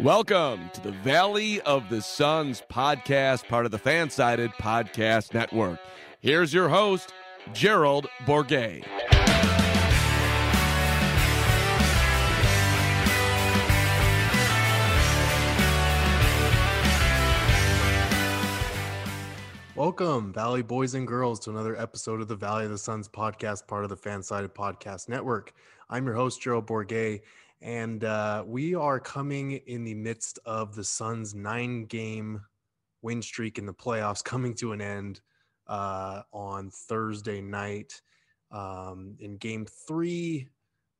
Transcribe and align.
Welcome 0.00 0.70
to 0.72 0.80
the 0.80 0.92
Valley 0.92 1.60
of 1.60 1.90
the 1.90 2.00
Suns 2.00 2.62
podcast, 2.72 3.46
part 3.48 3.66
of 3.66 3.70
the 3.70 3.78
Fansided 3.78 4.54
Podcast 4.54 5.34
Network. 5.34 5.78
Here's 6.20 6.54
your 6.54 6.70
host, 6.70 7.12
Gerald 7.52 8.06
Bourguet. 8.24 8.86
Welcome, 19.76 20.32
Valley 20.32 20.62
boys 20.62 20.94
and 20.94 21.06
girls, 21.06 21.40
to 21.40 21.50
another 21.50 21.76
episode 21.76 22.22
of 22.22 22.28
the 22.28 22.36
Valley 22.36 22.64
of 22.64 22.70
the 22.70 22.78
Suns 22.78 23.06
podcast, 23.06 23.66
part 23.66 23.84
of 23.84 23.90
the 23.90 23.98
Fansided 23.98 24.54
Podcast 24.54 25.10
Network. 25.10 25.52
I'm 25.90 26.06
your 26.06 26.14
host, 26.14 26.40
Gerald 26.40 26.66
Bourguet, 26.66 27.20
and 27.62 28.04
uh, 28.04 28.44
we 28.46 28.74
are 28.74 29.00
coming 29.00 29.52
in 29.52 29.84
the 29.84 29.94
midst 29.94 30.38
of 30.44 30.74
the 30.74 30.84
Suns' 30.84 31.34
nine 31.34 31.84
game 31.84 32.40
win 33.02 33.22
streak 33.22 33.58
in 33.58 33.66
the 33.66 33.74
playoffs 33.74 34.24
coming 34.24 34.54
to 34.54 34.72
an 34.72 34.80
end 34.80 35.20
uh, 35.66 36.22
on 36.32 36.70
Thursday 36.70 37.40
night. 37.40 38.00
Um, 38.50 39.16
in 39.20 39.36
game 39.36 39.66
three, 39.86 40.48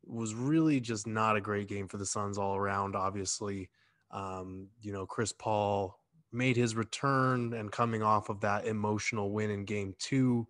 was 0.07 0.35
really 0.35 0.81
just 0.81 1.07
not 1.07 1.37
a 1.37 1.41
great 1.41 1.69
game 1.69 1.89
for 1.89 1.97
the 1.97 2.07
Suns 2.07 2.39
all 2.39 2.57
around, 2.57 2.97
obviously. 2.97 3.69
Um, 4.11 4.69
you 4.81 4.93
know, 4.93 5.07
Chris 5.07 5.33
Paul 5.33 5.99
made 6.33 6.57
his 6.57 6.75
return 6.75 7.55
and 7.55 7.71
coming 7.71 8.03
off 8.03 8.29
of 8.29 8.41
that 8.41 8.67
emotional 8.67 9.31
win 9.31 9.51
in 9.51 9.65
game 9.65 9.95
two, 9.99 10.47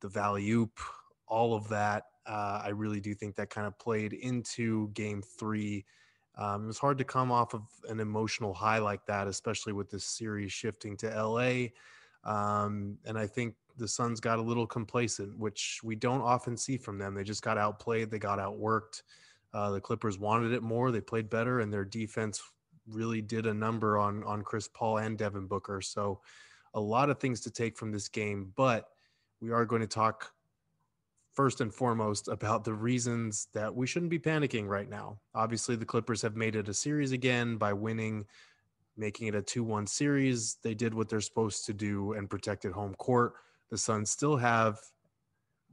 the 0.00 0.08
Oop, 0.38 0.78
all 1.26 1.54
of 1.54 1.68
that. 1.68 2.04
Uh, 2.28 2.60
I 2.64 2.68
really 2.68 3.00
do 3.00 3.14
think 3.14 3.36
that 3.36 3.50
kind 3.50 3.66
of 3.66 3.78
played 3.78 4.12
into 4.12 4.88
game 4.90 5.22
three. 5.22 5.84
Um, 6.36 6.64
it 6.64 6.66
was 6.66 6.78
hard 6.78 6.98
to 6.98 7.04
come 7.04 7.32
off 7.32 7.54
of 7.54 7.62
an 7.88 8.00
emotional 8.00 8.54
high 8.54 8.78
like 8.78 9.04
that, 9.06 9.26
especially 9.26 9.72
with 9.72 9.90
this 9.90 10.04
series 10.04 10.52
shifting 10.52 10.96
to 10.98 11.08
LA. 11.08 11.68
Um, 12.24 12.98
and 13.04 13.18
I 13.18 13.26
think 13.26 13.54
the 13.76 13.88
Suns 13.88 14.20
got 14.20 14.38
a 14.38 14.42
little 14.42 14.66
complacent, 14.66 15.36
which 15.38 15.80
we 15.82 15.96
don't 15.96 16.20
often 16.20 16.56
see 16.56 16.76
from 16.76 16.98
them. 16.98 17.14
They 17.14 17.24
just 17.24 17.42
got 17.42 17.58
outplayed, 17.58 18.10
they 18.10 18.18
got 18.18 18.38
outworked. 18.38 19.02
Uh, 19.54 19.70
the 19.70 19.80
Clippers 19.80 20.18
wanted 20.18 20.52
it 20.52 20.62
more, 20.62 20.90
they 20.90 21.00
played 21.00 21.30
better, 21.30 21.60
and 21.60 21.72
their 21.72 21.84
defense 21.84 22.42
really 22.86 23.20
did 23.22 23.46
a 23.46 23.54
number 23.54 23.98
on 23.98 24.22
on 24.24 24.42
Chris 24.42 24.68
Paul 24.68 24.98
and 24.98 25.16
Devin 25.16 25.46
Booker. 25.46 25.80
So 25.80 26.20
a 26.74 26.80
lot 26.80 27.10
of 27.10 27.18
things 27.18 27.40
to 27.42 27.50
take 27.50 27.76
from 27.76 27.90
this 27.90 28.08
game, 28.08 28.52
but 28.56 28.88
we 29.40 29.50
are 29.50 29.64
going 29.64 29.82
to 29.82 29.88
talk 29.88 30.32
first 31.38 31.60
and 31.60 31.72
foremost 31.72 32.26
about 32.26 32.64
the 32.64 32.74
reasons 32.74 33.46
that 33.52 33.72
we 33.72 33.86
shouldn't 33.86 34.10
be 34.10 34.18
panicking 34.18 34.66
right 34.66 34.90
now. 34.90 35.16
Obviously, 35.36 35.76
the 35.76 35.84
Clippers 35.84 36.20
have 36.20 36.34
made 36.34 36.56
it 36.56 36.68
a 36.68 36.74
series 36.74 37.12
again 37.12 37.56
by 37.56 37.72
winning, 37.72 38.26
making 38.96 39.28
it 39.28 39.36
a 39.36 39.40
2 39.40 39.62
1 39.62 39.86
series. 39.86 40.56
They 40.64 40.74
did 40.74 40.92
what 40.92 41.08
they're 41.08 41.20
supposed 41.20 41.64
to 41.66 41.72
do 41.72 42.14
and 42.14 42.28
protected 42.28 42.72
home 42.72 42.92
court. 42.96 43.34
The 43.70 43.78
Suns 43.78 44.10
still 44.10 44.36
have 44.36 44.80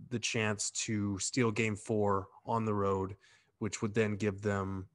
the 0.10 0.20
chance 0.20 0.70
to 0.86 1.18
steal 1.18 1.50
game 1.50 1.76
four 1.76 2.28
on 2.46 2.66
the 2.66 2.76
road, 2.76 3.16
which 3.58 3.82
would 3.82 3.96
then 3.96 4.18
give 4.18 4.44
them 4.44 4.86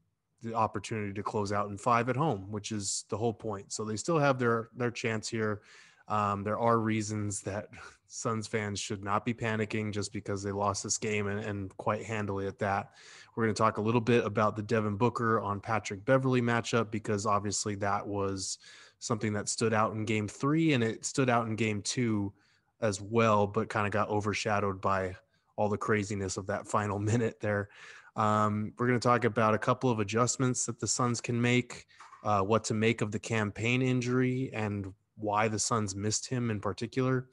the 0.40 0.54
opportunity 0.54 1.12
to 1.14 1.22
close 1.24 1.50
out 1.50 1.68
in 1.68 1.78
five 1.78 2.08
at 2.08 2.14
home, 2.14 2.46
which 2.52 2.70
is 2.70 3.06
the 3.08 3.16
whole 3.16 3.34
point. 3.34 3.72
So 3.72 3.84
they 3.84 3.96
still 3.96 4.20
have 4.20 4.38
their 4.38 4.68
their 4.76 4.92
chance 4.92 5.28
here. 5.28 5.62
Um, 6.10 6.42
there 6.42 6.58
are 6.58 6.78
reasons 6.78 7.40
that 7.42 7.68
Suns 8.12 8.48
fans 8.48 8.80
should 8.80 9.04
not 9.04 9.24
be 9.24 9.32
panicking 9.32 9.92
just 9.92 10.12
because 10.12 10.42
they 10.42 10.50
lost 10.50 10.82
this 10.82 10.98
game 10.98 11.28
and, 11.28 11.38
and 11.40 11.74
quite 11.76 12.04
handily 12.04 12.48
at 12.48 12.58
that. 12.58 12.90
We're 13.34 13.44
going 13.44 13.54
to 13.54 13.62
talk 13.62 13.78
a 13.78 13.82
little 13.82 14.00
bit 14.00 14.26
about 14.26 14.56
the 14.56 14.62
Devin 14.62 14.96
Booker 14.96 15.40
on 15.40 15.60
Patrick 15.60 16.04
Beverley 16.04 16.42
matchup 16.42 16.90
because 16.90 17.24
obviously 17.24 17.76
that 17.76 18.04
was 18.04 18.58
something 18.98 19.32
that 19.34 19.48
stood 19.48 19.72
out 19.72 19.92
in 19.92 20.04
game 20.04 20.26
three 20.26 20.72
and 20.72 20.82
it 20.82 21.04
stood 21.04 21.30
out 21.30 21.46
in 21.46 21.54
game 21.54 21.82
two 21.82 22.32
as 22.80 23.00
well, 23.00 23.46
but 23.46 23.68
kind 23.68 23.86
of 23.86 23.92
got 23.92 24.08
overshadowed 24.08 24.80
by 24.80 25.14
all 25.54 25.68
the 25.68 25.78
craziness 25.78 26.36
of 26.36 26.48
that 26.48 26.66
final 26.66 26.98
minute 26.98 27.38
there. 27.40 27.68
Um, 28.16 28.72
we're 28.76 28.88
going 28.88 28.98
to 28.98 29.08
talk 29.08 29.24
about 29.24 29.54
a 29.54 29.58
couple 29.58 29.88
of 29.88 30.00
adjustments 30.00 30.66
that 30.66 30.80
the 30.80 30.86
Suns 30.86 31.20
can 31.20 31.40
make, 31.40 31.86
uh, 32.24 32.40
what 32.40 32.64
to 32.64 32.74
make 32.74 33.02
of 33.02 33.12
the 33.12 33.20
Cam 33.20 33.52
Payne 33.52 33.82
injury, 33.82 34.50
and 34.52 34.92
why 35.20 35.48
the 35.48 35.58
Suns 35.58 35.94
missed 35.94 36.28
him 36.28 36.50
in 36.50 36.60
particular. 36.60 37.26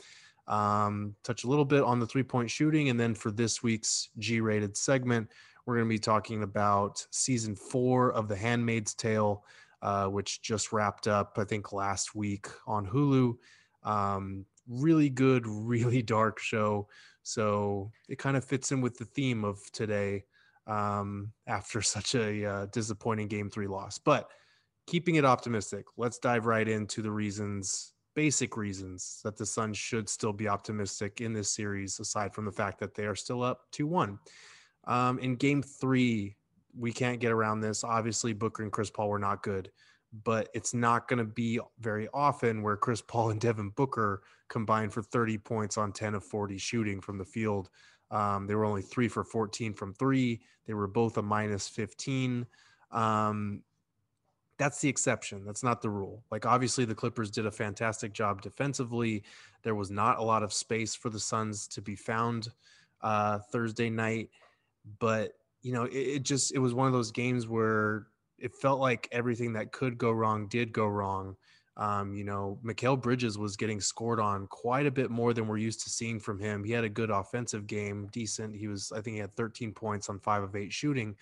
Um, 0.48 1.16
touch 1.24 1.44
a 1.44 1.48
little 1.48 1.66
bit 1.66 1.84
on 1.84 2.00
the 2.00 2.08
three 2.08 2.24
point 2.24 2.50
shooting. 2.50 2.90
And 2.90 3.00
then 3.00 3.14
for 3.14 3.32
this 3.32 3.62
week's 3.62 4.10
G 4.18 4.40
rated 4.40 4.78
segment, 4.78 5.30
we're 5.66 5.76
going 5.76 5.88
to 5.88 5.94
be 5.94 6.00
talking 6.00 6.44
about 6.44 7.06
season 7.12 7.56
four 7.56 8.14
of 8.14 8.30
The 8.30 8.36
Handmaid's 8.38 8.94
Tale, 8.94 9.44
uh, 9.82 10.08
which 10.08 10.42
just 10.42 10.72
wrapped 10.72 11.08
up, 11.08 11.38
I 11.38 11.44
think, 11.44 11.74
last 11.74 12.16
week 12.16 12.48
on 12.66 12.88
Hulu. 12.88 13.36
Um, 13.84 14.46
really 14.68 15.10
good, 15.10 15.46
really 15.48 16.02
dark 16.02 16.40
show. 16.40 16.88
So 17.24 17.92
it 18.08 18.18
kind 18.18 18.38
of 18.38 18.46
fits 18.46 18.72
in 18.72 18.80
with 18.80 18.98
the 18.98 19.06
theme 19.06 19.44
of 19.44 19.60
today 19.74 20.24
um, 20.66 21.34
after 21.46 21.82
such 21.82 22.16
a 22.16 22.46
uh, 22.46 22.66
disappointing 22.68 23.28
game 23.28 23.50
three 23.50 23.68
loss. 23.68 23.98
But 23.98 24.30
keeping 24.88 25.16
it 25.16 25.26
optimistic, 25.26 25.86
let's 25.98 26.18
dive 26.18 26.46
right 26.46 26.68
into 26.68 27.02
the 27.02 27.12
reasons, 27.12 27.94
basic 28.16 28.58
reasons 28.58 29.20
that 29.24 29.38
the 29.38 29.46
Suns 29.46 29.78
should 29.78 30.10
still 30.10 30.34
be 30.34 30.48
optimistic 30.48 31.22
in 31.22 31.34
this 31.34 31.54
series, 31.54 32.00
aside 32.00 32.34
from 32.34 32.46
the 32.46 32.52
fact 32.52 32.80
that 32.80 32.96
they 32.96 33.06
are 33.06 33.16
still 33.16 33.44
up 33.44 33.66
2 33.74 33.86
1. 33.86 34.18
Um, 34.88 35.20
in 35.20 35.36
game 35.36 35.62
three, 35.62 36.38
we 36.76 36.94
can't 36.94 37.20
get 37.20 37.32
around 37.32 37.60
this. 37.60 37.84
Obviously, 37.84 38.34
Booker 38.34 38.64
and 38.64 38.72
Chris 38.72 38.90
Paul 38.90 39.10
were 39.10 39.20
not 39.20 39.44
good, 39.44 39.70
but 40.24 40.48
it's 40.54 40.74
not 40.74 41.08
going 41.10 41.20
to 41.20 41.26
be 41.26 41.60
very 41.80 42.08
often 42.14 42.64
where 42.64 42.78
Chris 42.78 43.02
Paul 43.02 43.32
and 43.32 43.42
Devin 43.42 43.70
Booker 43.72 44.24
combined 44.48 44.94
for 44.94 45.04
30 45.04 45.38
points 45.40 45.78
on 45.78 45.92
10 45.92 46.16
of 46.16 46.24
40 46.24 46.58
shooting 46.58 47.02
from 47.02 47.18
the 47.18 47.26
field. 47.26 47.70
Um, 48.10 48.48
they 48.48 48.56
were 48.56 48.64
only 48.64 48.82
three 48.82 49.10
for 49.10 49.26
14 49.26 49.74
from 49.74 49.94
three. 49.94 50.42
They 50.66 50.74
were 50.74 50.88
both 50.88 51.18
a 51.18 51.22
minus 51.22 51.68
15. 51.68 52.46
Um, 52.92 53.64
that's 54.58 54.82
the 54.82 54.90
exception. 54.90 55.46
That's 55.46 55.64
not 55.64 55.82
the 55.82 55.90
rule. 55.90 56.24
Like, 56.32 56.46
obviously, 56.46 56.86
the 56.86 56.96
Clippers 56.96 57.30
did 57.30 57.46
a 57.46 57.52
fantastic 57.52 58.14
job 58.14 58.42
defensively. 58.42 59.24
There 59.64 59.76
was 59.76 59.92
not 59.92 60.18
a 60.18 60.24
lot 60.24 60.44
of 60.44 60.52
space 60.52 60.96
for 60.96 61.10
the 61.10 61.20
Suns 61.20 61.68
to 61.70 61.82
be 61.82 61.96
found 61.96 62.50
uh, 63.02 63.40
Thursday 63.52 63.90
night. 63.90 64.30
But, 65.00 65.34
you 65.62 65.74
know, 65.74 65.84
it, 65.84 65.96
it 65.96 66.24
just, 66.24 66.54
it 66.54 66.60
was 66.60 66.74
one 66.74 66.88
of 66.88 66.94
those 66.94 67.12
games 67.12 67.48
where 67.48 68.08
it 68.40 68.56
felt 68.56 68.80
like 68.80 69.08
everything 69.12 69.54
that 69.54 69.72
could 69.72 69.98
go 69.98 70.12
wrong 70.12 70.48
did 70.48 70.74
go 70.74 70.88
wrong. 70.88 71.36
Um, 71.76 72.16
you 72.16 72.24
know, 72.24 72.58
Mikal 72.66 73.00
Bridges 73.00 73.38
was 73.38 73.56
getting 73.56 73.80
scored 73.80 74.20
on 74.20 74.48
quite 74.48 74.88
a 74.88 74.92
bit 74.92 75.12
more 75.12 75.34
than 75.34 75.48
we're 75.48 75.58
used 75.58 75.84
to 75.84 75.92
seeing 75.92 76.20
from 76.20 76.40
him. 76.40 76.64
He 76.64 76.72
had 76.72 76.84
a 76.84 76.90
good 76.90 77.12
offensive 77.12 77.68
game, 77.68 78.10
decent. 78.12 78.56
He 78.56 78.68
was, 78.68 78.92
I 78.92 79.02
think, 79.02 79.16
he 79.16 79.20
had 79.20 79.36
13 79.36 79.74
points 79.74 80.10
on 80.10 80.20
five 80.20 80.42
of 80.42 80.56
eight 80.56 80.74
shooting, 80.74 81.16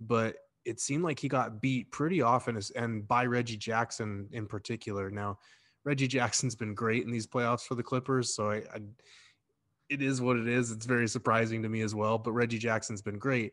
but 0.00 0.36
it 0.66 0.80
seemed 0.80 1.04
like 1.04 1.18
he 1.18 1.28
got 1.28 1.62
beat 1.62 1.90
pretty 1.92 2.20
often, 2.20 2.60
and 2.74 3.06
by 3.06 3.24
Reggie 3.24 3.56
Jackson 3.56 4.28
in 4.32 4.46
particular. 4.46 5.10
Now, 5.10 5.38
Reggie 5.84 6.08
Jackson's 6.08 6.56
been 6.56 6.74
great 6.74 7.04
in 7.04 7.10
these 7.10 7.26
playoffs 7.26 7.62
for 7.66 7.76
the 7.76 7.82
Clippers, 7.82 8.34
so 8.34 8.50
I, 8.50 8.56
I 8.74 8.80
it 9.88 10.02
is 10.02 10.20
what 10.20 10.36
it 10.36 10.48
is. 10.48 10.72
It's 10.72 10.84
very 10.84 11.06
surprising 11.06 11.62
to 11.62 11.68
me 11.68 11.82
as 11.82 11.94
well, 11.94 12.18
but 12.18 12.32
Reggie 12.32 12.58
Jackson's 12.58 13.02
been 13.02 13.18
great. 13.18 13.52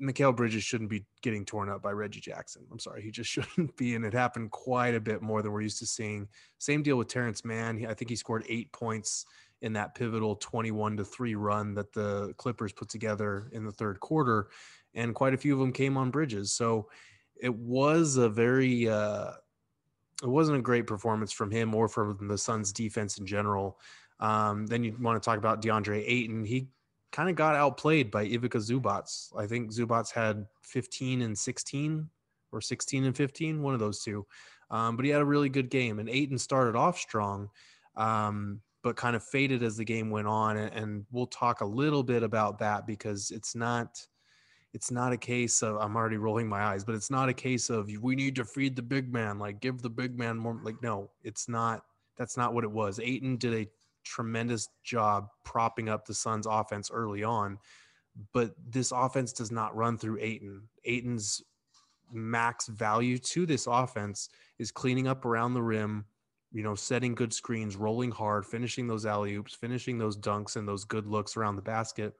Mikal 0.00 0.36
Bridges 0.36 0.62
shouldn't 0.62 0.90
be 0.90 1.06
getting 1.22 1.44
torn 1.44 1.70
up 1.70 1.80
by 1.80 1.92
Reggie 1.92 2.20
Jackson. 2.20 2.66
I'm 2.70 2.78
sorry, 2.78 3.02
he 3.02 3.10
just 3.10 3.30
shouldn't 3.30 3.74
be, 3.76 3.94
and 3.94 4.04
it 4.04 4.12
happened 4.12 4.50
quite 4.50 4.94
a 4.94 5.00
bit 5.00 5.22
more 5.22 5.40
than 5.40 5.52
we're 5.52 5.62
used 5.62 5.78
to 5.78 5.86
seeing. 5.86 6.28
Same 6.58 6.82
deal 6.82 6.96
with 6.96 7.08
Terance 7.08 7.44
Mann. 7.44 7.86
I 7.88 7.94
think 7.94 8.10
he 8.10 8.16
scored 8.16 8.44
eight 8.48 8.70
points 8.72 9.24
in 9.62 9.72
that 9.72 9.94
pivotal 9.94 10.36
21 10.36 10.98
to 10.98 11.04
three 11.04 11.34
run 11.34 11.74
that 11.74 11.92
the 11.94 12.34
Clippers 12.36 12.72
put 12.72 12.90
together 12.90 13.48
in 13.52 13.64
the 13.64 13.72
third 13.72 13.98
quarter, 14.00 14.48
and 14.94 15.14
quite 15.14 15.34
a 15.34 15.38
few 15.38 15.54
of 15.54 15.60
them 15.60 15.72
came 15.72 15.96
on 15.96 16.10
Bridges. 16.10 16.52
So 16.52 16.88
it 17.40 17.54
was 17.54 18.16
a 18.16 18.28
very, 18.28 18.88
uh, 18.88 19.32
it 20.22 20.28
wasn't 20.28 20.58
a 20.58 20.62
great 20.62 20.86
performance 20.86 21.32
from 21.32 21.50
him 21.50 21.74
or 21.74 21.88
from 21.88 22.28
the 22.28 22.38
Suns 22.38 22.72
defense 22.72 23.18
in 23.18 23.26
general. 23.26 23.78
Um, 24.20 24.66
then 24.66 24.84
you 24.84 24.96
want 25.00 25.20
to 25.20 25.24
talk 25.24 25.38
about 25.38 25.60
DeAndre 25.60 26.04
Ayton. 26.06 26.44
He 26.44 26.68
kind 27.12 27.28
of 27.28 27.36
got 27.36 27.54
outplayed 27.54 28.10
by 28.10 28.22
Ivica 28.22 28.58
Zubac. 28.58 29.32
I 29.36 29.46
think 29.46 29.70
Zubac 29.70 30.12
had 30.12 30.46
15 30.62 31.22
and 31.22 31.36
16 31.38 32.08
or 32.52 32.60
16 32.60 33.04
and 33.04 33.16
15, 33.16 33.62
one 33.62 33.74
of 33.74 33.80
those 33.80 34.02
two. 34.02 34.26
Um, 34.70 34.96
but 34.96 35.04
he 35.04 35.10
had 35.10 35.20
a 35.20 35.26
really 35.26 35.48
good 35.48 35.70
game, 35.70 35.98
and 35.98 36.08
Ayton 36.08 36.38
started 36.38 36.74
off 36.74 36.98
strong, 36.98 37.50
um, 37.96 38.60
but 38.82 38.96
kind 38.96 39.14
of 39.14 39.22
faded 39.22 39.62
as 39.62 39.76
the 39.76 39.84
game 39.84 40.10
went 40.10 40.26
on. 40.26 40.56
And, 40.56 40.72
and, 40.74 41.06
we'll 41.12 41.26
talk 41.26 41.60
a 41.60 41.66
little 41.66 42.02
bit 42.02 42.22
about 42.22 42.58
that 42.58 42.86
because 42.86 43.30
it's 43.30 43.54
not. 43.54 44.04
It's 44.74 44.90
not 44.90 45.12
a 45.12 45.16
case 45.16 45.62
of 45.62 45.76
I'm 45.76 45.96
already 45.96 46.16
rolling 46.16 46.48
my 46.48 46.62
eyes, 46.62 46.84
but 46.84 46.96
it's 46.96 47.10
not 47.10 47.28
a 47.28 47.34
case 47.34 47.70
of 47.70 47.88
we 48.02 48.16
need 48.16 48.34
to 48.36 48.44
feed 48.44 48.76
the 48.76 48.82
big 48.82 49.12
man, 49.12 49.38
like 49.38 49.60
give 49.60 49.80
the 49.80 49.88
big 49.88 50.18
man 50.18 50.36
more. 50.36 50.60
Like 50.62 50.82
no, 50.82 51.10
it's 51.22 51.48
not. 51.48 51.84
That's 52.16 52.36
not 52.36 52.52
what 52.52 52.64
it 52.64 52.70
was. 52.70 53.00
Ayton 53.00 53.36
did 53.36 53.54
a 53.54 53.68
tremendous 54.04 54.68
job 54.82 55.28
propping 55.44 55.88
up 55.88 56.04
the 56.04 56.14
Suns 56.14 56.46
offense 56.46 56.90
early 56.92 57.24
on. 57.24 57.58
But 58.32 58.54
this 58.68 58.92
offense 58.92 59.32
does 59.32 59.50
not 59.50 59.74
run 59.74 59.96
through 59.96 60.18
Ayton. 60.20 60.62
Ayton's 60.84 61.42
max 62.12 62.66
value 62.66 63.18
to 63.18 63.46
this 63.46 63.66
offense 63.66 64.28
is 64.58 64.70
cleaning 64.70 65.08
up 65.08 65.24
around 65.24 65.54
the 65.54 65.62
rim, 65.62 66.04
you 66.52 66.62
know, 66.62 66.74
setting 66.74 67.14
good 67.14 67.32
screens, 67.32 67.76
rolling 67.76 68.10
hard, 68.10 68.46
finishing 68.46 68.86
those 68.86 69.06
alley 69.06 69.34
oops, 69.34 69.54
finishing 69.54 69.98
those 69.98 70.16
dunks 70.16 70.56
and 70.56 70.68
those 70.68 70.84
good 70.84 71.06
looks 71.06 71.36
around 71.36 71.56
the 71.56 71.62
basket. 71.62 72.14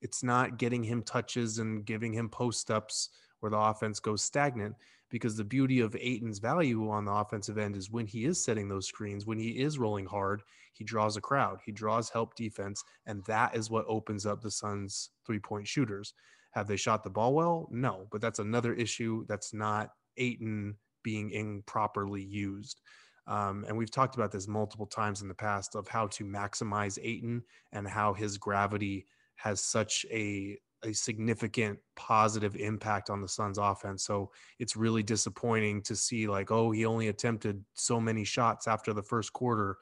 It's 0.00 0.22
not 0.22 0.58
getting 0.58 0.82
him 0.82 1.02
touches 1.02 1.58
and 1.58 1.84
giving 1.84 2.12
him 2.12 2.28
post 2.28 2.70
ups 2.70 3.10
where 3.40 3.50
the 3.50 3.58
offense 3.58 4.00
goes 4.00 4.22
stagnant 4.22 4.74
because 5.10 5.36
the 5.36 5.44
beauty 5.44 5.80
of 5.80 5.96
Ayton's 5.98 6.38
value 6.38 6.88
on 6.88 7.04
the 7.04 7.12
offensive 7.12 7.58
end 7.58 7.76
is 7.76 7.90
when 7.90 8.06
he 8.06 8.24
is 8.24 8.42
setting 8.42 8.68
those 8.68 8.86
screens, 8.86 9.26
when 9.26 9.38
he 9.38 9.50
is 9.60 9.78
rolling 9.78 10.06
hard, 10.06 10.42
he 10.72 10.84
draws 10.84 11.16
a 11.16 11.20
crowd, 11.20 11.58
he 11.64 11.72
draws 11.72 12.08
help 12.08 12.34
defense, 12.36 12.82
and 13.06 13.24
that 13.26 13.56
is 13.56 13.70
what 13.70 13.84
opens 13.88 14.24
up 14.24 14.40
the 14.40 14.50
Suns' 14.50 15.10
three 15.26 15.40
point 15.40 15.66
shooters. 15.66 16.14
Have 16.52 16.66
they 16.66 16.76
shot 16.76 17.02
the 17.02 17.10
ball 17.10 17.34
well? 17.34 17.68
No, 17.70 18.06
but 18.10 18.20
that's 18.20 18.38
another 18.38 18.72
issue. 18.74 19.24
That's 19.28 19.52
not 19.52 19.90
Ayton 20.16 20.76
being 21.02 21.30
improperly 21.30 22.22
used. 22.22 22.80
Um, 23.26 23.64
and 23.68 23.76
we've 23.76 23.90
talked 23.90 24.16
about 24.16 24.32
this 24.32 24.48
multiple 24.48 24.86
times 24.86 25.22
in 25.22 25.28
the 25.28 25.34
past 25.34 25.76
of 25.76 25.86
how 25.86 26.08
to 26.08 26.24
maximize 26.24 26.98
Aiton 26.98 27.42
and 27.72 27.86
how 27.86 28.12
his 28.12 28.38
gravity 28.38 29.06
has 29.42 29.62
such 29.62 30.06
a 30.10 30.58
a 30.82 30.92
significant 30.92 31.78
positive 31.96 32.56
impact 32.56 33.10
on 33.10 33.20
the 33.20 33.28
Suns 33.28 33.58
offense. 33.58 34.04
So 34.04 34.30
it's 34.58 34.76
really 34.76 35.02
disappointing 35.02 35.82
to 35.82 35.94
see 35.94 36.26
like, 36.26 36.50
oh, 36.50 36.70
he 36.70 36.86
only 36.86 37.08
attempted 37.08 37.62
so 37.74 38.00
many 38.00 38.24
shots 38.24 38.66
after 38.66 38.92
the 38.92 39.02
first 39.02 39.32
quarter. 39.32 39.76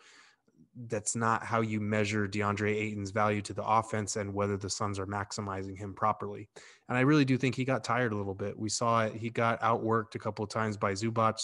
That's 0.88 1.14
not 1.14 1.44
how 1.44 1.60
you 1.60 1.80
measure 1.80 2.26
DeAndre 2.28 2.74
Ayton's 2.74 3.10
value 3.10 3.42
to 3.42 3.52
the 3.52 3.64
offense 3.64 4.16
and 4.16 4.34
whether 4.34 4.56
the 4.56 4.70
Suns 4.70 4.98
are 4.98 5.06
maximizing 5.06 5.78
him 5.78 5.94
properly. 5.94 6.48
And 6.88 6.98
I 6.98 7.02
really 7.02 7.24
do 7.24 7.38
think 7.38 7.54
he 7.54 7.64
got 7.64 7.84
tired 7.84 8.12
a 8.12 8.16
little 8.16 8.34
bit. 8.34 8.58
We 8.58 8.68
saw 8.68 9.04
it. 9.04 9.14
He 9.14 9.30
got 9.30 9.60
outworked 9.60 10.14
a 10.14 10.20
couple 10.20 10.44
of 10.44 10.50
times 10.50 10.76
by 10.76 10.92
Zubac. 10.92 11.38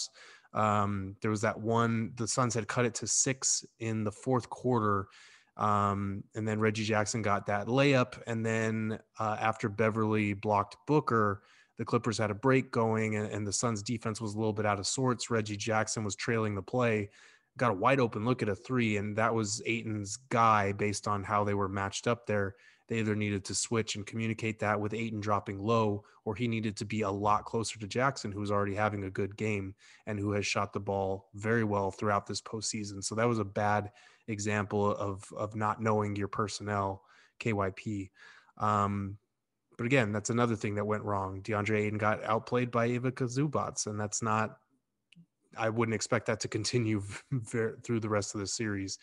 Um, 0.53 1.15
there 1.21 1.31
was 1.31 1.41
that 1.41 1.59
one, 1.59 2.11
the 2.15 2.27
Suns 2.27 2.53
had 2.53 2.67
cut 2.67 2.85
it 2.85 2.95
to 2.95 3.07
six 3.07 3.65
in 3.79 4.03
the 4.03 4.11
fourth 4.11 4.49
quarter 4.49 5.07
um, 5.57 6.23
and 6.35 6.47
then 6.47 6.59
Reggie 6.59 6.83
Jackson 6.83 7.21
got 7.21 7.45
that 7.47 7.67
layup. 7.67 8.21
And 8.27 8.45
then 8.45 8.99
uh, 9.19 9.37
after 9.39 9.69
Beverley 9.69 10.33
blocked 10.33 10.77
Booker, 10.85 11.41
the 11.77 11.85
Clippers 11.85 12.17
had 12.17 12.31
a 12.31 12.35
break 12.35 12.71
going, 12.71 13.15
and, 13.15 13.29
and, 13.29 13.45
the 13.45 13.53
Suns' 13.53 13.81
defense 13.81 14.21
was 14.21 14.33
a 14.33 14.37
little 14.37 14.53
bit 14.53 14.65
out 14.65 14.79
of 14.79 14.87
sorts. 14.87 15.29
Reggie 15.29 15.57
Jackson 15.57 16.03
was 16.03 16.15
trailing 16.15 16.55
the 16.55 16.61
play, 16.61 17.09
got 17.57 17.71
a 17.71 17.75
wide 17.75 17.99
open 17.99 18.23
look 18.23 18.41
at 18.41 18.49
a 18.49 18.55
three, 18.55 18.97
and 18.97 19.15
that 19.17 19.33
was 19.33 19.61
Ayton's 19.65 20.17
guy 20.29 20.71
based 20.71 21.07
on 21.07 21.23
how 21.23 21.43
they 21.43 21.53
were 21.53 21.67
matched 21.67 22.07
up 22.07 22.25
there. 22.27 22.55
They 22.87 22.99
either 22.99 23.15
needed 23.15 23.43
to 23.45 23.55
switch 23.55 23.95
and 23.95 24.05
communicate 24.05 24.59
that 24.59 24.79
with 24.79 24.93
Ayton 24.93 25.19
dropping 25.19 25.59
low, 25.59 26.03
or 26.23 26.35
he 26.35 26.47
needed 26.47 26.77
to 26.77 26.85
be 26.85 27.01
a 27.01 27.09
lot 27.09 27.45
closer 27.45 27.79
to 27.79 27.87
Jackson, 27.87 28.31
who 28.31 28.39
was 28.39 28.51
already 28.51 28.75
having 28.75 29.03
a 29.03 29.09
good 29.09 29.35
game 29.35 29.73
and 30.05 30.19
who 30.19 30.31
has 30.33 30.45
shot 30.45 30.71
the 30.71 30.79
ball 30.79 31.29
very 31.33 31.63
well 31.63 31.91
throughout 31.91 32.27
this 32.27 32.41
postseason. 32.41 33.03
So 33.03 33.15
that 33.15 33.27
was 33.27 33.39
a 33.39 33.45
bad 33.45 33.91
example 34.27 34.95
of 34.95 35.23
of 35.35 35.55
not 35.55 35.81
knowing 35.81 36.15
your 36.15 36.27
personnel, 36.27 37.03
KYP. 37.39 38.09
Um, 38.57 39.17
but 39.77 39.85
again, 39.85 40.11
that's 40.11 40.29
another 40.29 40.55
thing 40.55 40.75
that 40.75 40.85
went 40.85 41.03
wrong. 41.03 41.41
DeAndre 41.41 41.81
Ayton 41.81 41.97
got 41.97 42.23
outplayed 42.23 42.71
by 42.71 42.85
Ivica 42.85 43.25
Zubac, 43.25 43.85
and 43.87 43.99
that's 43.99 44.21
not. 44.21 44.57
I 45.57 45.69
wouldn't 45.69 45.95
expect 45.95 46.25
that 46.27 46.41
to 46.41 46.47
continue 46.47 47.01
through 47.45 47.99
the 47.99 48.09
rest 48.09 48.35
of 48.35 48.41
the 48.41 48.47
series. 48.47 48.99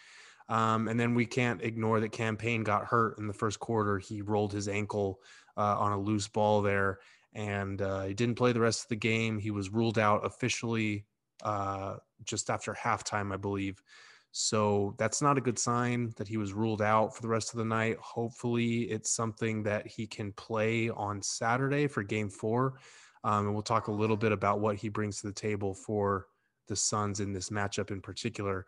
Um, 0.48 0.88
and 0.88 0.98
then 0.98 1.14
we 1.14 1.24
can't 1.24 1.62
ignore 1.62 2.00
that 2.00 2.12
Cam 2.12 2.36
Payne 2.36 2.62
got 2.62 2.84
hurt 2.84 3.18
in 3.18 3.26
the 3.26 3.32
first 3.32 3.58
quarter. 3.58 3.98
He 3.98 4.22
rolled 4.22 4.52
his 4.52 4.68
ankle 4.68 5.20
uh, 5.56 5.78
on 5.78 5.92
a 5.92 5.98
loose 5.98 6.28
ball 6.28 6.62
there, 6.62 6.98
and 7.32 7.80
uh, 7.80 8.02
he 8.02 8.14
didn't 8.14 8.34
play 8.34 8.52
the 8.52 8.60
rest 8.60 8.82
of 8.82 8.88
the 8.88 8.96
game. 8.96 9.38
He 9.38 9.50
was 9.50 9.70
ruled 9.70 9.98
out 9.98 10.26
officially 10.26 11.06
uh, 11.42 11.96
just 12.24 12.50
after 12.50 12.74
halftime, 12.74 13.32
I 13.32 13.36
believe. 13.36 13.82
So 14.32 14.94
that's 14.96 15.20
not 15.20 15.36
a 15.36 15.42
good 15.42 15.58
sign 15.58 16.14
that 16.16 16.26
he 16.26 16.38
was 16.38 16.54
ruled 16.54 16.80
out 16.80 17.14
for 17.14 17.20
the 17.20 17.28
rest 17.28 17.52
of 17.52 17.58
the 17.58 17.66
night. 17.66 17.98
Hopefully, 17.98 18.84
it's 18.84 19.10
something 19.10 19.62
that 19.64 19.86
he 19.86 20.06
can 20.06 20.32
play 20.32 20.88
on 20.88 21.20
Saturday 21.20 21.86
for 21.86 22.02
game 22.02 22.30
four. 22.30 22.78
Um, 23.24 23.46
and 23.46 23.54
we'll 23.54 23.62
talk 23.62 23.88
a 23.88 23.92
little 23.92 24.16
bit 24.16 24.32
about 24.32 24.60
what 24.60 24.76
he 24.76 24.88
brings 24.88 25.20
to 25.20 25.26
the 25.26 25.34
table 25.34 25.74
for 25.74 26.26
the 26.66 26.74
Suns 26.74 27.20
in 27.20 27.34
this 27.34 27.50
matchup 27.50 27.90
in 27.90 28.00
particular. 28.00 28.64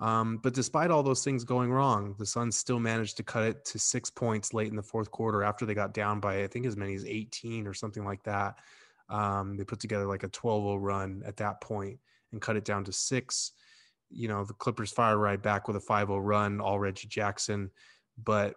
Um, 0.00 0.38
but 0.40 0.54
despite 0.54 0.92
all 0.92 1.02
those 1.02 1.24
things 1.24 1.42
going 1.42 1.72
wrong, 1.72 2.14
the 2.16 2.24
Suns 2.24 2.56
still 2.56 2.78
managed 2.78 3.16
to 3.16 3.24
cut 3.24 3.42
it 3.42 3.64
to 3.66 3.78
six 3.80 4.10
points 4.10 4.54
late 4.54 4.68
in 4.68 4.76
the 4.76 4.82
fourth 4.82 5.10
quarter 5.10 5.42
after 5.42 5.66
they 5.66 5.74
got 5.74 5.92
down 5.92 6.20
by, 6.20 6.44
I 6.44 6.46
think, 6.46 6.64
as 6.64 6.76
many 6.76 6.94
as 6.94 7.04
18 7.04 7.66
or 7.66 7.74
something 7.74 8.04
like 8.04 8.22
that. 8.22 8.54
Um, 9.08 9.56
they 9.56 9.64
put 9.64 9.80
together 9.80 10.06
like 10.06 10.22
a 10.22 10.28
12 10.28 10.62
0 10.62 10.76
run 10.76 11.22
at 11.26 11.38
that 11.38 11.60
point 11.60 11.98
and 12.30 12.40
cut 12.40 12.56
it 12.56 12.64
down 12.64 12.84
to 12.84 12.92
six 12.92 13.52
you 14.10 14.28
know, 14.28 14.44
the 14.44 14.54
Clippers 14.54 14.92
fire 14.92 15.18
right 15.18 15.40
back 15.42 15.68
with 15.68 15.76
a 15.76 15.80
5 15.80 16.08
0 16.08 16.18
run, 16.18 16.60
all 16.60 16.78
Reggie 16.78 17.08
Jackson. 17.08 17.70
But 18.22 18.56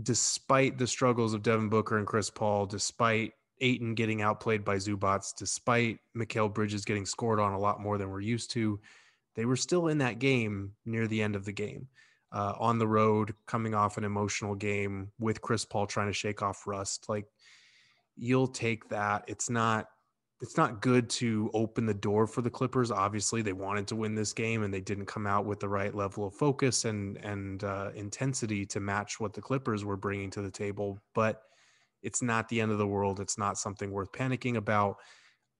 despite 0.00 0.78
the 0.78 0.86
struggles 0.86 1.34
of 1.34 1.42
Devin 1.42 1.68
Booker 1.68 1.98
and 1.98 2.06
Chris 2.06 2.30
Paul, 2.30 2.66
despite 2.66 3.32
Ayton 3.60 3.94
getting 3.94 4.22
outplayed 4.22 4.64
by 4.64 4.76
Zubac, 4.76 5.34
despite 5.36 5.98
Mikal 6.16 6.52
Bridges 6.52 6.84
getting 6.84 7.06
scored 7.06 7.40
on 7.40 7.52
a 7.52 7.58
lot 7.58 7.80
more 7.80 7.98
than 7.98 8.10
we're 8.10 8.20
used 8.20 8.50
to, 8.52 8.80
they 9.34 9.44
were 9.44 9.56
still 9.56 9.88
in 9.88 9.98
that 9.98 10.18
game 10.18 10.72
near 10.84 11.06
the 11.06 11.22
end 11.22 11.36
of 11.36 11.44
the 11.44 11.52
game. 11.52 11.88
Uh, 12.30 12.52
on 12.58 12.78
the 12.78 12.86
road, 12.86 13.34
coming 13.46 13.74
off 13.74 13.96
an 13.96 14.04
emotional 14.04 14.54
game 14.54 15.10
with 15.18 15.40
Chris 15.40 15.64
Paul 15.64 15.86
trying 15.86 16.08
to 16.08 16.12
shake 16.12 16.42
off 16.42 16.66
rust. 16.66 17.08
Like, 17.08 17.24
you'll 18.16 18.48
take 18.48 18.88
that. 18.90 19.24
It's 19.28 19.48
not 19.48 19.88
it's 20.40 20.56
not 20.56 20.80
good 20.80 21.10
to 21.10 21.50
open 21.52 21.84
the 21.84 21.94
door 21.94 22.26
for 22.26 22.42
the 22.42 22.50
Clippers. 22.50 22.90
Obviously, 22.90 23.42
they 23.42 23.52
wanted 23.52 23.88
to 23.88 23.96
win 23.96 24.14
this 24.14 24.32
game, 24.32 24.62
and 24.62 24.72
they 24.72 24.80
didn't 24.80 25.06
come 25.06 25.26
out 25.26 25.46
with 25.46 25.58
the 25.58 25.68
right 25.68 25.94
level 25.94 26.26
of 26.26 26.34
focus 26.34 26.84
and 26.84 27.16
and 27.24 27.64
uh, 27.64 27.90
intensity 27.94 28.64
to 28.66 28.80
match 28.80 29.18
what 29.18 29.32
the 29.32 29.42
Clippers 29.42 29.84
were 29.84 29.96
bringing 29.96 30.30
to 30.30 30.42
the 30.42 30.50
table. 30.50 31.00
But 31.14 31.42
it's 32.02 32.22
not 32.22 32.48
the 32.48 32.60
end 32.60 32.70
of 32.70 32.78
the 32.78 32.86
world. 32.86 33.18
It's 33.18 33.38
not 33.38 33.58
something 33.58 33.90
worth 33.90 34.12
panicking 34.12 34.56
about. 34.56 34.96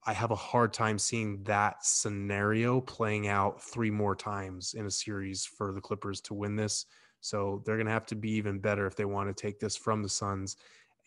I 0.06 0.12
have 0.12 0.30
a 0.30 0.36
hard 0.36 0.72
time 0.72 0.98
seeing 0.98 1.42
that 1.42 1.84
scenario 1.84 2.80
playing 2.80 3.26
out 3.26 3.60
three 3.60 3.90
more 3.90 4.14
times 4.14 4.74
in 4.74 4.86
a 4.86 4.90
series 4.90 5.44
for 5.44 5.72
the 5.72 5.80
Clippers 5.80 6.20
to 6.22 6.34
win 6.34 6.54
this. 6.54 6.86
So 7.20 7.62
they're 7.66 7.76
going 7.76 7.86
to 7.86 7.92
have 7.92 8.06
to 8.06 8.14
be 8.14 8.30
even 8.32 8.60
better 8.60 8.86
if 8.86 8.94
they 8.94 9.04
want 9.04 9.28
to 9.28 9.42
take 9.42 9.58
this 9.58 9.76
from 9.76 10.04
the 10.04 10.08
Suns 10.08 10.56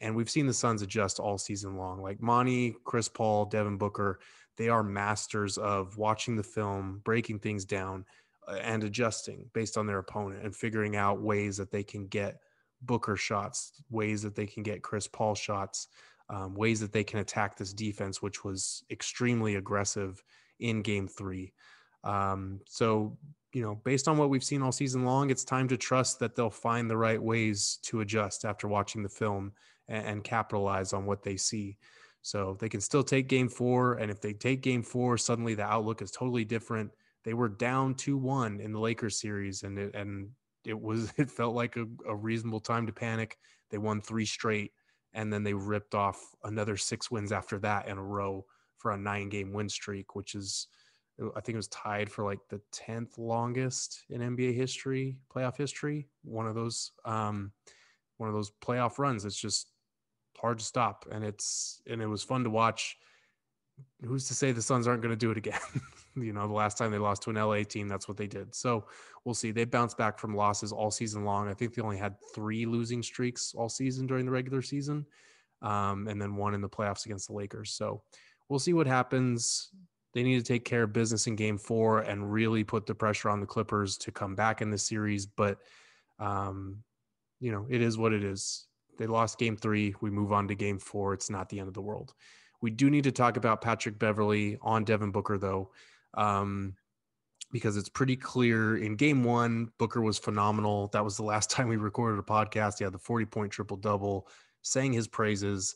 and 0.01 0.15
we've 0.15 0.29
seen 0.29 0.47
the 0.47 0.53
Suns 0.53 0.81
adjust 0.81 1.19
all 1.19 1.37
season 1.37 1.77
long. 1.77 2.01
Like 2.01 2.21
Monty, 2.21 2.75
Chris 2.83 3.07
Paul, 3.07 3.45
Devin 3.45 3.77
Booker, 3.77 4.19
they 4.57 4.67
are 4.67 4.83
masters 4.83 5.57
of 5.57 5.97
watching 5.97 6.35
the 6.35 6.43
film, 6.43 7.01
breaking 7.05 7.39
things 7.39 7.63
down, 7.63 8.05
uh, 8.47 8.55
and 8.55 8.83
adjusting 8.83 9.45
based 9.53 9.77
on 9.77 9.85
their 9.85 9.99
opponent 9.99 10.43
and 10.43 10.55
figuring 10.55 10.95
out 10.95 11.21
ways 11.21 11.55
that 11.57 11.71
they 11.71 11.83
can 11.83 12.07
get 12.07 12.41
Booker 12.81 13.15
shots, 13.15 13.81
ways 13.91 14.23
that 14.23 14.35
they 14.35 14.47
can 14.47 14.63
get 14.63 14.81
Chris 14.81 15.07
Paul 15.07 15.35
shots, 15.35 15.87
um, 16.29 16.55
ways 16.55 16.79
that 16.79 16.91
they 16.91 17.03
can 17.03 17.19
attack 17.19 17.55
this 17.55 17.73
defense, 17.73 18.21
which 18.21 18.43
was 18.43 18.83
extremely 18.89 19.55
aggressive 19.55 20.23
in 20.59 20.81
game 20.81 21.07
three. 21.07 21.53
Um, 22.03 22.59
so, 22.65 23.17
you 23.53 23.61
know, 23.61 23.75
based 23.75 24.07
on 24.07 24.17
what 24.17 24.29
we've 24.29 24.43
seen 24.43 24.63
all 24.63 24.71
season 24.71 25.05
long, 25.05 25.29
it's 25.29 25.43
time 25.43 25.67
to 25.67 25.77
trust 25.77 26.19
that 26.19 26.35
they'll 26.35 26.49
find 26.49 26.89
the 26.89 26.97
right 26.97 27.21
ways 27.21 27.77
to 27.83 28.01
adjust 28.01 28.45
after 28.45 28.67
watching 28.67 29.03
the 29.03 29.09
film 29.09 29.51
and, 29.91 30.07
and 30.07 30.23
capitalize 30.23 30.93
on 30.93 31.05
what 31.05 31.21
they 31.21 31.37
see. 31.37 31.77
So 32.23 32.57
they 32.59 32.69
can 32.69 32.81
still 32.81 33.03
take 33.03 33.27
game 33.27 33.49
four. 33.49 33.95
And 33.95 34.09
if 34.09 34.21
they 34.21 34.33
take 34.33 34.61
game 34.61 34.83
four, 34.83 35.17
suddenly 35.17 35.53
the 35.53 35.63
outlook 35.63 36.01
is 36.01 36.11
totally 36.11 36.45
different. 36.45 36.91
They 37.23 37.33
were 37.33 37.49
down 37.49 37.93
2 37.95 38.17
1 38.17 38.61
in 38.61 38.71
the 38.71 38.79
Lakers 38.79 39.19
series, 39.19 39.61
and 39.61 39.77
it, 39.77 39.93
and 39.93 40.29
it 40.65 40.79
was 40.79 41.13
it 41.17 41.29
felt 41.29 41.53
like 41.53 41.75
a, 41.75 41.85
a 42.07 42.15
reasonable 42.15 42.61
time 42.61 42.87
to 42.87 42.93
panic. 42.93 43.37
They 43.69 43.77
won 43.77 44.01
three 44.01 44.25
straight, 44.25 44.71
and 45.13 45.31
then 45.31 45.43
they 45.43 45.53
ripped 45.53 45.93
off 45.93 46.19
another 46.43 46.77
six 46.77 47.11
wins 47.11 47.31
after 47.31 47.59
that 47.59 47.87
in 47.87 47.97
a 47.97 48.03
row 48.03 48.45
for 48.77 48.91
a 48.91 48.97
nine 48.97 49.29
game 49.29 49.53
win 49.53 49.69
streak, 49.69 50.15
which 50.15 50.33
is 50.33 50.67
I 51.35 51.41
think 51.41 51.53
it 51.53 51.57
was 51.57 51.67
tied 51.67 52.09
for 52.09 52.25
like 52.25 52.39
the 52.49 52.61
10th 52.73 53.19
longest 53.19 54.05
in 54.09 54.21
NBA 54.21 54.55
history, 54.55 55.17
playoff 55.33 55.57
history. 55.57 56.07
One 56.23 56.47
of 56.47 56.55
those 56.55 56.91
um 57.05 57.51
one 58.17 58.29
of 58.29 58.35
those 58.35 58.51
playoff 58.63 58.99
runs. 58.99 59.25
It's 59.25 59.39
just 59.39 59.70
hard 60.39 60.59
to 60.59 60.65
stop, 60.65 61.05
and 61.11 61.23
it's 61.23 61.81
and 61.87 62.01
it 62.01 62.07
was 62.07 62.23
fun 62.23 62.43
to 62.43 62.49
watch. 62.49 62.97
Who's 64.03 64.27
to 64.27 64.35
say 64.35 64.51
the 64.51 64.61
Suns 64.61 64.87
aren't 64.87 65.01
going 65.01 65.13
to 65.13 65.17
do 65.17 65.31
it 65.31 65.37
again? 65.37 65.59
you 66.15 66.33
know, 66.33 66.47
the 66.47 66.53
last 66.53 66.77
time 66.77 66.91
they 66.91 66.97
lost 66.97 67.23
to 67.23 67.29
an 67.29 67.35
LA 67.35 67.63
team, 67.63 67.87
that's 67.87 68.07
what 68.07 68.17
they 68.17 68.27
did. 68.27 68.53
So 68.53 68.85
we'll 69.25 69.33
see. 69.33 69.51
They 69.51 69.65
bounced 69.65 69.97
back 69.97 70.19
from 70.19 70.35
losses 70.35 70.71
all 70.71 70.91
season 70.91 71.25
long. 71.25 71.47
I 71.47 71.53
think 71.53 71.73
they 71.73 71.81
only 71.81 71.97
had 71.97 72.15
three 72.35 72.65
losing 72.65 73.01
streaks 73.01 73.53
all 73.55 73.69
season 73.69 74.07
during 74.07 74.25
the 74.25 74.31
regular 74.31 74.61
season, 74.61 75.05
um, 75.61 76.07
and 76.07 76.21
then 76.21 76.35
one 76.35 76.53
in 76.53 76.61
the 76.61 76.69
playoffs 76.69 77.05
against 77.05 77.27
the 77.27 77.33
Lakers. 77.33 77.71
So 77.71 78.03
we'll 78.49 78.59
see 78.59 78.73
what 78.73 78.87
happens. 78.87 79.69
They 80.13 80.23
need 80.23 80.37
to 80.37 80.43
take 80.43 80.65
care 80.65 80.83
of 80.83 80.93
business 80.93 81.27
in 81.27 81.35
game 81.35 81.57
four 81.57 81.99
and 81.99 82.31
really 82.31 82.63
put 82.63 82.85
the 82.85 82.95
pressure 82.95 83.29
on 83.29 83.39
the 83.39 83.45
Clippers 83.45 83.97
to 83.99 84.11
come 84.11 84.35
back 84.35 84.61
in 84.61 84.69
the 84.69 84.77
series. 84.77 85.25
But, 85.25 85.59
um, 86.19 86.83
you 87.39 87.51
know, 87.51 87.65
it 87.69 87.81
is 87.81 87.97
what 87.97 88.11
it 88.11 88.23
is. 88.23 88.67
They 89.01 89.07
lost 89.07 89.39
game 89.39 89.57
three. 89.57 89.95
We 89.99 90.11
move 90.11 90.31
on 90.31 90.47
to 90.49 90.53
game 90.53 90.77
four. 90.77 91.15
It's 91.15 91.31
not 91.31 91.49
the 91.49 91.57
end 91.57 91.67
of 91.67 91.73
the 91.73 91.81
world. 91.81 92.13
We 92.61 92.69
do 92.69 92.87
need 92.87 93.05
to 93.05 93.11
talk 93.11 93.35
about 93.35 93.59
Patrick 93.59 93.97
Beverley 93.97 94.59
on 94.61 94.83
Devin 94.83 95.09
Booker, 95.09 95.39
though, 95.39 95.71
um, 96.13 96.75
because 97.51 97.77
it's 97.77 97.89
pretty 97.89 98.15
clear 98.15 98.77
in 98.77 98.95
game 98.95 99.23
one, 99.23 99.71
Booker 99.79 100.01
was 100.01 100.19
phenomenal. 100.19 100.89
That 100.93 101.03
was 101.03 101.17
the 101.17 101.23
last 101.23 101.49
time 101.49 101.67
we 101.67 101.77
recorded 101.77 102.19
a 102.19 102.21
podcast. 102.21 102.77
He 102.77 102.83
had 102.83 102.93
the 102.93 102.99
40 102.99 103.25
point 103.25 103.51
triple 103.51 103.75
double, 103.75 104.27
saying 104.61 104.93
his 104.93 105.07
praises. 105.07 105.75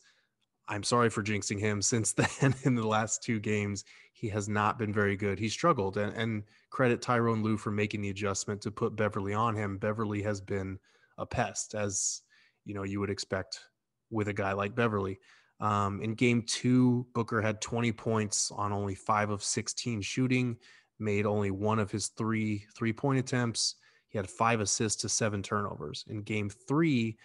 I'm 0.68 0.84
sorry 0.84 1.10
for 1.10 1.24
jinxing 1.24 1.60
him. 1.60 1.82
Since 1.82 2.14
then, 2.14 2.54
in 2.62 2.76
the 2.76 2.86
last 2.86 3.24
two 3.24 3.40
games, 3.40 3.86
he 4.14 4.30
has 4.30 4.48
not 4.48 4.78
been 4.78 4.94
very 4.94 5.18
good. 5.18 5.40
He 5.40 5.50
struggled, 5.50 5.98
and, 5.98 6.16
and 6.16 6.44
credit 6.70 7.02
Tyronn 7.02 7.42
Lue 7.42 7.58
for 7.58 7.72
making 7.72 8.02
the 8.02 8.12
adjustment 8.12 8.62
to 8.62 8.70
put 8.70 8.96
Beverley 8.96 9.34
on 9.34 9.56
him. 9.56 9.80
Beverley 9.80 10.22
has 10.22 10.42
been 10.42 10.78
a 11.18 11.26
pest, 11.26 11.74
as 11.74 12.22
you 12.66 12.74
know 12.74 12.84
you 12.84 13.00
would 13.00 13.10
expect 13.10 13.60
with 14.10 14.28
a 14.28 14.34
guy 14.34 14.54
like 14.54 14.76
Beverley. 14.76 15.20
Um, 15.60 16.02
in 16.02 16.16
game 16.16 16.44
two, 16.46 17.08
Booker 17.14 17.42
had 17.42 17.62
20 17.62 17.92
points 17.94 18.52
on 18.52 18.74
only 18.74 18.96
five 18.96 19.30
of 19.30 19.44
16 19.44 20.02
shooting, 20.02 20.58
made 21.00 21.26
only 21.26 21.52
one 21.52 21.80
of 21.80 21.92
his 21.92 22.08
three 22.08 22.66
three 22.76 22.94
point 22.94 23.20
attempts. 23.20 23.76
He 24.10 24.18
had 24.18 24.30
five 24.30 24.60
assists 24.60 25.02
to 25.02 25.10
seven 25.10 25.42
turnovers. 25.44 26.06
In 26.08 26.22
game 26.22 26.50
three, 26.50 27.18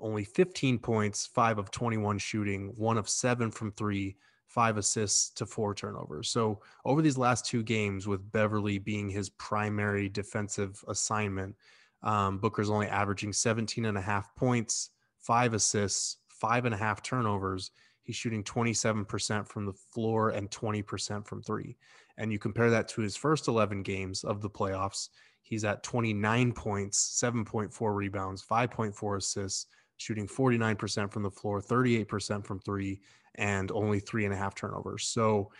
only 0.00 0.24
15 0.24 0.78
points, 0.78 1.26
five 1.26 1.58
of 1.58 1.70
21 1.70 2.18
shooting, 2.18 2.72
one 2.76 2.98
of 2.98 3.08
seven 3.08 3.50
from 3.50 3.72
three, 3.72 4.16
five 4.48 4.76
assists 4.76 5.30
to 5.30 5.46
four 5.46 5.74
turnovers. 5.74 6.28
So 6.28 6.60
over 6.84 7.00
these 7.00 7.18
last 7.18 7.46
two 7.46 7.62
games, 7.62 8.06
with 8.06 8.32
Beverley 8.32 8.78
being 8.78 9.08
his 9.08 9.30
primary 9.30 10.08
defensive 10.08 10.82
assignment, 10.88 11.54
um, 12.02 12.38
Booker's 12.38 12.70
only 12.70 12.88
averaging 12.88 13.32
17 13.32 13.84
and 13.84 13.96
a 13.96 14.00
half 14.00 14.34
points, 14.34 14.90
five 15.18 15.54
assists, 15.54 16.16
five 16.28 16.64
and 16.64 16.74
a 16.74 16.78
half 16.78 17.02
turnovers. 17.02 17.70
He's 18.02 18.16
shooting 18.16 18.42
27% 18.42 19.48
from 19.48 19.66
the 19.66 19.72
floor 19.72 20.30
and 20.30 20.50
20% 20.50 21.26
from 21.26 21.42
three. 21.42 21.76
And 22.18 22.32
you 22.32 22.38
compare 22.38 22.70
that 22.70 22.88
to 22.88 23.00
his 23.00 23.16
first 23.16 23.48
11 23.48 23.82
games 23.82 24.24
of 24.24 24.42
the 24.42 24.50
playoffs, 24.50 25.08
he's 25.42 25.64
at 25.64 25.82
29 25.82 26.52
points, 26.52 27.20
7.4 27.22 27.94
rebounds, 27.94 28.44
5.4 28.44 29.16
assists, 29.16 29.66
shooting 29.96 30.26
49% 30.26 31.12
from 31.12 31.22
the 31.22 31.30
floor, 31.30 31.60
38% 31.60 32.44
from 32.44 32.58
three, 32.60 33.00
and 33.36 33.70
only 33.70 34.00
three 34.00 34.24
and 34.24 34.34
a 34.34 34.36
half 34.36 34.54
turnovers. 34.54 35.04
So, 35.04 35.52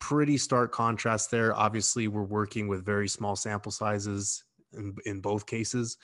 pretty 0.00 0.38
stark 0.38 0.72
contrast 0.72 1.30
there. 1.30 1.54
Obviously, 1.54 2.08
we're 2.08 2.22
working 2.22 2.68
with 2.68 2.84
very 2.84 3.08
small 3.08 3.36
sample 3.36 3.70
sizes 3.70 4.44
in, 4.76 4.94
in 5.06 5.20
both 5.20 5.46
cases, 5.46 5.96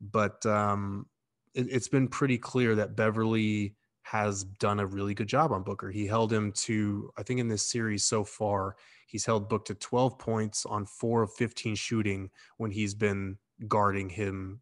but 0.00 0.44
um, 0.46 1.06
it, 1.54 1.72
has 1.72 1.88
been 1.88 2.08
pretty 2.08 2.38
clear 2.38 2.74
that 2.74 2.96
Beverley 2.96 3.74
has 4.02 4.44
done 4.44 4.80
a 4.80 4.86
really 4.86 5.14
good 5.14 5.28
job 5.28 5.52
on 5.52 5.62
Booker. 5.62 5.90
He 5.90 6.06
held 6.06 6.32
him 6.32 6.52
to, 6.52 7.10
I 7.16 7.22
think, 7.22 7.40
in 7.40 7.48
this 7.48 7.62
series 7.62 8.04
so 8.04 8.24
far, 8.24 8.76
he's 9.06 9.24
held 9.24 9.48
Book 9.48 9.64
to 9.66 9.74
12 9.74 10.18
points 10.18 10.66
on 10.66 10.86
four 10.86 11.22
of 11.22 11.32
15 11.34 11.74
shooting 11.74 12.30
when 12.56 12.70
he's 12.70 12.94
been 12.94 13.38
guarding 13.68 14.08
him 14.08 14.60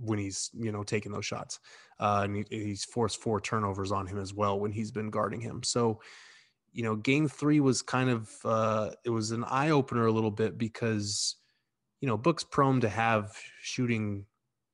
when 0.00 0.18
he's 0.18 0.50
you 0.54 0.72
know 0.72 0.82
taking 0.82 1.12
those 1.12 1.26
shots. 1.26 1.60
Uh, 2.00 2.22
and 2.24 2.36
he, 2.36 2.44
he's 2.50 2.84
forced 2.84 3.20
four 3.20 3.40
turnovers 3.40 3.92
on 3.92 4.06
him 4.06 4.18
as 4.18 4.34
well 4.34 4.58
when 4.58 4.72
he's 4.72 4.90
been 4.90 5.10
guarding 5.10 5.40
him. 5.40 5.62
So 5.62 6.00
you 6.72 6.82
know 6.82 6.96
game 6.96 7.28
three 7.28 7.60
was 7.60 7.82
kind 7.82 8.10
of 8.10 8.30
uh, 8.44 8.90
it 9.04 9.10
was 9.10 9.30
an 9.30 9.44
eye-opener 9.44 10.06
a 10.06 10.12
little 10.12 10.30
bit 10.30 10.58
because 10.58 11.36
you 12.04 12.08
know 12.08 12.18
book's 12.18 12.44
prone 12.44 12.82
to 12.82 12.88
have 12.90 13.34
shooting 13.62 14.26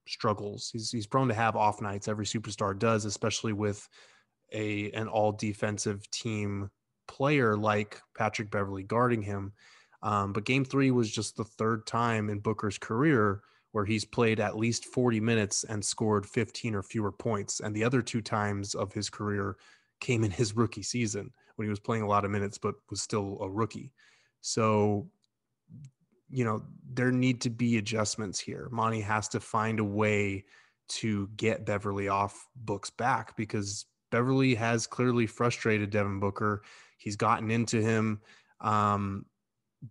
struggles 0.09 0.69
he's, 0.73 0.91
he's 0.91 1.07
prone 1.07 1.29
to 1.29 1.35
have 1.35 1.55
off 1.55 1.81
nights 1.81 2.09
every 2.09 2.27
superstar 2.27 2.77
does 2.77 3.05
especially 3.05 3.53
with 3.53 3.89
a 4.53 4.91
an 4.91 5.07
all 5.07 5.31
defensive 5.31 6.11
team 6.11 6.69
player 7.07 7.57
like 7.57 8.01
patrick 8.19 8.51
beverley 8.51 8.83
guarding 8.83 9.23
him 9.23 9.53
um, 10.03 10.33
but 10.33 10.45
game 10.45 10.65
three 10.65 10.91
was 10.91 11.09
just 11.09 11.37
the 11.37 11.45
third 11.45 11.87
time 11.87 12.31
in 12.31 12.41
booker's 12.41 12.79
career 12.79 13.43
where 13.71 13.85
he's 13.85 14.05
played 14.05 14.41
at 14.41 14.57
least 14.57 14.87
40 14.87 15.21
minutes 15.21 15.63
and 15.63 15.85
scored 15.85 16.27
15 16.27 16.75
or 16.75 16.83
fewer 16.83 17.13
points. 17.13 17.61
And 17.61 17.73
the 17.73 17.85
other 17.85 18.03
two 18.03 18.21
times 18.21 18.75
of 18.75 18.93
his 18.93 19.09
career 19.09 19.57
came 20.01 20.25
in 20.25 20.33
his 20.33 20.57
rookie 20.57 20.83
season 20.83 21.31
when 21.55 21.67
he 21.67 21.71
was 21.71 21.79
playing 21.79 22.03
a 22.03 22.09
lot 22.09 22.25
of 22.25 22.33
minutes, 22.33 22.59
but 22.59 22.75
was 22.91 23.01
still 23.01 23.39
a 23.41 23.49
rookie. 23.49 23.93
So, 24.41 25.07
you 26.31 26.45
know, 26.45 26.63
there 26.93 27.13
need 27.13 27.41
to 27.43 27.51
be 27.51 27.79
adjustments 27.79 28.39
here. 28.39 28.69
Monty 28.71 29.01
has 29.01 29.29
to 29.29 29.41
find 29.41 29.81
a 29.81 29.85
way 29.85 30.45
to 30.89 31.29
get 31.37 31.67
Beverley 31.67 32.09
off 32.09 32.49
books 32.57 32.91
back 32.91 33.37
because 33.37 33.87
Beverley 34.11 34.55
has 34.55 34.87
clearly 34.87 35.27
frustrated 35.27 35.91
Devin 35.91 36.21
Booker. 36.21 36.63
He's 36.99 37.17
gotten 37.17 37.51
into 37.51 37.81
him. 37.81 38.21
Um, 38.61 39.25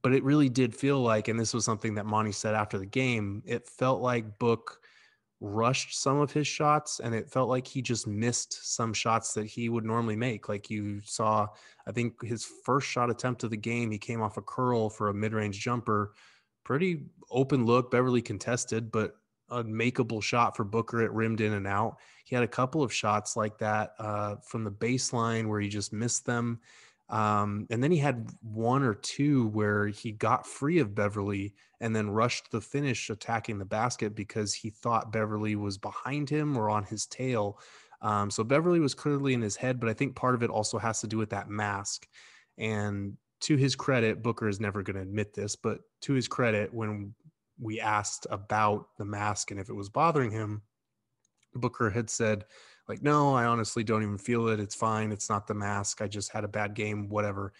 but 0.01 0.13
it 0.13 0.23
really 0.23 0.49
did 0.49 0.75
feel 0.75 1.01
like, 1.01 1.27
and 1.27 1.39
this 1.39 1.53
was 1.53 1.65
something 1.65 1.95
that 1.95 2.05
Monty 2.05 2.31
said 2.31 2.53
after 2.53 2.77
the 2.77 2.85
game, 2.85 3.41
it 3.45 3.67
felt 3.67 4.01
like 4.01 4.37
Book 4.37 4.81
rushed 5.41 5.99
some 6.01 6.19
of 6.19 6.31
his 6.31 6.47
shots 6.47 6.99
and 6.99 7.15
it 7.15 7.29
felt 7.29 7.49
like 7.49 7.65
he 7.65 7.81
just 7.81 8.07
missed 8.07 8.75
some 8.75 8.93
shots 8.93 9.33
that 9.33 9.45
he 9.45 9.69
would 9.69 9.85
normally 9.85 10.15
make. 10.15 10.49
Like 10.49 10.69
you 10.69 11.01
saw, 11.03 11.47
I 11.87 11.91
think 11.91 12.21
his 12.23 12.45
first 12.65 12.87
shot 12.87 13.09
attempt 13.09 13.43
of 13.43 13.49
the 13.49 13.57
game, 13.57 13.91
he 13.91 13.97
came 13.97 14.21
off 14.21 14.37
a 14.37 14.41
curl 14.41 14.89
for 14.89 15.09
a 15.09 15.13
mid 15.13 15.33
range 15.33 15.59
jumper. 15.59 16.13
Pretty 16.63 17.05
open 17.31 17.65
look, 17.65 17.89
beverley 17.89 18.21
contested, 18.21 18.91
but 18.91 19.15
a 19.49 19.63
makeable 19.63 20.21
shot 20.21 20.55
for 20.55 20.63
Booker. 20.63 21.01
It 21.01 21.11
rimmed 21.11 21.41
in 21.41 21.53
and 21.53 21.67
out. 21.67 21.97
He 22.25 22.35
had 22.35 22.43
a 22.43 22.47
couple 22.47 22.83
of 22.83 22.93
shots 22.93 23.35
like 23.35 23.57
that 23.59 23.93
uh, 23.97 24.35
from 24.43 24.63
the 24.63 24.71
baseline 24.71 25.47
where 25.47 25.59
he 25.59 25.69
just 25.69 25.93
missed 25.93 26.25
them. 26.25 26.59
Um, 27.09 27.65
and 27.71 27.83
then 27.83 27.91
he 27.91 27.97
had 27.97 28.29
one 28.41 28.83
or 28.83 28.93
two 28.93 29.47
where 29.47 29.87
he 29.87 30.11
got 30.11 30.45
free 30.45 30.77
of 30.79 30.93
Beverley 30.93 31.55
and 31.81 31.95
then 31.95 32.09
rushed 32.09 32.51
the 32.51 32.61
finish 32.61 33.09
attacking 33.09 33.57
the 33.57 33.65
basket 33.65 34.15
because 34.15 34.53
he 34.53 34.69
thought 34.69 35.11
Beverley 35.11 35.55
was 35.55 35.77
behind 35.77 36.29
him 36.29 36.57
or 36.57 36.69
on 36.69 36.83
his 36.83 37.05
tail. 37.05 37.59
Um, 38.01 38.29
so 38.29 38.43
Beverley 38.43 38.79
was 38.79 38.93
clearly 38.93 39.33
in 39.33 39.41
his 39.41 39.55
head, 39.55 39.79
but 39.79 39.89
I 39.89 39.93
think 39.93 40.15
part 40.15 40.35
of 40.35 40.43
it 40.43 40.49
also 40.49 40.77
has 40.77 41.01
to 41.01 41.07
do 41.07 41.17
with 41.17 41.29
that 41.31 41.49
mask. 41.49 42.07
And 42.57 43.17
to 43.41 43.55
his 43.55 43.75
credit, 43.75 44.21
Booker 44.21 44.47
is 44.47 44.59
never 44.59 44.83
going 44.83 44.95
to 44.95 45.01
admit 45.01 45.33
this, 45.33 45.55
but 45.55 45.79
to 46.01 46.13
his 46.13 46.27
credit, 46.27 46.73
when 46.73 47.13
we 47.59 47.79
asked 47.79 48.27
about 48.29 48.87
the 48.97 49.05
mask 49.05 49.51
and 49.51 49.59
if 49.59 49.69
it 49.69 49.73
was 49.73 49.89
bothering 49.89 50.31
him, 50.31 50.61
Booker 51.55 51.89
had 51.89 52.09
said, 52.09 52.45
like, 52.87 53.01
no, 53.01 53.33
I 53.33 53.45
honestly 53.45 53.83
don't 53.83 54.03
even 54.03 54.17
feel 54.17 54.47
it. 54.49 54.59
It's 54.59 54.75
fine. 54.75 55.11
It's 55.11 55.29
not 55.29 55.47
the 55.47 55.53
mask. 55.53 56.01
I 56.01 56.07
just 56.07 56.31
had 56.31 56.43
a 56.43 56.49
bad 56.49 56.73
game, 56.73 57.09
whatever. 57.09 57.53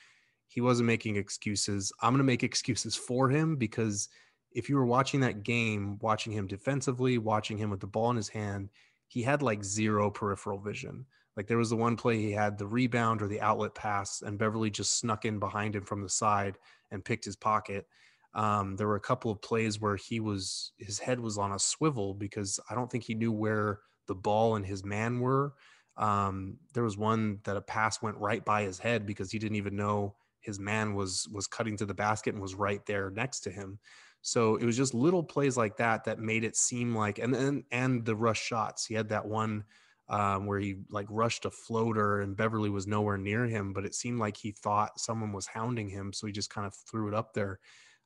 He 0.49 0.61
wasn't 0.61 0.87
making 0.87 1.15
excuses. 1.15 1.93
I'm 2.01 2.11
going 2.11 2.17
to 2.17 2.23
make 2.23 2.43
excuses 2.43 2.95
for 2.95 3.29
him 3.29 3.55
because 3.55 4.09
if 4.51 4.67
you 4.67 4.75
were 4.75 4.85
watching 4.85 5.19
that 5.19 5.43
game, 5.43 5.99
watching 6.01 6.33
him 6.33 6.47
defensively, 6.47 7.19
watching 7.19 7.57
him 7.57 7.69
with 7.69 7.79
the 7.79 7.87
ball 7.87 8.09
in 8.09 8.17
his 8.17 8.29
hand, 8.29 8.69
he 9.07 9.21
had 9.21 9.43
like 9.43 9.63
zero 9.63 10.09
peripheral 10.09 10.59
vision. 10.59 11.05
Like 11.37 11.45
there 11.45 11.57
was 11.59 11.69
the 11.69 11.75
one 11.75 11.95
play 11.95 12.17
he 12.17 12.31
had 12.31 12.57
the 12.57 12.67
rebound 12.67 13.21
or 13.21 13.27
the 13.27 13.41
outlet 13.41 13.75
pass, 13.75 14.23
and 14.23 14.39
Beverley 14.39 14.71
just 14.71 14.99
snuck 14.99 15.23
in 15.23 15.37
behind 15.39 15.75
him 15.75 15.83
from 15.83 16.01
the 16.01 16.09
side 16.09 16.57
and 16.91 17.05
picked 17.05 17.25
his 17.25 17.35
pocket. 17.35 17.85
Um, 18.33 18.75
there 18.75 18.87
were 18.87 18.95
a 18.95 19.01
couple 19.01 19.31
of 19.31 19.41
plays 19.41 19.79
where 19.79 19.95
he 19.95 20.19
was 20.19 20.71
his 20.77 20.97
head 20.97 21.19
was 21.19 21.37
on 21.37 21.51
a 21.51 21.59
swivel 21.59 22.15
because 22.15 22.59
I 22.69 22.75
don't 22.75 22.91
think 22.91 23.03
he 23.03 23.13
knew 23.13 23.31
where 23.31 23.79
the 24.07 24.15
ball 24.15 24.55
and 24.55 24.65
his 24.65 24.83
man 24.83 25.19
were. 25.19 25.53
Um, 25.95 26.57
there 26.73 26.83
was 26.83 26.97
one 26.97 27.39
that 27.43 27.57
a 27.57 27.61
pass 27.61 28.01
went 28.01 28.17
right 28.17 28.43
by 28.43 28.63
his 28.63 28.79
head 28.79 29.05
because 29.05 29.31
he 29.31 29.39
didn't 29.39 29.57
even 29.57 29.75
know 29.75 30.15
his 30.41 30.59
man 30.59 30.95
was 30.95 31.27
was 31.31 31.47
cutting 31.47 31.77
to 31.77 31.85
the 31.85 31.93
basket 31.93 32.33
and 32.33 32.41
was 32.41 32.55
right 32.55 32.85
there 32.85 33.09
next 33.11 33.41
to 33.41 33.51
him. 33.51 33.79
So 34.21 34.57
it 34.57 34.65
was 34.65 34.75
just 34.75 34.93
little 34.93 35.23
plays 35.23 35.55
like 35.55 35.77
that 35.77 36.03
that 36.05 36.19
made 36.19 36.43
it 36.43 36.55
seem 36.55 36.95
like, 36.95 37.19
and 37.19 37.35
and 37.35 37.63
and 37.71 38.05
the 38.05 38.15
rush 38.15 38.41
shots. 38.41 38.85
He 38.85 38.93
had 38.93 39.09
that 39.09 39.25
one 39.25 39.63
um, 40.09 40.45
where 40.47 40.59
he 40.59 40.77
like 40.89 41.05
rushed 41.09 41.45
a 41.45 41.51
floater 41.51 42.21
and 42.21 42.35
Beverley 42.35 42.69
was 42.69 42.87
nowhere 42.87 43.17
near 43.17 43.45
him, 43.45 43.73
but 43.73 43.85
it 43.85 43.93
seemed 43.95 44.19
like 44.19 44.35
he 44.35 44.51
thought 44.51 44.99
someone 44.99 45.31
was 45.31 45.47
hounding 45.47 45.87
him, 45.87 46.11
so 46.11 46.27
he 46.27 46.33
just 46.33 46.49
kind 46.49 46.65
of 46.65 46.73
threw 46.73 47.07
it 47.07 47.13
up 47.13 47.33
there. 47.33 47.59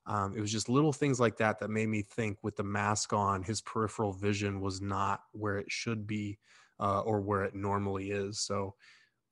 Um, 0.06 0.36
it 0.36 0.42
was 0.42 0.52
just 0.52 0.68
little 0.68 0.92
things 0.92 1.20
like 1.20 1.38
that 1.38 1.60
that 1.60 1.70
made 1.70 1.88
me 1.88 2.02
think 2.02 2.38
with 2.44 2.58
the 2.58 2.64
mask 2.64 3.14
on, 3.14 3.42
his 3.42 3.62
peripheral 3.62 4.12
vision 4.12 4.60
was 4.60 4.82
not 4.82 5.22
where 5.32 5.58
it 5.58 5.72
should 5.72 6.06
be 6.06 6.40
uh, 6.80 7.00
or 7.02 7.22
where 7.22 7.44
it 7.44 7.56
normally 7.56 8.12
is. 8.12 8.42
So 8.42 8.76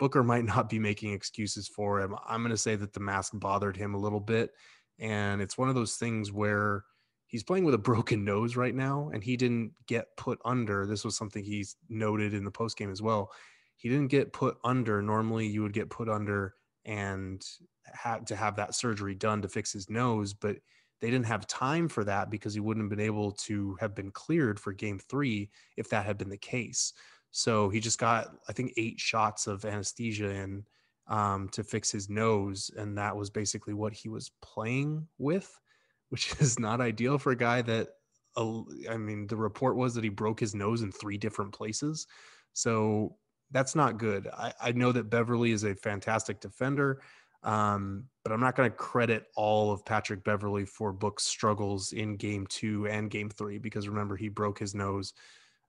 Booker 0.01 0.23
might 0.23 0.45
not 0.45 0.67
be 0.67 0.79
making 0.79 1.13
excuses 1.13 1.67
for 1.67 2.01
him. 2.01 2.15
I'm 2.27 2.41
going 2.41 2.49
to 2.49 2.57
say 2.57 2.75
that 2.75 2.91
the 2.91 2.99
mask 2.99 3.33
bothered 3.35 3.77
him 3.77 3.93
a 3.93 3.99
little 3.99 4.19
bit. 4.19 4.49
And 4.97 5.43
it's 5.43 5.59
one 5.59 5.69
of 5.69 5.75
those 5.75 5.95
things 5.95 6.31
where 6.31 6.85
he's 7.27 7.43
playing 7.43 7.65
with 7.65 7.75
a 7.75 7.77
broken 7.91 8.25
nose 8.25 8.55
right 8.55 8.73
now 8.73 9.11
and 9.13 9.23
he 9.23 9.37
didn't 9.37 9.73
get 9.85 10.07
put 10.17 10.39
under. 10.43 10.87
This 10.87 11.05
was 11.05 11.15
something 11.15 11.43
he's 11.43 11.75
noted 11.87 12.33
in 12.33 12.43
the 12.43 12.49
post 12.49 12.77
game 12.77 12.91
as 12.91 13.03
well. 13.03 13.31
He 13.77 13.89
didn't 13.89 14.07
get 14.07 14.33
put 14.33 14.57
under. 14.63 15.03
Normally, 15.03 15.45
you 15.45 15.61
would 15.61 15.71
get 15.71 15.91
put 15.91 16.09
under 16.09 16.55
and 16.83 17.39
had 17.85 18.25
to 18.25 18.35
have 18.35 18.55
that 18.55 18.73
surgery 18.73 19.13
done 19.13 19.43
to 19.43 19.49
fix 19.49 19.71
his 19.71 19.87
nose, 19.87 20.33
but 20.33 20.55
they 20.99 21.11
didn't 21.11 21.27
have 21.27 21.45
time 21.45 21.87
for 21.87 22.03
that 22.05 22.31
because 22.31 22.55
he 22.55 22.59
wouldn't 22.59 22.85
have 22.85 22.97
been 22.97 23.05
able 23.05 23.33
to 23.33 23.77
have 23.79 23.93
been 23.93 24.09
cleared 24.09 24.59
for 24.59 24.73
game 24.73 24.97
three 24.97 25.51
if 25.77 25.89
that 25.89 26.07
had 26.07 26.17
been 26.17 26.29
the 26.29 26.37
case. 26.37 26.93
So 27.31 27.69
he 27.69 27.79
just 27.79 27.99
got, 27.99 28.27
I 28.47 28.53
think, 28.53 28.73
eight 28.77 28.99
shots 28.99 29.47
of 29.47 29.65
anesthesia 29.65 30.29
in 30.29 30.65
um, 31.07 31.49
to 31.49 31.63
fix 31.63 31.91
his 31.91 32.09
nose, 32.09 32.71
and 32.75 32.97
that 32.97 33.15
was 33.15 33.29
basically 33.29 33.73
what 33.73 33.93
he 33.93 34.09
was 34.09 34.31
playing 34.41 35.07
with, 35.17 35.59
which 36.09 36.33
is 36.39 36.59
not 36.59 36.81
ideal 36.81 37.17
for 37.17 37.31
a 37.31 37.37
guy 37.37 37.61
that. 37.63 37.89
Uh, 38.37 38.61
I 38.89 38.95
mean, 38.95 39.27
the 39.27 39.35
report 39.35 39.75
was 39.75 39.93
that 39.95 40.05
he 40.05 40.09
broke 40.09 40.39
his 40.39 40.55
nose 40.55 40.83
in 40.83 40.91
three 40.93 41.17
different 41.17 41.51
places, 41.51 42.07
so 42.53 43.17
that's 43.51 43.75
not 43.75 43.97
good. 43.97 44.29
I, 44.31 44.53
I 44.61 44.71
know 44.71 44.93
that 44.93 45.09
Beverley 45.09 45.51
is 45.51 45.65
a 45.65 45.75
fantastic 45.75 46.39
defender. 46.39 47.01
Um, 47.43 48.05
but 48.23 48.31
I'm 48.31 48.39
not 48.39 48.55
going 48.55 48.69
to 48.69 48.75
credit 48.75 49.25
all 49.35 49.71
of 49.71 49.83
Patrick 49.83 50.23
Beverley 50.23 50.65
for 50.65 50.93
Book's 50.93 51.23
struggles 51.23 51.91
in 51.91 52.15
game 52.15 52.45
two 52.47 52.87
and 52.87 53.09
game 53.09 53.29
three 53.29 53.57
because 53.57 53.87
remember, 53.87 54.15
he 54.15 54.29
broke 54.29 54.59
his 54.59 54.75
nose. 54.75 55.13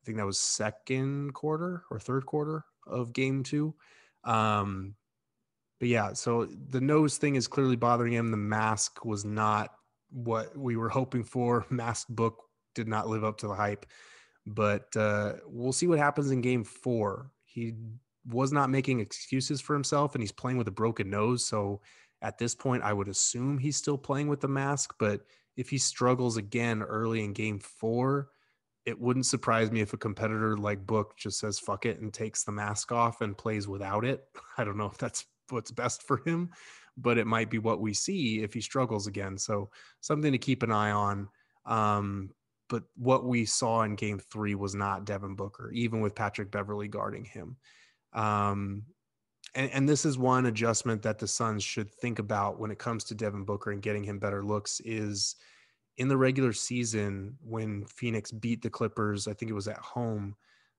I 0.02 0.04
think 0.04 0.18
that 0.18 0.26
was 0.26 0.38
second 0.38 1.34
quarter 1.34 1.84
or 1.90 2.00
third 2.00 2.26
quarter 2.26 2.64
of 2.86 3.12
game 3.12 3.42
two. 3.42 3.74
Um, 4.24 4.94
but 5.78 5.88
yeah, 5.88 6.12
so 6.12 6.46
the 6.46 6.80
nose 6.80 7.18
thing 7.18 7.36
is 7.36 7.46
clearly 7.46 7.76
bothering 7.76 8.12
him. 8.12 8.30
The 8.30 8.36
mask 8.36 9.04
was 9.04 9.24
not 9.24 9.70
what 10.10 10.56
we 10.56 10.76
were 10.76 10.88
hoping 10.88 11.24
for. 11.24 11.66
Mask 11.70 12.06
Book 12.08 12.42
did 12.74 12.88
not 12.88 13.08
live 13.08 13.24
up 13.24 13.38
to 13.38 13.48
the 13.48 13.54
hype, 13.54 13.86
but 14.46 14.94
uh, 14.96 15.34
we'll 15.46 15.72
see 15.72 15.86
what 15.86 15.98
happens 15.98 16.30
in 16.30 16.40
game 16.40 16.64
four. 16.64 17.30
He 17.44 17.74
was 18.26 18.52
not 18.52 18.70
making 18.70 19.00
excuses 19.00 19.60
for 19.60 19.74
himself 19.74 20.14
and 20.14 20.22
he's 20.22 20.32
playing 20.32 20.56
with 20.56 20.68
a 20.68 20.72
broken 20.72 21.10
nose. 21.10 21.44
So 21.44 21.80
at 22.22 22.38
this 22.38 22.54
point, 22.54 22.82
I 22.82 22.92
would 22.92 23.08
assume 23.08 23.58
he's 23.58 23.76
still 23.76 23.98
playing 23.98 24.28
with 24.28 24.40
the 24.40 24.48
mask. 24.48 24.94
But 24.98 25.22
if 25.56 25.68
he 25.68 25.78
struggles 25.78 26.36
again 26.36 26.82
early 26.82 27.24
in 27.24 27.32
game 27.32 27.58
four, 27.58 28.28
it 28.84 28.98
wouldn't 29.00 29.26
surprise 29.26 29.70
me 29.70 29.80
if 29.80 29.92
a 29.92 29.98
competitor 29.98 30.56
like 30.56 30.86
Book 30.86 31.16
just 31.16 31.38
says 31.38 31.58
fuck 31.58 31.86
it 31.86 32.00
and 32.00 32.12
takes 32.12 32.44
the 32.44 32.52
mask 32.52 32.90
off 32.90 33.20
and 33.20 33.38
plays 33.38 33.68
without 33.68 34.04
it. 34.04 34.24
I 34.58 34.64
don't 34.64 34.76
know 34.76 34.86
if 34.86 34.98
that's 34.98 35.24
what's 35.50 35.70
best 35.70 36.02
for 36.02 36.22
him, 36.26 36.50
but 36.96 37.18
it 37.18 37.26
might 37.26 37.50
be 37.50 37.58
what 37.58 37.80
we 37.80 37.94
see 37.94 38.42
if 38.42 38.54
he 38.54 38.60
struggles 38.60 39.06
again. 39.06 39.38
So 39.38 39.70
something 40.00 40.32
to 40.32 40.38
keep 40.38 40.62
an 40.62 40.72
eye 40.72 40.90
on. 40.90 41.28
Um, 41.64 42.30
but 42.68 42.84
what 42.96 43.24
we 43.24 43.44
saw 43.44 43.82
in 43.82 43.96
game 43.96 44.18
three 44.18 44.54
was 44.54 44.74
not 44.74 45.04
Devin 45.04 45.36
Booker, 45.36 45.70
even 45.72 46.00
with 46.00 46.14
Patrick 46.14 46.50
Beverley 46.50 46.88
guarding 46.88 47.24
him. 47.24 47.56
Um, 48.14 48.84
and, 49.54 49.70
and, 49.72 49.88
this 49.88 50.04
is 50.04 50.16
one 50.16 50.46
adjustment 50.46 51.02
that 51.02 51.18
the 51.18 51.26
Suns 51.26 51.62
should 51.62 51.92
think 51.92 52.18
about 52.18 52.58
when 52.58 52.70
it 52.70 52.78
comes 52.78 53.04
to 53.04 53.14
Devin 53.14 53.44
Booker 53.44 53.70
and 53.70 53.82
getting 53.82 54.04
him 54.04 54.18
better 54.18 54.42
looks 54.42 54.80
is 54.84 55.36
in 55.98 56.08
the 56.08 56.16
regular 56.16 56.52
season 56.52 57.36
when 57.42 57.84
Phoenix 57.86 58.30
beat 58.30 58.62
the 58.62 58.70
Clippers, 58.70 59.28
I 59.28 59.34
think 59.34 59.50
it 59.50 59.54
was 59.54 59.68
at 59.68 59.78
home. 59.78 60.34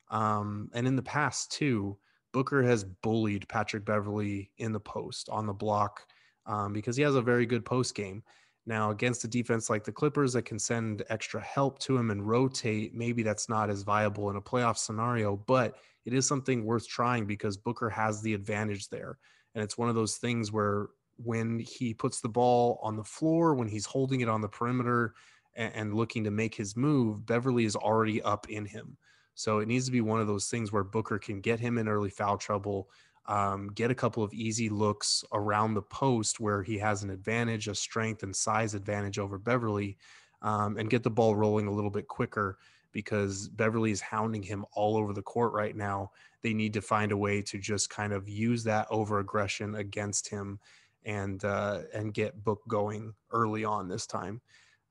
Um, 0.10 0.70
and 0.74 0.88
in 0.88 0.96
the 0.96 1.04
past 1.04 1.52
too, 1.52 1.98
Booker 2.32 2.64
has 2.64 2.84
bullied 2.84 3.48
Patrick 3.48 3.86
Beverley 3.86 4.52
in 4.58 4.72
the 4.72 4.80
post 4.80 5.30
on 5.30 5.46
the 5.46 5.54
block 5.54 6.02
um, 6.46 6.74
because 6.74 6.96
he 6.96 7.04
has 7.04 7.16
a 7.16 7.22
very 7.22 7.46
good 7.46 7.64
post 7.64 7.96
game. 7.96 8.24
Now, 8.66 8.92
against 8.92 9.26
a 9.26 9.28
defense 9.28 9.70
like 9.70 9.84
the 9.84 9.92
Clippers 9.92 10.34
that 10.34 10.46
can 10.46 10.58
send 10.58 11.04
extra 11.10 11.42
help 11.42 11.80
to 11.80 11.98
him 11.98 12.12
and 12.12 12.26
rotate, 12.26 12.96
maybe 12.96 13.22
that's 13.22 13.50
not 13.50 13.70
as 13.70 13.84
viable 13.84 14.30
in 14.30 14.38
a 14.38 14.42
playoff 14.42 14.78
scenario, 14.78 15.36
but 15.36 15.78
it 16.06 16.14
is 16.14 16.26
something 16.26 16.64
worth 16.64 16.88
trying 16.88 17.26
because 17.26 17.58
Booker 17.58 17.90
has 17.90 18.22
the 18.22 18.34
advantage 18.34 18.90
there. 18.90 19.18
And 19.54 19.64
it's 19.64 19.78
one 19.78 19.90
of 19.90 19.96
those 19.96 20.16
things 20.16 20.52
where 20.52 20.88
when 21.18 21.60
he 21.60 21.94
puts 21.94 22.22
the 22.22 22.30
ball 22.30 22.80
on 22.82 22.96
the 22.96 23.04
floor, 23.04 23.56
when 23.56 23.68
he's 23.68 23.86
holding 23.86 24.22
it 24.22 24.30
on 24.30 24.42
the 24.42 24.48
perimeter 24.48 25.14
and, 25.56 25.74
and 25.76 25.94
looking 25.94 26.24
to 26.24 26.32
make 26.32 26.56
his 26.56 26.76
move, 26.76 27.26
Beverley 27.26 27.66
is 27.66 27.76
already 27.76 28.22
up 28.22 28.50
in 28.50 28.66
him. 28.66 28.98
So 29.36 29.60
it 29.60 29.68
needs 29.68 29.86
to 29.86 29.92
be 29.92 30.02
one 30.02 30.22
of 30.22 30.28
those 30.28 30.48
things 30.48 30.72
where 30.72 30.84
Booker 30.84 31.18
can 31.18 31.42
get 31.42 31.60
him 31.60 31.78
in 31.78 31.88
early 31.88 32.10
foul 32.10 32.38
trouble, 32.38 32.90
um, 33.26 33.70
get 33.74 33.92
a 33.92 33.96
couple 33.96 34.24
of 34.24 34.34
easy 34.34 34.70
looks 34.70 35.24
around 35.32 35.74
the 35.74 35.82
post 35.82 36.40
where 36.40 36.62
he 36.62 36.78
has 36.78 37.04
an 37.04 37.10
advantage, 37.10 37.68
a 37.68 37.76
strength 37.76 38.24
and 38.24 38.36
size 38.36 38.74
advantage 38.76 39.18
over 39.18 39.38
Beverley, 39.38 39.98
um, 40.42 40.78
and 40.78 40.90
get 40.90 41.04
the 41.04 41.10
ball 41.10 41.36
rolling 41.36 41.68
a 41.68 41.72
little 41.72 41.90
bit 41.90 42.08
quicker 42.08 42.58
because 42.92 43.48
Beverley 43.50 43.92
is 43.92 44.02
hounding 44.02 44.44
him 44.44 44.66
all 44.74 44.98
over 44.98 45.14
the 45.14 45.22
court 45.22 45.52
right 45.54 45.76
now. 45.76 46.12
They 46.42 46.54
need 46.54 46.74
to 46.74 46.82
find 46.82 47.12
a 47.12 47.18
way 47.18 47.42
to 47.42 47.58
just 47.58 47.90
kind 47.90 48.14
of 48.14 48.30
use 48.30 48.64
that 48.66 48.86
over 48.92 49.20
aggression 49.20 49.76
against 49.76 50.30
him 50.30 50.60
and 51.06 51.44
uh, 51.44 51.82
and 51.94 52.14
get 52.14 52.44
Book 52.44 52.62
going 52.68 53.14
early 53.32 53.66
on 53.66 53.88
this 53.88 54.08
time. 54.08 54.42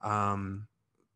Um, 0.00 0.66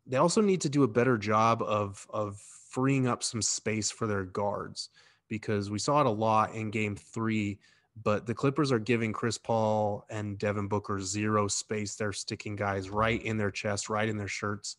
they 0.06 0.16
also 0.16 0.40
need 0.40 0.60
to 0.62 0.68
do 0.68 0.82
a 0.84 0.88
better 0.88 1.18
job 1.18 1.62
of 1.62 2.06
of 2.10 2.38
freeing 2.70 3.06
up 3.06 3.22
some 3.22 3.42
space 3.42 3.90
for 3.90 4.06
their 4.06 4.24
guards 4.24 4.90
because 5.28 5.70
we 5.70 5.78
saw 5.78 6.00
it 6.00 6.06
a 6.06 6.10
lot 6.10 6.54
in 6.54 6.70
Game 6.70 6.96
Three. 6.96 7.58
But 8.02 8.26
the 8.26 8.34
Clippers 8.34 8.72
are 8.72 8.78
giving 8.78 9.14
Chris 9.14 9.38
Paul 9.38 10.04
and 10.10 10.38
Devin 10.38 10.68
Booker 10.68 11.00
zero 11.00 11.48
space. 11.48 11.94
They're 11.94 12.12
sticking 12.12 12.54
guys 12.54 12.90
right 12.90 13.22
in 13.22 13.38
their 13.38 13.50
chest, 13.50 13.88
right 13.88 14.06
in 14.06 14.18
their 14.18 14.28
shirts. 14.28 14.76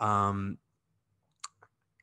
Um, 0.00 0.56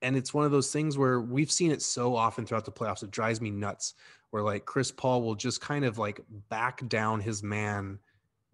and 0.04 0.15
it's 0.15 0.34
one 0.34 0.45
of 0.45 0.52
those 0.52 0.71
things 0.71 0.97
where 0.97 1.19
we've 1.19 1.52
seen 1.52 1.71
it 1.71 1.82
so 1.82 2.15
often 2.15 2.45
throughout 2.45 2.65
the 2.65 2.71
playoffs. 2.71 3.04
It 3.04 3.12
drives 3.12 3.41
me 3.41 3.52
nuts. 3.52 3.93
Where 4.32 4.44
like 4.44 4.65
Chris 4.65 4.91
Paul 4.91 5.22
will 5.22 5.36
just 5.36 5.62
kind 5.62 5.86
of 5.86 5.98
like 5.98 6.22
back 6.50 6.88
down 6.88 7.20
his 7.20 7.44
man, 7.44 8.00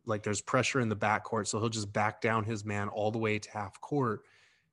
like 0.06 0.24
there's 0.24 0.42
pressure 0.42 0.80
in 0.80 0.90
the 0.90 0.96
backcourt, 0.96 1.48
so 1.48 1.60
he'll 1.60 1.70
just 1.70 1.94
back 1.94 2.22
down 2.22 2.44
his 2.44 2.66
man 2.66 2.88
all 2.90 3.12
the 3.12 3.18
way 3.18 3.40
to 3.40 3.52
half 3.52 3.80
court. 3.80 4.22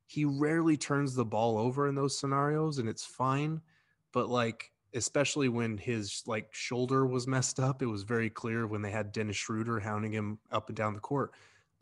He 0.06 0.24
rarely 0.24 0.76
turns 0.76 1.14
the 1.14 1.24
ball 1.24 1.58
over 1.58 1.88
in 1.88 1.94
those 1.94 2.18
scenarios, 2.18 2.78
and 2.78 2.88
it's 2.88 3.04
fine. 3.04 3.60
But 4.12 4.28
like, 4.28 4.70
especially 4.94 5.48
when 5.48 5.78
his 5.78 6.22
like 6.26 6.48
shoulder 6.52 7.06
was 7.06 7.26
messed 7.26 7.60
up, 7.60 7.82
it 7.82 7.86
was 7.86 8.02
very 8.02 8.30
clear 8.30 8.66
when 8.66 8.82
they 8.82 8.90
had 8.90 9.12
Dennis 9.12 9.36
Schroeder 9.36 9.80
hounding 9.80 10.12
him 10.12 10.38
up 10.50 10.68
and 10.68 10.76
down 10.76 10.94
the 10.94 11.00
court 11.00 11.32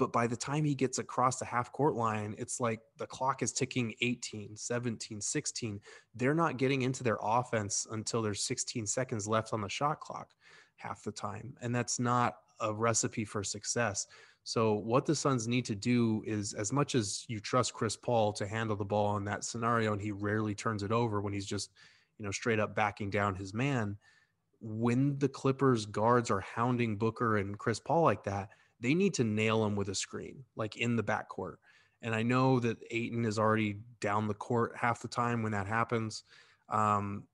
but 0.02 0.12
by 0.12 0.26
the 0.26 0.36
time 0.36 0.64
he 0.64 0.74
gets 0.74 0.98
across 0.98 1.38
the 1.38 1.44
half 1.44 1.70
court 1.70 1.94
line, 1.94 2.34
it's 2.36 2.58
like 2.58 2.80
the 2.98 3.06
clock 3.06 3.40
is 3.40 3.52
ticking 3.52 3.94
18, 4.00 4.56
17, 4.56 5.20
16. 5.20 5.80
They're 6.16 6.34
not 6.34 6.56
getting 6.56 6.82
into 6.82 7.04
their 7.04 7.18
offense 7.22 7.86
until 7.88 8.20
there's 8.20 8.42
16 8.42 8.84
seconds 8.84 9.28
left 9.28 9.52
on 9.52 9.60
the 9.60 9.68
shot 9.68 10.00
clock 10.00 10.30
half 10.74 11.04
the 11.04 11.12
time. 11.12 11.54
And 11.62 11.72
that's 11.72 12.00
not 12.00 12.34
a 12.58 12.74
recipe 12.74 13.24
for 13.24 13.44
success. 13.44 14.08
So, 14.42 14.72
what 14.72 15.06
the 15.06 15.14
Suns 15.14 15.46
need 15.46 15.64
to 15.66 15.76
do 15.76 16.24
is, 16.26 16.52
as 16.52 16.72
much 16.72 16.96
as 16.96 17.24
you 17.28 17.38
trust 17.38 17.72
Chris 17.72 17.96
Paul 17.96 18.32
to 18.32 18.44
handle 18.44 18.74
the 18.74 18.84
ball 18.84 19.16
in 19.18 19.24
that 19.26 19.44
scenario, 19.44 19.92
and 19.92 20.02
he 20.02 20.10
rarely 20.10 20.52
turns 20.52 20.82
it 20.82 20.90
over 20.90 21.20
when 21.20 21.32
he's 21.32 21.46
just, 21.46 21.70
you 22.18 22.24
know, 22.24 22.32
straight 22.32 22.58
up 22.58 22.74
backing 22.74 23.08
down 23.08 23.36
his 23.36 23.54
man, 23.54 23.96
when 24.60 25.16
the 25.20 25.28
Clippers 25.28 25.86
guards 25.86 26.28
are 26.28 26.40
hounding 26.40 26.96
Booker 26.96 27.36
and 27.36 27.56
Chris 27.56 27.78
Paul 27.78 28.02
like 28.02 28.24
that, 28.24 28.48
they 28.82 28.94
need 28.94 29.14
to 29.14 29.24
nail 29.24 29.64
him 29.64 29.76
with 29.76 29.88
a 29.88 29.94
screen, 29.94 30.44
like 30.56 30.76
in 30.76 30.96
the 30.96 31.02
backcourt. 31.02 31.56
And 32.02 32.14
I 32.14 32.22
know 32.22 32.58
that 32.60 32.78
Ayton 32.90 33.24
is 33.24 33.38
already 33.38 33.76
down 34.00 34.26
the 34.26 34.34
court 34.34 34.72
half 34.76 35.00
the 35.00 35.08
time 35.08 35.42
when 35.42 35.52
that 35.52 35.68
happens. 35.68 36.24
Um, 36.68 37.24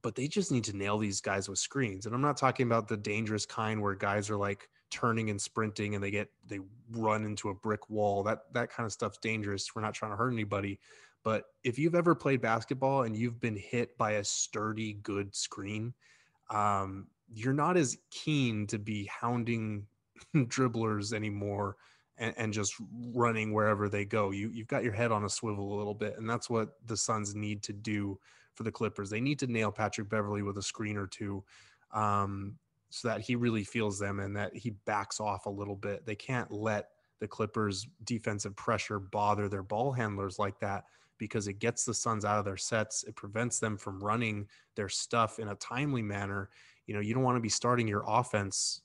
but 0.00 0.14
they 0.14 0.28
just 0.28 0.52
need 0.52 0.62
to 0.64 0.76
nail 0.76 0.96
these 0.96 1.20
guys 1.20 1.48
with 1.48 1.58
screens. 1.58 2.06
And 2.06 2.14
I'm 2.14 2.20
not 2.20 2.36
talking 2.36 2.66
about 2.66 2.86
the 2.86 2.96
dangerous 2.96 3.44
kind 3.44 3.82
where 3.82 3.96
guys 3.96 4.30
are 4.30 4.36
like 4.36 4.68
turning 4.90 5.28
and 5.28 5.40
sprinting 5.40 5.96
and 5.96 6.04
they 6.04 6.12
get 6.12 6.28
they 6.46 6.60
run 6.92 7.24
into 7.24 7.48
a 7.48 7.54
brick 7.54 7.90
wall. 7.90 8.22
That 8.22 8.42
that 8.52 8.70
kind 8.70 8.86
of 8.86 8.92
stuff's 8.92 9.18
dangerous. 9.18 9.74
We're 9.74 9.82
not 9.82 9.94
trying 9.94 10.12
to 10.12 10.16
hurt 10.16 10.32
anybody. 10.32 10.78
But 11.24 11.46
if 11.64 11.78
you've 11.80 11.96
ever 11.96 12.14
played 12.14 12.40
basketball 12.40 13.02
and 13.02 13.16
you've 13.16 13.40
been 13.40 13.56
hit 13.56 13.98
by 13.98 14.12
a 14.12 14.24
sturdy, 14.24 14.94
good 14.94 15.34
screen, 15.34 15.94
um, 16.50 17.08
you're 17.32 17.52
not 17.52 17.76
as 17.76 17.96
keen 18.10 18.66
to 18.68 18.78
be 18.78 19.06
hounding 19.06 19.86
dribblers 20.36 21.12
anymore 21.12 21.76
and, 22.18 22.34
and, 22.36 22.52
just 22.52 22.74
running 23.14 23.52
wherever 23.52 23.88
they 23.88 24.04
go. 24.04 24.30
You 24.30 24.50
you've 24.50 24.68
got 24.68 24.84
your 24.84 24.92
head 24.92 25.12
on 25.12 25.24
a 25.24 25.28
swivel 25.28 25.74
a 25.74 25.78
little 25.78 25.94
bit, 25.94 26.18
and 26.18 26.28
that's 26.28 26.50
what 26.50 26.74
the 26.86 26.96
Suns 26.96 27.34
need 27.34 27.62
to 27.64 27.72
do 27.72 28.18
for 28.54 28.64
the 28.64 28.72
Clippers. 28.72 29.08
They 29.08 29.20
need 29.20 29.38
to 29.38 29.46
nail 29.46 29.72
Patrick 29.72 30.08
Beverley 30.08 30.42
with 30.42 30.58
a 30.58 30.62
screen 30.62 30.96
or 30.96 31.06
two. 31.06 31.42
Um, 31.92 32.56
so 32.92 33.08
that 33.08 33.22
he 33.22 33.36
really 33.36 33.64
feels 33.64 33.98
them 33.98 34.20
and 34.20 34.36
that 34.36 34.54
he 34.54 34.70
backs 34.84 35.18
off 35.18 35.46
a 35.46 35.50
little 35.50 35.74
bit. 35.74 36.04
They 36.04 36.14
can't 36.14 36.50
let 36.50 36.90
the 37.20 37.26
Clippers 37.26 37.86
defensive 38.04 38.54
pressure 38.54 38.98
bother 38.98 39.48
their 39.48 39.62
ball 39.62 39.92
handlers 39.92 40.38
like 40.38 40.60
that 40.60 40.84
because 41.16 41.48
it 41.48 41.58
gets 41.58 41.84
the 41.84 41.94
Suns 41.94 42.26
out 42.26 42.38
of 42.38 42.44
their 42.44 42.58
sets. 42.58 43.02
It 43.04 43.16
prevents 43.16 43.58
them 43.60 43.78
from 43.78 44.02
running 44.02 44.46
their 44.76 44.90
stuff 44.90 45.38
in 45.38 45.48
a 45.48 45.54
timely 45.54 46.02
manner. 46.02 46.50
You 46.86 46.94
know, 46.94 47.00
you 47.00 47.14
don't 47.14 47.22
want 47.22 47.36
to 47.36 47.40
be 47.40 47.48
starting 47.48 47.88
your 47.88 48.04
offense 48.06 48.82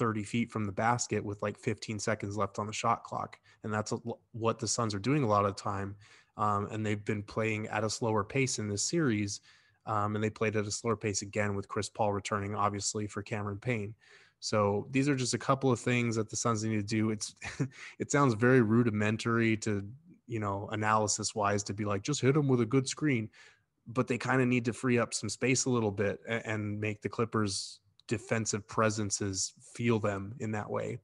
30 0.00 0.22
feet 0.24 0.50
from 0.50 0.64
the 0.64 0.72
basket 0.72 1.22
with 1.22 1.42
like 1.42 1.58
15 1.58 1.98
seconds 1.98 2.38
left 2.38 2.58
on 2.58 2.66
the 2.66 2.72
shot 2.72 3.04
clock. 3.04 3.38
And 3.62 3.72
that's 3.72 3.92
what 4.32 4.58
the 4.58 4.66
Suns 4.66 4.94
are 4.94 4.98
doing 4.98 5.22
a 5.22 5.28
lot 5.28 5.44
of 5.44 5.54
the 5.54 5.62
time. 5.62 5.94
Um, 6.38 6.68
and 6.70 6.84
they've 6.84 7.04
been 7.04 7.22
playing 7.22 7.68
at 7.68 7.84
a 7.84 7.90
slower 7.90 8.24
pace 8.24 8.58
in 8.58 8.66
this 8.66 8.82
series. 8.82 9.42
Um, 9.84 10.14
and 10.14 10.24
they 10.24 10.30
played 10.30 10.56
at 10.56 10.66
a 10.66 10.70
slower 10.70 10.96
pace 10.96 11.20
again 11.20 11.54
with 11.54 11.68
Chris 11.68 11.90
Paul 11.90 12.14
returning, 12.14 12.54
obviously, 12.54 13.06
for 13.06 13.22
Cameron 13.22 13.58
Payne. 13.58 13.94
So 14.38 14.86
these 14.90 15.06
are 15.06 15.14
just 15.14 15.34
a 15.34 15.38
couple 15.38 15.70
of 15.70 15.78
things 15.78 16.16
that 16.16 16.30
the 16.30 16.36
Suns 16.36 16.64
need 16.64 16.76
to 16.76 16.82
do. 16.82 17.10
It's 17.10 17.34
it 17.98 18.10
sounds 18.10 18.32
very 18.32 18.62
rudimentary 18.62 19.58
to 19.58 19.86
you 20.26 20.40
know 20.40 20.66
analysis 20.72 21.34
wise 21.34 21.62
to 21.64 21.74
be 21.74 21.84
like 21.84 22.02
just 22.02 22.22
hit 22.22 22.32
them 22.32 22.48
with 22.48 22.62
a 22.62 22.66
good 22.66 22.88
screen, 22.88 23.28
but 23.86 24.08
they 24.08 24.16
kind 24.16 24.40
of 24.40 24.48
need 24.48 24.64
to 24.64 24.72
free 24.72 24.98
up 24.98 25.12
some 25.12 25.28
space 25.28 25.66
a 25.66 25.70
little 25.70 25.90
bit 25.90 26.20
and, 26.26 26.46
and 26.46 26.80
make 26.80 27.02
the 27.02 27.08
Clippers 27.08 27.80
defensive 28.10 28.66
presences 28.66 29.54
feel 29.74 29.98
them 29.98 30.34
in 30.40 30.50
that 30.52 30.68
way. 30.68 30.98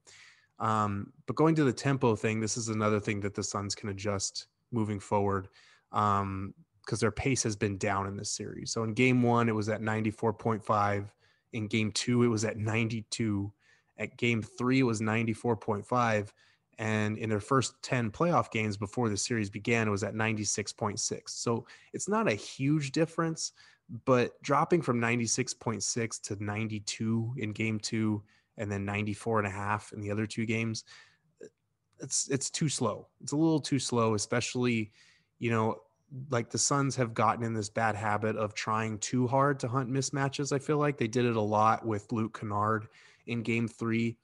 Um, 0.59 1.13
but 1.27 1.37
going 1.37 1.55
to 1.55 1.65
the 1.65 1.73
tempo 1.73 2.17
thing, 2.17 2.41
this 2.41 2.57
is 2.57 2.69
another 2.69 3.01
thing 3.01 3.21
that 3.21 3.35
the 3.35 3.43
Suns 3.43 3.75
can 3.75 3.89
adjust 3.91 4.49
moving 4.73 4.99
forward 4.99 5.49
because 5.91 6.23
um, 6.23 6.55
their 6.99 7.13
pace 7.13 7.43
has 7.45 7.55
been 7.55 7.79
down 7.79 8.07
in 8.07 8.17
this 8.17 8.31
series. 8.31 8.73
So 8.73 8.83
in 8.83 8.93
game 8.93 9.23
one, 9.23 9.49
it 9.49 9.55
was 9.55 9.69
at 9.69 9.81
94.5. 9.81 11.07
In 11.53 11.69
game 11.69 11.93
two, 11.93 12.25
it 12.25 12.29
was 12.29 12.45
at 12.45 12.59
92. 12.59 13.53
At 13.99 14.17
game 14.17 14.43
three, 14.43 14.81
it 14.81 14.85
was 14.85 15.01
94.5. 15.01 16.33
And 16.79 17.17
in 17.17 17.31
their 17.31 17.41
first 17.41 17.75
10 17.83 18.11
playoff 18.11 18.51
games 18.51 18.77
before 18.77 19.09
the 19.09 19.17
series 19.17 19.49
began, 19.49 19.89
it 19.89 19.93
was 19.93 20.03
at 20.03 20.15
96.6. 20.15 20.99
So 21.27 21.67
it's 21.95 22.09
not 22.09 22.29
a 22.29 22.35
huge 22.35 22.93
difference, 22.93 23.53
but 24.05 24.41
dropping 24.43 24.83
from 24.83 25.01
96.6 25.01 26.21
to 26.23 26.45
92 26.45 27.35
in 27.39 27.53
game 27.53 27.79
two 27.79 28.23
and 28.57 28.71
then 28.71 28.85
94 28.85 29.39
and 29.39 29.47
a 29.47 29.51
half 29.51 29.93
in 29.93 30.01
the 30.01 30.11
other 30.11 30.27
two 30.27 30.47
games, 30.47 30.85
uh, 31.43 31.47
it's 32.01 32.29
it's 32.29 32.51
too 32.51 32.69
slow. 32.69 33.09
It's 33.23 33.33
a 33.33 33.37
little 33.37 33.61
too 33.61 33.79
slow, 33.79 34.15
especially, 34.15 34.93
you 35.39 35.51
know, 35.51 35.77
like 36.31 36.51
the 36.51 36.59
Suns 36.59 36.97
have 36.97 37.15
gotten 37.15 37.45
in 37.45 37.55
this 37.55 37.69
bad 37.69 37.97
habit 37.97 38.37
of 38.37 38.55
trying 38.55 38.99
too 38.99 39.27
hard 39.27 39.61
to 39.61 39.69
hunt 39.69 39.91
mismatches. 39.91 40.53
I 40.53 40.59
feel 40.59 40.79
like 40.79 40.99
they 40.99 41.09
did 41.09 41.25
it 41.25 41.37
a 41.37 41.41
lot 41.41 41.87
with 41.87 42.11
Luke 42.13 42.39
Kennard 42.39 42.89
in 43.27 43.43
game 43.43 43.69
three 43.69 44.17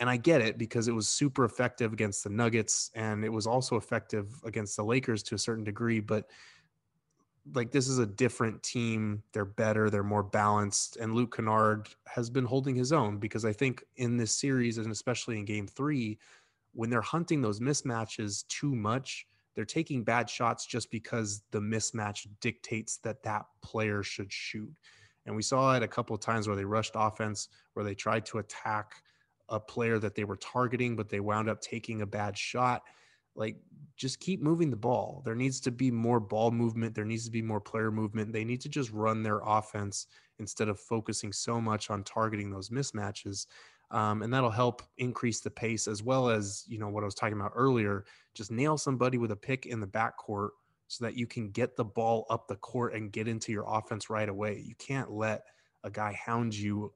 and 0.00 0.10
I 0.10 0.16
get 0.16 0.40
it 0.40 0.58
because 0.58 0.88
it 0.88 0.92
was 0.92 1.08
super 1.08 1.44
effective 1.44 1.92
against 1.92 2.24
the 2.24 2.30
Nuggets 2.30 2.90
and 2.94 3.24
it 3.24 3.28
was 3.28 3.46
also 3.46 3.76
effective 3.76 4.28
against 4.44 4.76
the 4.76 4.84
Lakers 4.84 5.22
to 5.24 5.34
a 5.34 5.38
certain 5.38 5.64
degree. 5.64 6.00
But 6.00 6.26
like 7.52 7.70
this 7.70 7.88
is 7.88 7.98
a 7.98 8.06
different 8.06 8.62
team. 8.62 9.22
They're 9.32 9.44
better, 9.44 9.90
they're 9.90 10.02
more 10.02 10.22
balanced. 10.22 10.96
And 10.96 11.14
Luke 11.14 11.36
Kennard 11.36 11.88
has 12.06 12.30
been 12.30 12.44
holding 12.44 12.74
his 12.74 12.92
own 12.92 13.18
because 13.18 13.44
I 13.44 13.52
think 13.52 13.84
in 13.96 14.16
this 14.16 14.34
series, 14.34 14.78
and 14.78 14.90
especially 14.90 15.38
in 15.38 15.44
game 15.44 15.66
three, 15.66 16.18
when 16.72 16.90
they're 16.90 17.02
hunting 17.02 17.42
those 17.42 17.60
mismatches 17.60 18.46
too 18.48 18.74
much, 18.74 19.26
they're 19.54 19.64
taking 19.64 20.02
bad 20.02 20.28
shots 20.28 20.66
just 20.66 20.90
because 20.90 21.42
the 21.50 21.60
mismatch 21.60 22.26
dictates 22.40 22.96
that 22.98 23.22
that 23.22 23.46
player 23.62 24.02
should 24.02 24.32
shoot. 24.32 24.72
And 25.26 25.36
we 25.36 25.42
saw 25.42 25.74
it 25.74 25.82
a 25.82 25.88
couple 25.88 26.14
of 26.14 26.20
times 26.20 26.46
where 26.46 26.56
they 26.56 26.64
rushed 26.64 26.92
offense, 26.94 27.48
where 27.74 27.84
they 27.84 27.94
tried 27.94 28.26
to 28.26 28.38
attack 28.38 29.02
a 29.48 29.60
player 29.60 29.98
that 29.98 30.14
they 30.14 30.24
were 30.24 30.36
targeting, 30.36 30.96
but 30.96 31.08
they 31.08 31.20
wound 31.20 31.48
up 31.48 31.60
taking 31.60 32.02
a 32.02 32.06
bad 32.06 32.36
shot. 32.36 32.82
Like, 33.34 33.56
just 33.96 34.18
keep 34.18 34.42
moving 34.42 34.70
the 34.70 34.76
ball. 34.76 35.22
There 35.24 35.36
needs 35.36 35.60
to 35.60 35.70
be 35.70 35.90
more 35.90 36.18
ball 36.18 36.50
movement. 36.50 36.94
There 36.94 37.04
needs 37.04 37.24
to 37.26 37.30
be 37.30 37.42
more 37.42 37.60
player 37.60 37.90
movement. 37.90 38.32
They 38.32 38.44
need 38.44 38.60
to 38.62 38.68
just 38.68 38.90
run 38.90 39.22
their 39.22 39.40
offense 39.44 40.08
instead 40.38 40.68
of 40.68 40.80
focusing 40.80 41.32
so 41.32 41.60
much 41.60 41.90
on 41.90 42.02
targeting 42.02 42.50
those 42.50 42.70
mismatches. 42.70 43.46
Um, 43.90 44.22
and 44.22 44.32
that'll 44.34 44.50
help 44.50 44.82
increase 44.98 45.40
the 45.40 45.50
pace 45.50 45.86
as 45.86 46.02
well 46.02 46.28
as, 46.28 46.64
you 46.66 46.78
know, 46.78 46.88
what 46.88 47.04
I 47.04 47.06
was 47.06 47.14
talking 47.14 47.38
about 47.38 47.52
earlier. 47.54 48.04
Just 48.34 48.50
nail 48.50 48.76
somebody 48.76 49.18
with 49.18 49.30
a 49.30 49.36
pick 49.36 49.66
in 49.66 49.78
the 49.78 49.86
backcourt 49.86 50.50
so 50.88 51.04
that 51.04 51.16
you 51.16 51.26
can 51.26 51.50
get 51.50 51.76
the 51.76 51.84
ball 51.84 52.26
up 52.30 52.48
the 52.48 52.56
court 52.56 52.94
and 52.94 53.12
get 53.12 53.28
into 53.28 53.52
your 53.52 53.64
offense 53.68 54.10
right 54.10 54.28
away. 54.28 54.62
You 54.66 54.74
can't 54.76 55.10
let 55.10 55.44
a 55.84 55.90
guy 55.90 56.12
hound 56.12 56.54
you 56.54 56.92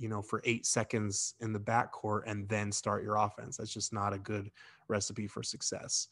you 0.00 0.08
know, 0.08 0.22
for 0.22 0.40
eight 0.44 0.64
seconds 0.64 1.34
in 1.40 1.52
the 1.52 1.60
backcourt 1.60 2.22
and 2.26 2.48
then 2.48 2.72
start 2.72 3.04
your 3.04 3.16
offense. 3.16 3.58
That's 3.58 3.72
just 3.72 3.92
not 3.92 4.14
a 4.14 4.18
good 4.18 4.50
recipe 4.88 5.26
for 5.26 5.42
success. 5.42 6.08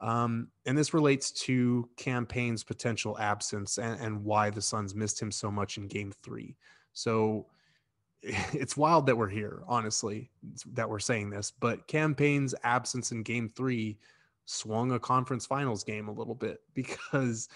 Um, 0.00 0.48
and 0.66 0.76
this 0.76 0.92
relates 0.92 1.30
to 1.32 1.88
Cam 1.96 2.26
Payne's 2.26 2.64
potential 2.64 3.16
absence 3.18 3.78
and, 3.78 4.00
and 4.00 4.24
why 4.24 4.50
the 4.50 4.60
Suns 4.60 4.94
missed 4.94 5.22
him 5.22 5.30
so 5.30 5.50
much 5.50 5.76
in 5.76 5.86
game 5.86 6.12
three. 6.22 6.56
So 6.92 7.46
it's 8.22 8.76
wild 8.76 9.06
that 9.06 9.16
we're 9.16 9.28
here, 9.28 9.62
honestly, 9.68 10.30
that 10.72 10.90
we're 10.90 10.98
saying 10.98 11.30
this, 11.30 11.52
but 11.52 11.86
Cam 11.86 12.16
Payne's 12.16 12.56
absence 12.64 13.12
in 13.12 13.22
game 13.22 13.48
three 13.48 13.98
swung 14.46 14.92
a 14.92 14.98
conference 14.98 15.46
finals 15.46 15.84
game 15.84 16.08
a 16.08 16.12
little 16.12 16.34
bit 16.34 16.60
because 16.74 17.48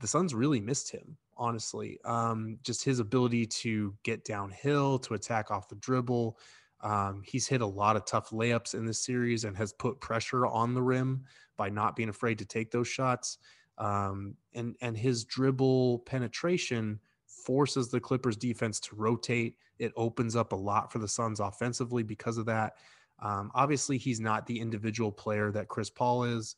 the 0.00 0.06
Suns 0.06 0.34
really 0.34 0.60
missed 0.60 0.90
him 0.90 1.18
honestly. 1.38 1.98
Um, 2.04 2.58
just 2.62 2.84
his 2.84 2.98
ability 2.98 3.46
to 3.46 3.94
get 4.02 4.24
downhill, 4.24 4.98
to 5.00 5.14
attack 5.14 5.50
off 5.50 5.68
the 5.68 5.76
dribble. 5.76 6.38
Um, 6.80 7.22
he's 7.24 7.48
hit 7.48 7.60
a 7.60 7.66
lot 7.66 7.96
of 7.96 8.04
tough 8.04 8.30
layups 8.30 8.74
in 8.74 8.84
this 8.84 9.04
series 9.04 9.44
and 9.44 9.56
has 9.56 9.72
put 9.72 10.00
pressure 10.00 10.46
on 10.46 10.74
the 10.74 10.82
rim 10.82 11.24
by 11.56 11.68
not 11.68 11.96
being 11.96 12.08
afraid 12.08 12.38
to 12.38 12.44
take 12.44 12.70
those 12.70 12.88
shots. 12.88 13.38
Um, 13.78 14.34
and 14.54 14.76
and 14.80 14.96
his 14.96 15.24
dribble 15.24 16.00
penetration 16.00 17.00
forces 17.26 17.88
the 17.88 18.00
Clippers 18.00 18.36
defense 18.36 18.80
to 18.80 18.96
rotate. 18.96 19.56
It 19.78 19.92
opens 19.96 20.36
up 20.36 20.52
a 20.52 20.56
lot 20.56 20.92
for 20.92 20.98
the 20.98 21.08
Suns 21.08 21.40
offensively 21.40 22.02
because 22.02 22.38
of 22.38 22.46
that. 22.46 22.74
Um, 23.20 23.50
obviously, 23.54 23.98
he's 23.98 24.20
not 24.20 24.46
the 24.46 24.60
individual 24.60 25.10
player 25.10 25.50
that 25.52 25.68
Chris 25.68 25.90
Paul 25.90 26.24
is, 26.24 26.56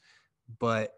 but 0.58 0.94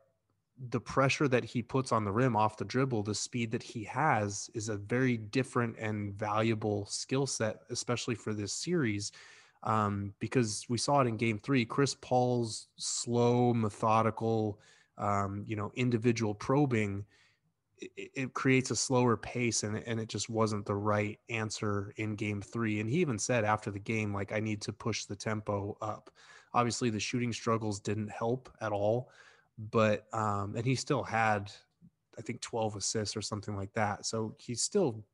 the 0.71 0.81
pressure 0.81 1.29
that 1.29 1.45
he 1.45 1.63
puts 1.63 1.93
on 1.93 2.05
the 2.05 2.13
rim 2.13 2.37
off 2.37 2.57
the 2.57 2.65
dribble, 2.65 3.03
the 3.03 3.15
speed 3.15 3.51
that 3.51 3.63
he 3.63 3.85
has 3.85 4.51
is 4.55 4.69
a 4.69 4.77
very 4.77 5.17
different 5.17 5.77
and 5.79 6.15
valuable 6.15 6.87
skill 6.87 7.27
set, 7.27 7.61
especially 7.71 8.15
for 8.15 8.33
this 8.33 8.53
series. 8.53 9.13
Um, 9.65 10.13
because 10.19 10.67
we 10.69 10.79
saw 10.79 11.01
it 11.01 11.07
in 11.07 11.17
game 11.17 11.39
three, 11.39 11.65
Chris 11.65 11.95
Paul's 11.95 12.69
slow, 12.77 13.55
methodical, 13.55 14.59
um, 14.99 15.45
you 15.47 15.57
know, 15.57 15.71
individual 15.75 16.35
probing, 16.35 17.05
it, 17.79 18.11
it, 18.15 18.35
creates 18.35 18.71
a 18.71 18.77
slower 18.77 19.17
pace 19.17 19.63
and, 19.63 19.77
and 19.87 20.01
it 20.01 20.09
just 20.09 20.29
wasn't 20.29 20.67
the 20.67 20.75
right 20.75 21.19
answer 21.29 21.93
in 21.97 22.17
game 22.17 22.43
three. 22.43 22.81
And 22.81 22.91
he 22.91 22.99
even 22.99 23.19
said 23.19 23.45
after 23.45 23.71
the 23.71 23.79
game, 23.79 24.13
like, 24.13 24.33
I 24.33 24.41
need 24.41 24.61
to 24.63 24.73
push 24.73 25.05
the 25.05 25.17
tempo 25.17 25.77
up. 25.81 26.11
Obviously, 26.55 26.91
the 26.91 27.01
shooting 27.01 27.33
struggles 27.33 27.81
didn't 27.81 28.11
help 28.11 28.51
at 28.61 28.73
all 28.73 29.11
but 29.59 30.07
um, 30.13 30.55
and 30.57 30.65
he 30.65 30.75
still 30.75 31.03
had 31.03 31.51
I 32.19 32.23
think 32.23 32.41
12 32.41 32.77
assists 32.77 33.17
or 33.17 33.23
something 33.23 33.57
like 33.57 33.73
that. 33.75 34.07
So 34.07 34.35
he 34.39 34.55
still 34.55 35.05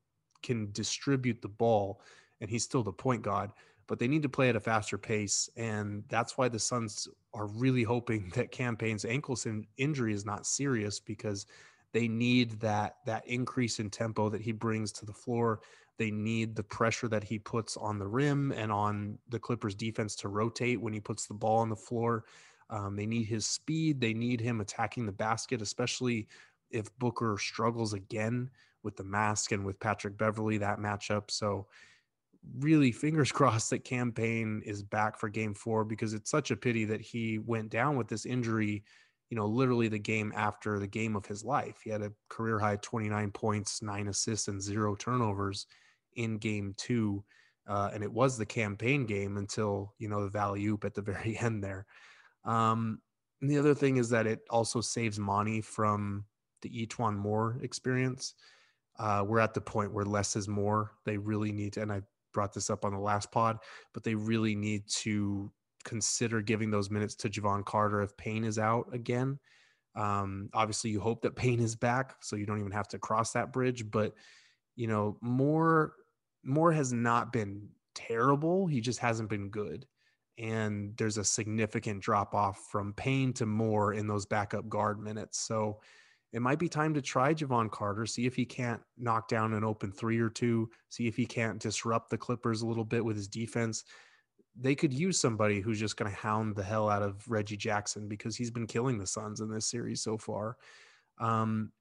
can 0.43 0.71
distribute 0.73 1.43
the 1.43 1.49
ball 1.49 2.01
and 2.41 2.51
he's 2.51 2.65
still 2.65 2.83
the 2.83 2.93
point 2.93 3.23
guard, 3.23 3.51
but 3.87 3.99
they 3.99 4.09
need 4.09 4.23
to 4.23 4.29
play 4.29 4.49
at 4.49 4.57
a 4.57 4.61
faster 4.61 4.99
pace. 4.99 5.49
And 5.57 6.05
that's 6.09 6.37
why 6.37 6.49
the 6.49 6.59
Suns 6.59 7.09
are 7.35 7.47
really 7.47 7.83
hoping 7.83 8.31
that 8.35 8.51
Cam 8.51 8.77
Payne's 8.77 9.05
ankle 9.05 9.39
injury 9.77 10.13
is 10.13 10.25
not 10.25 10.47
serious 10.47 11.01
because 11.01 11.47
they 11.93 12.07
need 12.07 12.61
that 12.61 12.97
that 13.07 13.27
increase 13.27 13.81
in 13.81 13.89
tempo 13.89 14.29
that 14.29 14.43
he 14.43 14.53
brings 14.53 14.93
to 14.93 15.07
the 15.07 15.13
floor. 15.13 15.61
They 15.97 16.11
need 16.11 16.55
the 16.55 16.63
pressure 16.63 17.09
that 17.09 17.25
he 17.25 17.39
puts 17.39 17.77
on 17.77 17.99
the 17.99 18.07
rim 18.07 18.53
and 18.53 18.71
on 18.71 19.19
the 19.31 19.39
Clippers 19.39 19.75
defense 19.75 20.15
to 20.17 20.29
rotate 20.29 20.81
when 20.81 20.93
he 20.93 21.01
puts 21.01 21.27
the 21.27 21.35
ball 21.35 21.59
on 21.59 21.71
the 21.71 21.77
floor. 21.77 22.25
Um, 22.71 22.97
they 22.97 23.07
need 23.07 23.25
his 23.25 23.47
speed. 23.47 24.01
They 24.01 24.15
need 24.15 24.41
him 24.41 24.61
attacking 24.61 25.07
the 25.07 25.13
basket, 25.13 25.63
especially 25.63 26.29
if 26.71 26.97
Booker 26.99 27.37
struggles 27.41 27.95
again 27.95 28.51
with 28.83 28.97
the 28.97 29.05
mask 29.05 29.53
and 29.53 29.65
with 29.65 29.81
Patrick 29.81 30.17
Beverley, 30.19 30.59
that 30.59 30.79
matchup. 30.79 31.31
So, 31.31 31.67
really, 32.59 32.93
fingers 32.93 33.33
crossed 33.33 33.71
that 33.71 33.85
Cam 33.85 34.13
Payne 34.13 34.63
is 34.65 34.83
back 34.83 35.19
for 35.19 35.29
game 35.29 35.55
four 35.55 35.85
because 35.85 36.15
it's 36.15 36.31
such 36.31 36.51
a 36.51 36.57
pity 36.57 36.85
that 36.85 37.01
he 37.01 37.39
went 37.39 37.71
down 37.71 37.97
with 37.97 38.09
this 38.09 38.27
injury, 38.27 38.85
you 39.31 39.37
know, 39.37 39.47
literally 39.47 39.89
the 39.89 39.99
game 39.99 40.33
after 40.37 40.79
the 40.79 40.87
game 40.87 41.17
of 41.17 41.27
his 41.27 41.45
life. 41.45 41.81
He 41.83 41.91
had 41.91 42.03
a 42.03 42.13
career 42.29 42.59
high 42.59 42.77
29 42.77 43.31
points, 43.33 43.83
nine 43.83 44.09
assists, 44.09 44.49
and 44.49 44.63
zero 44.63 44.95
turnovers 44.95 45.67
in 46.15 46.39
game 46.39 46.75
two. 46.77 47.25
Uh, 47.67 47.91
and 47.93 48.03
it 48.03 48.13
was 48.13 48.39
the 48.39 48.47
Cam 48.47 48.77
Payne 48.77 49.05
game 49.05 49.37
until, 49.37 49.95
you 49.99 50.09
know, 50.09 50.27
the 50.27 50.55
Oop 50.67 50.85
at 50.85 50.95
the 50.95 51.03
very 51.13 51.39
end 51.39 51.63
there. 51.63 51.87
Um, 52.45 53.01
and 53.41 53.51
the 53.51 53.59
other 53.59 53.75
thing 53.75 53.97
is 53.97 54.09
that 54.11 54.27
it 54.27 54.41
also 54.51 54.81
saves 54.81 55.19
money 55.19 55.61
from 55.61 56.25
the 56.63 56.71
E'Twaun 56.71 57.17
Moore 57.17 57.59
experience. 57.63 58.35
Uh, 58.99 59.25
we're 59.27 59.39
at 59.39 59.55
the 59.55 59.61
point 59.61 59.93
where 59.93 60.05
less 60.05 60.35
is 60.35 60.49
more. 60.49 60.93
They 61.05 61.17
really 61.19 61.53
need 61.53 61.75
to, 61.75 61.83
and 61.83 61.93
I 61.93 62.03
brought 62.33 62.53
this 62.53 62.69
up 62.69 62.85
on 62.85 62.93
the 62.93 62.99
last 62.99 63.31
pod, 63.31 63.59
but 63.95 64.03
they 64.03 64.15
really 64.15 64.55
need 64.55 64.89
to 64.89 65.53
consider 65.85 66.43
giving 66.43 66.71
those 66.71 66.91
minutes 66.91 67.15
to 67.17 67.31
Jevon 67.31 67.65
Carter 67.65 68.03
if 68.03 68.17
Payne 68.17 68.45
is 68.45 68.59
out 68.59 68.89
again. 68.93 69.39
Um, 69.95 70.51
obviously, 70.53 70.91
you 70.91 71.01
hope 71.01 71.23
that 71.23 71.37
Payne 71.37 71.61
is 71.61 71.77
back, 71.77 72.17
so 72.21 72.37
you 72.37 72.47
don't 72.47 72.61
even 72.61 72.73
have 72.73 72.89
to 72.89 72.99
cross 72.99 73.33
that 73.33 73.53
bridge. 73.53 73.89
But 73.89 74.15
you 74.75 74.89
know, 74.89 75.17
Moore 75.21 75.95
Moore 76.45 76.73
has 76.73 76.93
not 76.93 77.33
been 77.33 77.69
terrible. 77.95 78.67
He 78.67 78.81
just 78.81 78.99
hasn't 78.99 79.29
been 79.29 79.49
good 79.49 79.87
and 80.39 80.97
there's 80.97 81.19
a 81.19 81.25
significant 81.25 82.01
drop 82.01 82.35
off 82.35 82.69
from 82.71 82.93
Payne 82.93 83.33
to 83.35 83.47
Moore 83.47 83.95
in 83.95 84.07
those 84.07 84.25
backup 84.25 84.69
guard 84.69 85.01
minutes. 85.01 85.41
So 85.41 85.81
it 86.33 86.41
might 86.41 86.59
be 86.59 86.69
time 86.69 86.95
to 86.95 87.03
try 87.03 87.35
Jevon 87.35 87.71
Carter, 87.71 88.07
see 88.07 88.27
if 88.27 88.37
he 88.37 88.45
can't 88.45 88.81
knock 88.97 89.29
down 89.29 89.55
an 89.55 89.65
open 89.65 89.91
three 89.91 90.19
or 90.21 90.29
two, 90.29 90.71
see 90.91 91.09
if 91.09 91.17
he 91.17 91.27
can't 91.27 91.59
disrupt 91.59 92.11
the 92.11 92.19
Clippers 92.19 92.63
a 92.63 92.67
little 92.67 92.85
bit 92.85 93.05
with 93.05 93.17
his 93.17 93.29
defense. 93.29 93.85
They 94.61 94.75
could 94.75 94.93
use 94.93 95.19
somebody 95.19 95.61
who's 95.61 95.81
just 95.81 95.97
going 95.97 96.11
to 96.11 96.17
hound 96.17 96.55
the 96.55 96.65
hell 96.65 96.89
out 96.89 97.03
of 97.03 97.29
Reggie 97.31 97.57
Jackson 97.57 98.09
because 98.09 98.37
he's 98.37 98.51
been 98.51 98.67
killing 98.67 98.99
the 98.99 99.07
Suns 99.07 99.41
in 99.41 99.51
this 99.51 99.71
series 99.71 100.03
so 100.03 100.19
far. 100.19 100.57
Um, 101.19 101.73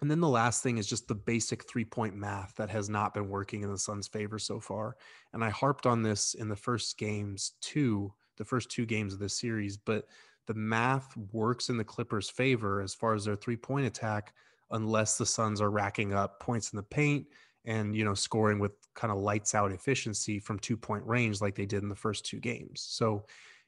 And 0.00 0.10
then 0.10 0.20
the 0.20 0.28
last 0.28 0.62
thing 0.62 0.78
is 0.78 0.86
just 0.86 1.08
the 1.08 1.14
basic 1.14 1.68
three 1.68 1.84
point 1.84 2.14
math 2.14 2.54
that 2.56 2.70
has 2.70 2.88
not 2.88 3.14
been 3.14 3.28
working 3.28 3.62
in 3.62 3.70
the 3.70 3.78
Suns' 3.78 4.06
favor 4.06 4.38
so 4.38 4.60
far. 4.60 4.96
And 5.32 5.44
I 5.44 5.50
harped 5.50 5.86
on 5.86 6.02
this 6.02 6.34
in 6.34 6.48
the 6.48 6.56
first 6.56 6.98
games, 6.98 7.52
too, 7.60 8.12
the 8.36 8.44
first 8.44 8.70
two 8.70 8.86
games 8.86 9.12
of 9.12 9.18
this 9.18 9.34
series, 9.38 9.76
but 9.76 10.06
the 10.46 10.54
math 10.54 11.16
works 11.32 11.68
in 11.68 11.76
the 11.76 11.84
Clippers' 11.84 12.30
favor 12.30 12.80
as 12.80 12.94
far 12.94 13.14
as 13.14 13.24
their 13.24 13.36
three 13.36 13.56
point 13.56 13.86
attack, 13.86 14.34
unless 14.70 15.18
the 15.18 15.26
Suns 15.26 15.60
are 15.60 15.70
racking 15.70 16.14
up 16.14 16.40
points 16.40 16.72
in 16.72 16.76
the 16.76 16.82
paint 16.82 17.26
and 17.64 17.94
you 17.94 18.04
know 18.04 18.14
scoring 18.14 18.58
with 18.58 18.72
kind 18.94 19.12
of 19.12 19.18
lights 19.18 19.54
out 19.54 19.72
efficiency 19.72 20.38
from 20.38 20.58
two 20.58 20.76
point 20.76 21.04
range 21.06 21.40
like 21.40 21.54
they 21.54 21.66
did 21.66 21.82
in 21.82 21.88
the 21.88 21.94
first 21.94 22.24
two 22.24 22.40
games. 22.40 22.86
So 22.88 23.24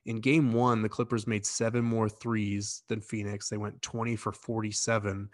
in 0.06 0.20
game 0.20 0.52
one, 0.52 0.80
the 0.80 0.88
Clippers 0.88 1.26
made 1.26 1.44
seven 1.44 1.84
more 1.84 2.08
threes 2.08 2.82
than 2.88 3.00
Phoenix. 3.00 3.48
They 3.48 3.58
went 3.58 3.82
20 3.82 4.16
for 4.16 4.32
47 4.32 5.28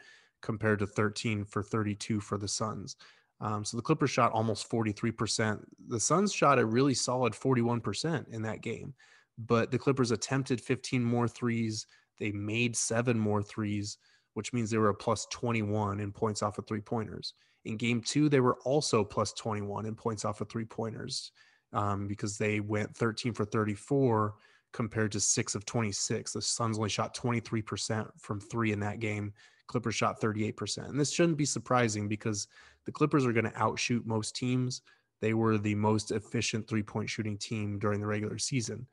compared 0.47 0.79
to 0.79 0.87
13 0.87 1.45
for 1.45 1.63
32 1.63 2.21
for 2.21 2.39
the 2.39 2.47
Suns. 2.47 2.97
Um, 3.41 3.65
so 3.65 3.77
the 3.77 3.83
Clippers 3.83 4.11
shot 4.11 4.33
almost 4.33 4.71
43%. 4.71 5.61
The 5.89 6.01
Suns 6.01 6.33
shot 6.33 6.61
a 6.61 6.65
really 6.65 6.95
solid 6.95 7.33
41% 7.35 8.33
in 8.33 8.43
that 8.43 8.63
game, 8.63 8.95
but 9.37 9.71
the 9.71 9.79
Clippers 9.79 10.13
attempted 10.13 10.61
15 10.61 11.03
more 11.03 11.27
threes. 11.27 11.87
They 12.19 12.31
made 12.31 12.77
seven 12.77 13.19
more 13.19 13.43
threes, 13.43 13.99
which 14.35 14.53
means 14.53 14.71
they 14.71 14.79
were 14.79 14.89
a 14.89 14.95
plus 14.95 15.27
21 15.33 15.99
in 15.99 16.13
points 16.13 16.43
off 16.43 16.59
of 16.59 16.67
three 16.67 16.81
pointers. 16.81 17.35
In 17.65 17.77
game 17.77 18.01
two, 18.01 18.29
they 18.29 18.41
were 18.41 18.59
also 18.65 19.03
plus 19.03 19.33
21 19.33 19.85
in 19.85 19.97
points 19.97 20.25
off 20.25 20.41
of 20.41 20.49
three 20.49 20.65
pointers 20.65 21.33
um, 21.73 22.07
because 22.07 22.39
they 22.39 22.61
went 22.61 22.97
13 22.97 23.33
for 23.33 23.45
34 23.45 24.35
compared 24.73 25.11
to 25.11 25.21
six 25.21 25.57
of 25.57 25.67
26. 25.67 26.33
The 26.33 26.41
Suns 26.41 26.79
only 26.79 26.89
shot 26.89 27.17
23% 27.17 28.09
from 28.21 28.41
three 28.41 28.71
in 28.71 28.81
that 28.81 29.01
game. 29.01 29.33
Clippers 29.67 29.95
shot 29.95 30.21
38%. 30.21 30.89
And 30.89 30.99
this 30.99 31.13
shouldn't 31.13 31.39
be 31.39 31.45
surprising 31.45 32.09
because 32.09 32.49
the 32.85 32.93
Clippers 32.93 33.27
are 33.27 33.33
going 33.33 33.51
to 33.51 33.63
outshoot 33.63 34.07
most 34.07 34.37
teams. 34.37 34.83
They 35.21 35.35
were 35.35 35.59
the 35.59 35.75
most 35.75 36.11
efficient 36.13 36.69
three 36.69 36.83
point 36.83 37.09
shooting 37.09 37.39
team 37.39 37.79
during 37.79 38.01
the 38.01 38.07
regular 38.07 38.39
season. 38.39 38.87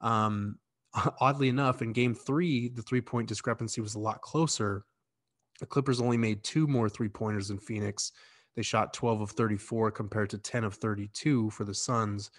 Um, 0.00 0.58
oddly 1.20 1.48
enough, 1.48 1.82
in 1.82 1.92
game 1.92 2.14
three, 2.14 2.68
the 2.68 2.82
three 2.82 3.00
point 3.00 3.28
discrepancy 3.28 3.80
was 3.80 3.94
a 3.94 4.00
lot 4.00 4.20
closer. 4.20 4.84
The 5.60 5.66
Clippers 5.66 6.00
only 6.00 6.16
made 6.16 6.42
two 6.42 6.66
more 6.66 6.88
three 6.88 7.08
pointers 7.08 7.48
than 7.48 7.58
Phoenix. 7.58 8.12
They 8.56 8.62
shot 8.62 8.94
12 8.94 9.20
of 9.20 9.30
34 9.32 9.90
compared 9.92 10.30
to 10.30 10.38
10 10.38 10.64
of 10.64 10.74
32 10.74 11.50
for 11.50 11.64
the 11.64 11.74
Suns. 11.74 12.30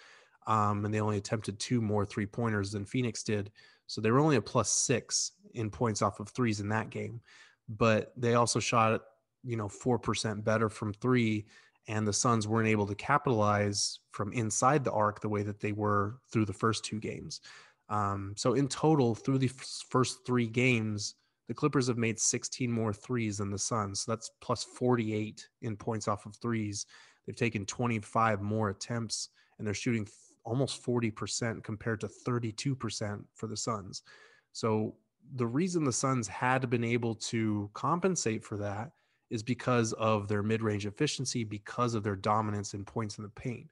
Um, 0.46 0.84
and 0.84 0.92
they 0.92 1.00
only 1.00 1.18
attempted 1.18 1.58
two 1.58 1.80
more 1.80 2.04
three 2.04 2.26
pointers 2.26 2.72
than 2.72 2.84
Phoenix 2.84 3.22
did. 3.22 3.52
So 3.86 4.00
they 4.00 4.10
were 4.10 4.18
only 4.18 4.36
a 4.36 4.42
plus 4.42 4.72
six 4.72 5.32
in 5.54 5.70
points 5.70 6.02
off 6.02 6.20
of 6.20 6.28
threes 6.30 6.60
in 6.60 6.68
that 6.70 6.90
game. 6.90 7.20
But 7.68 8.12
they 8.16 8.34
also 8.34 8.60
shot, 8.60 9.02
you 9.42 9.56
know, 9.56 9.68
4% 9.68 10.44
better 10.44 10.68
from 10.68 10.92
three. 10.92 11.46
And 11.88 12.06
the 12.06 12.12
Suns 12.12 12.46
weren't 12.46 12.68
able 12.68 12.86
to 12.86 12.94
capitalize 12.94 13.98
from 14.12 14.32
inside 14.32 14.84
the 14.84 14.92
arc 14.92 15.20
the 15.20 15.28
way 15.28 15.42
that 15.42 15.60
they 15.60 15.72
were 15.72 16.18
through 16.30 16.44
the 16.44 16.52
first 16.52 16.84
two 16.84 17.00
games. 17.00 17.40
Um, 17.88 18.34
so 18.36 18.54
in 18.54 18.68
total, 18.68 19.14
through 19.14 19.38
the 19.38 19.48
f- 19.48 19.82
first 19.90 20.20
three 20.24 20.46
games, 20.46 21.16
the 21.48 21.54
Clippers 21.54 21.88
have 21.88 21.98
made 21.98 22.18
16 22.18 22.70
more 22.70 22.92
threes 22.92 23.38
than 23.38 23.50
the 23.50 23.58
Suns. 23.58 24.02
So 24.02 24.12
that's 24.12 24.30
plus 24.40 24.64
48 24.64 25.46
in 25.62 25.76
points 25.76 26.08
off 26.08 26.24
of 26.24 26.36
threes. 26.36 26.86
They've 27.26 27.36
taken 27.36 27.66
25 27.66 28.40
more 28.40 28.70
attempts 28.70 29.28
and 29.58 29.66
they're 29.66 29.74
shooting 29.74 30.08
almost 30.44 30.84
40% 30.84 31.62
compared 31.62 32.00
to 32.00 32.08
32% 32.26 33.24
for 33.34 33.46
the 33.46 33.56
Suns. 33.56 34.02
So 34.52 34.94
the 35.34 35.46
reason 35.46 35.84
the 35.84 35.92
Suns 35.92 36.28
had 36.28 36.68
been 36.68 36.84
able 36.84 37.14
to 37.14 37.70
compensate 37.74 38.44
for 38.44 38.56
that 38.58 38.92
is 39.30 39.42
because 39.42 39.92
of 39.94 40.28
their 40.28 40.42
mid-range 40.42 40.84
efficiency, 40.84 41.42
because 41.42 41.94
of 41.94 42.02
their 42.02 42.16
dominance 42.16 42.74
in 42.74 42.84
points 42.84 43.16
in 43.18 43.24
the 43.24 43.30
paint. 43.30 43.66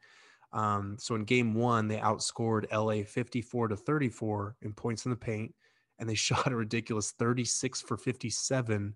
Um, 0.52 0.96
so 0.98 1.14
in 1.14 1.24
game 1.24 1.54
one, 1.54 1.86
they 1.86 1.98
outscored 1.98 2.70
LA 2.72 3.04
54 3.04 3.68
to 3.68 3.76
34 3.76 4.56
in 4.62 4.72
points 4.72 5.04
in 5.04 5.10
the 5.10 5.16
paint, 5.16 5.54
and 5.98 6.08
they 6.08 6.14
shot 6.16 6.50
a 6.50 6.56
ridiculous 6.56 7.12
36 7.12 7.82
for 7.82 7.96
57 7.96 8.94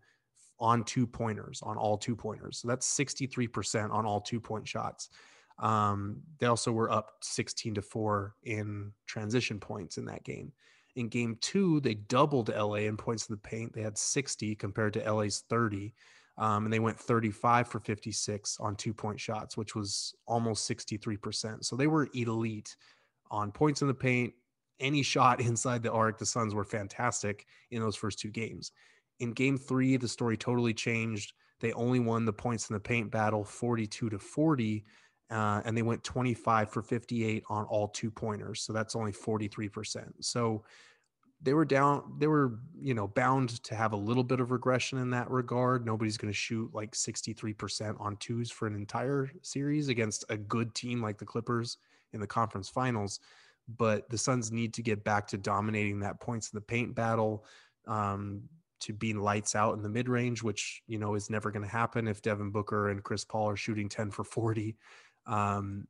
on 0.59 0.85
two 0.85 1.07
pointers, 1.07 1.61
on 1.62 1.77
all 1.77 1.99
two 1.99 2.17
pointers. 2.17 2.59
So 2.59 2.69
that's 2.69 2.99
63% 2.99 3.90
on 3.90 4.07
all 4.07 4.21
two 4.21 4.40
point 4.40 4.67
shots. 4.67 5.11
Um, 5.59 6.21
they 6.38 6.47
also 6.47 6.73
were 6.73 6.90
up 6.90 7.12
16 7.23 7.75
to 7.75 7.83
4 7.83 8.35
in 8.45 8.93
transition 9.07 9.61
points 9.61 9.99
in 9.99 10.07
that 10.07 10.25
game. 10.25 10.53
In 10.96 11.09
game 11.09 11.37
two, 11.40 11.80
they 11.80 11.94
doubled 11.94 12.48
LA 12.48 12.74
in 12.74 12.96
points 12.96 13.28
in 13.28 13.35
the 13.35 13.40
paint. 13.40 13.72
They 13.72 13.83
had 13.83 13.98
60 13.98 14.54
compared 14.54 14.92
to 14.94 15.12
LA's 15.12 15.44
30. 15.48 15.92
Um, 16.37 16.64
and 16.64 16.72
they 16.72 16.80
went 16.80 16.98
35 16.98 17.68
for 17.68 17.80
56 17.80 18.59
on 18.61 18.74
two 18.76 18.92
point 18.92 19.20
shots, 19.20 19.57
which 19.57 19.74
was 19.74 20.14
almost 20.26 20.68
63%. 20.68 21.64
So 21.64 21.76
they 21.76 21.87
were 21.87 22.09
elite 22.14 22.76
on 23.30 23.52
points 23.52 23.83
in 23.83 23.88
the 23.88 23.94
paint. 23.94 24.35
Any 24.80 25.02
shot 25.02 25.40
inside 25.40 25.83
the 25.83 25.92
arc, 25.92 26.18
the 26.18 26.26
Suns 26.26 26.54
were 26.54 26.64
fantastic 26.64 27.46
in 27.70 27.80
those 27.80 27.96
first 27.96 28.18
two 28.18 28.30
games. 28.30 28.72
In 29.20 29.33
game 29.33 29.57
three, 29.57 29.96
the 29.96 30.09
story 30.09 30.37
totally 30.37 30.74
changed. 30.74 31.33
They 31.61 31.72
only 31.72 32.00
won 32.00 32.24
the 32.24 32.33
points 32.33 32.68
in 32.68 32.74
the 32.74 32.80
paint 32.80 33.11
battle 33.11 33.44
42 33.44 34.11
to 34.11 34.18
40 34.18 34.85
uh, 35.30 35.62
and 35.64 35.76
they 35.76 35.82
went 35.82 36.04
25 36.04 36.70
for 36.70 36.82
58 36.82 37.44
on 37.48 37.64
all 37.64 37.88
two 37.88 38.10
pointers. 38.10 38.62
So 38.62 38.72
that's 38.72 38.94
only 38.94 39.12
43%. 39.12 40.12
So 40.20 40.64
they 41.42 41.54
were 41.54 41.64
down, 41.64 42.14
they 42.18 42.26
were, 42.26 42.58
you 42.80 42.94
know, 42.94 43.08
bound 43.08 43.62
to 43.64 43.74
have 43.74 43.92
a 43.92 43.96
little 43.96 44.24
bit 44.24 44.40
of 44.40 44.50
regression 44.50 44.98
in 44.98 45.10
that 45.10 45.30
regard. 45.30 45.84
Nobody's 45.84 46.16
going 46.16 46.32
to 46.32 46.37
shoot 46.37 46.70
like 46.72 46.92
63% 46.92 48.00
on 48.00 48.16
twos 48.16 48.50
for 48.50 48.66
an 48.66 48.74
entire 48.74 49.30
series 49.42 49.88
against 49.88 50.24
a 50.28 50.37
good 50.37 50.74
team 50.74 51.02
like 51.02 51.18
the 51.18 51.26
Clippers 51.26 51.78
in 52.12 52.20
the 52.20 52.26
conference 52.26 52.68
finals. 52.68 53.20
But 53.76 54.08
the 54.10 54.18
Suns 54.18 54.52
need 54.52 54.74
to 54.74 54.82
get 54.82 55.04
back 55.04 55.26
to 55.28 55.38
dominating 55.38 56.00
that 56.00 56.20
points 56.20 56.52
in 56.52 56.56
the 56.56 56.62
paint 56.62 56.94
battle. 56.94 57.44
Um, 57.87 58.42
to 58.80 58.92
being 58.92 59.18
lights 59.18 59.54
out 59.54 59.74
in 59.74 59.82
the 59.82 59.88
mid 59.88 60.10
range, 60.10 60.42
which 60.42 60.82
you 60.87 60.98
know 60.98 61.14
is 61.14 61.30
never 61.30 61.50
going 61.50 61.62
to 61.62 61.70
happen 61.70 62.06
if 62.06 62.20
Devin 62.20 62.50
Booker 62.50 62.90
and 62.90 63.02
Chris 63.02 63.24
Paul 63.24 63.48
are 63.48 63.56
shooting 63.56 63.88
10 63.88 64.10
for 64.10 64.24
40. 64.24 64.76
Um, 65.26 65.87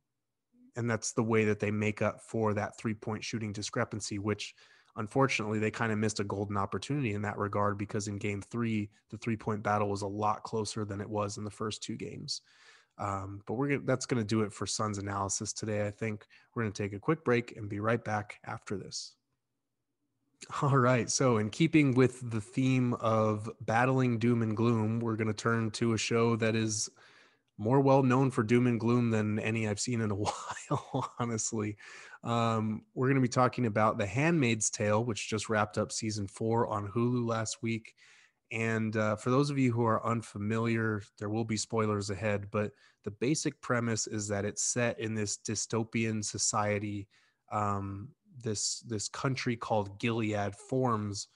and 0.75 0.89
that's 0.89 1.13
the 1.13 1.23
way 1.23 1.45
that 1.45 1.59
they 1.59 1.71
make 1.71 2.01
up 2.01 2.21
for 2.21 2.53
that 2.53 2.77
three 2.77 2.93
point 2.93 3.23
shooting 3.23 3.53
discrepancy, 3.53 4.19
which 4.19 4.53
unfortunately 4.97 5.59
they 5.59 5.71
kind 5.71 5.91
of 5.91 5.97
missed 5.97 6.19
a 6.19 6.23
golden 6.23 6.57
opportunity 6.57 7.13
in 7.13 7.21
that 7.21 7.37
regard 7.37 7.77
because 7.77 8.07
in 8.07 8.17
game 8.17 8.41
three, 8.41 8.89
the 9.09 9.17
three 9.17 9.37
point 9.37 9.63
battle 9.63 9.89
was 9.89 10.01
a 10.01 10.07
lot 10.07 10.43
closer 10.43 10.85
than 10.85 11.01
it 11.01 11.09
was 11.09 11.37
in 11.37 11.43
the 11.43 11.51
first 11.51 11.83
two 11.83 11.95
games. 11.95 12.41
Um, 12.97 13.41
but 13.45 13.55
we're 13.55 13.67
gonna, 13.67 13.81
that's 13.83 14.05
going 14.05 14.21
to 14.21 14.27
do 14.27 14.41
it 14.41 14.53
for 14.53 14.65
Suns 14.65 14.97
analysis 14.97 15.51
today. 15.51 15.85
I 15.85 15.91
think 15.91 16.25
we're 16.53 16.63
going 16.63 16.73
to 16.73 16.83
take 16.83 16.93
a 16.93 16.99
quick 16.99 17.25
break 17.25 17.57
and 17.57 17.69
be 17.69 17.79
right 17.79 18.03
back 18.03 18.39
after 18.45 18.77
this. 18.77 19.15
All 20.61 20.77
right. 20.77 21.09
So, 21.09 21.37
in 21.37 21.49
keeping 21.49 21.93
with 21.93 22.31
the 22.31 22.41
theme 22.41 22.93
of 22.95 23.49
battling 23.61 24.17
doom 24.17 24.41
and 24.41 24.55
gloom, 24.55 24.99
we're 24.99 25.17
going 25.17 25.27
to 25.27 25.33
turn 25.33 25.71
to 25.71 25.93
a 25.93 25.97
show 25.97 26.35
that 26.37 26.55
is 26.55 26.89
more 27.57 27.79
well 27.79 28.03
known 28.03 28.31
for 28.31 28.43
doom 28.43 28.67
and 28.67 28.79
gloom 28.79 29.11
than 29.11 29.39
any 29.39 29.67
I've 29.67 29.79
seen 29.79 30.01
in 30.01 30.11
a 30.11 30.15
while, 30.69 31.13
honestly. 31.19 31.77
Um, 32.23 32.83
we're 32.93 33.07
going 33.07 33.15
to 33.15 33.21
be 33.21 33.27
talking 33.27 33.65
about 33.65 33.97
The 33.97 34.05
Handmaid's 34.05 34.69
Tale, 34.69 35.03
which 35.03 35.29
just 35.29 35.49
wrapped 35.49 35.77
up 35.77 35.91
season 35.91 36.27
four 36.27 36.67
on 36.67 36.89
Hulu 36.89 37.27
last 37.27 37.61
week. 37.61 37.93
And 38.51 38.95
uh, 38.95 39.15
for 39.15 39.31
those 39.31 39.49
of 39.49 39.57
you 39.57 39.71
who 39.71 39.85
are 39.85 40.05
unfamiliar, 40.05 41.01
there 41.19 41.29
will 41.29 41.45
be 41.45 41.57
spoilers 41.57 42.09
ahead, 42.09 42.47
but 42.51 42.71
the 43.03 43.11
basic 43.11 43.59
premise 43.61 44.07
is 44.07 44.27
that 44.27 44.45
it's 44.45 44.63
set 44.63 44.99
in 44.99 45.13
this 45.13 45.37
dystopian 45.37 46.23
society. 46.23 47.07
Um, 47.51 48.09
this 48.43 48.81
this 48.81 49.07
country 49.07 49.55
called 49.55 49.99
Gilead 49.99 50.55
forms 50.55 51.27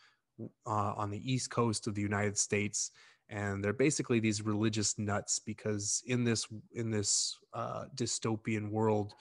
uh, 0.65 0.93
on 0.95 1.09
the 1.09 1.31
east 1.31 1.49
coast 1.49 1.87
of 1.87 1.95
the 1.95 2.01
United 2.01 2.37
States, 2.37 2.91
and 3.29 3.63
they're 3.63 3.73
basically 3.73 4.19
these 4.19 4.41
religious 4.41 4.97
nuts 4.97 5.39
because 5.39 6.01
in 6.05 6.23
this 6.23 6.47
in 6.73 6.89
this 6.91 7.37
uh, 7.53 7.85
dystopian 7.95 8.69
world 8.69 9.13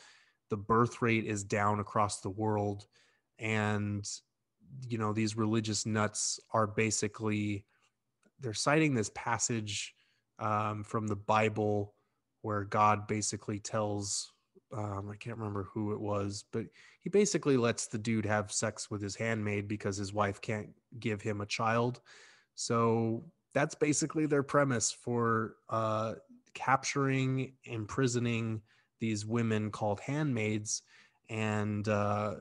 the 0.51 0.57
birth 0.57 1.03
rate 1.03 1.25
is 1.25 1.45
down 1.45 1.81
across 1.81 2.21
the 2.21 2.31
world 2.31 2.87
and 3.39 4.09
you 4.89 4.99
know 4.99 5.13
these 5.13 5.37
religious 5.37 5.87
nuts 5.87 6.41
are 6.53 6.67
basically 6.67 7.65
they're 8.41 8.55
citing 8.55 8.95
this 8.95 9.11
passage 9.15 9.95
um, 10.39 10.85
from 10.85 11.07
the 11.07 11.17
bible 11.17 11.95
where 12.43 12.65
god 12.65 13.07
basically 13.07 13.59
tells 13.59 14.33
um, 14.77 15.11
i 15.11 15.17
can't 15.17 15.39
remember 15.39 15.69
who 15.73 15.93
it 15.93 16.01
was 16.01 16.45
but 16.53 16.65
he 17.09 17.11
basically 17.11 17.57
lets 17.57 17.87
the 17.87 17.97
dude 17.97 18.27
have 18.27 18.53
sex 18.53 18.91
with 18.91 19.01
his 19.01 19.17
handmaid 19.17 19.67
because 19.67 19.97
his 19.97 20.13
wife 20.13 20.43
can't 20.43 20.69
give 21.01 21.23
him 21.23 21.41
a 21.41 21.47
child. 21.47 22.01
So 22.55 23.25
that's 23.55 23.75
basically 23.75 24.27
their 24.27 24.43
premise 24.43 24.93
for 24.93 25.57
uh, 25.69 26.15
capturing, 26.55 27.53
imprisoning 27.65 28.61
these 29.01 29.25
women 29.25 29.71
called 29.71 30.01
handmaids, 30.01 30.83
and 31.31 31.89
uh, 31.89 32.35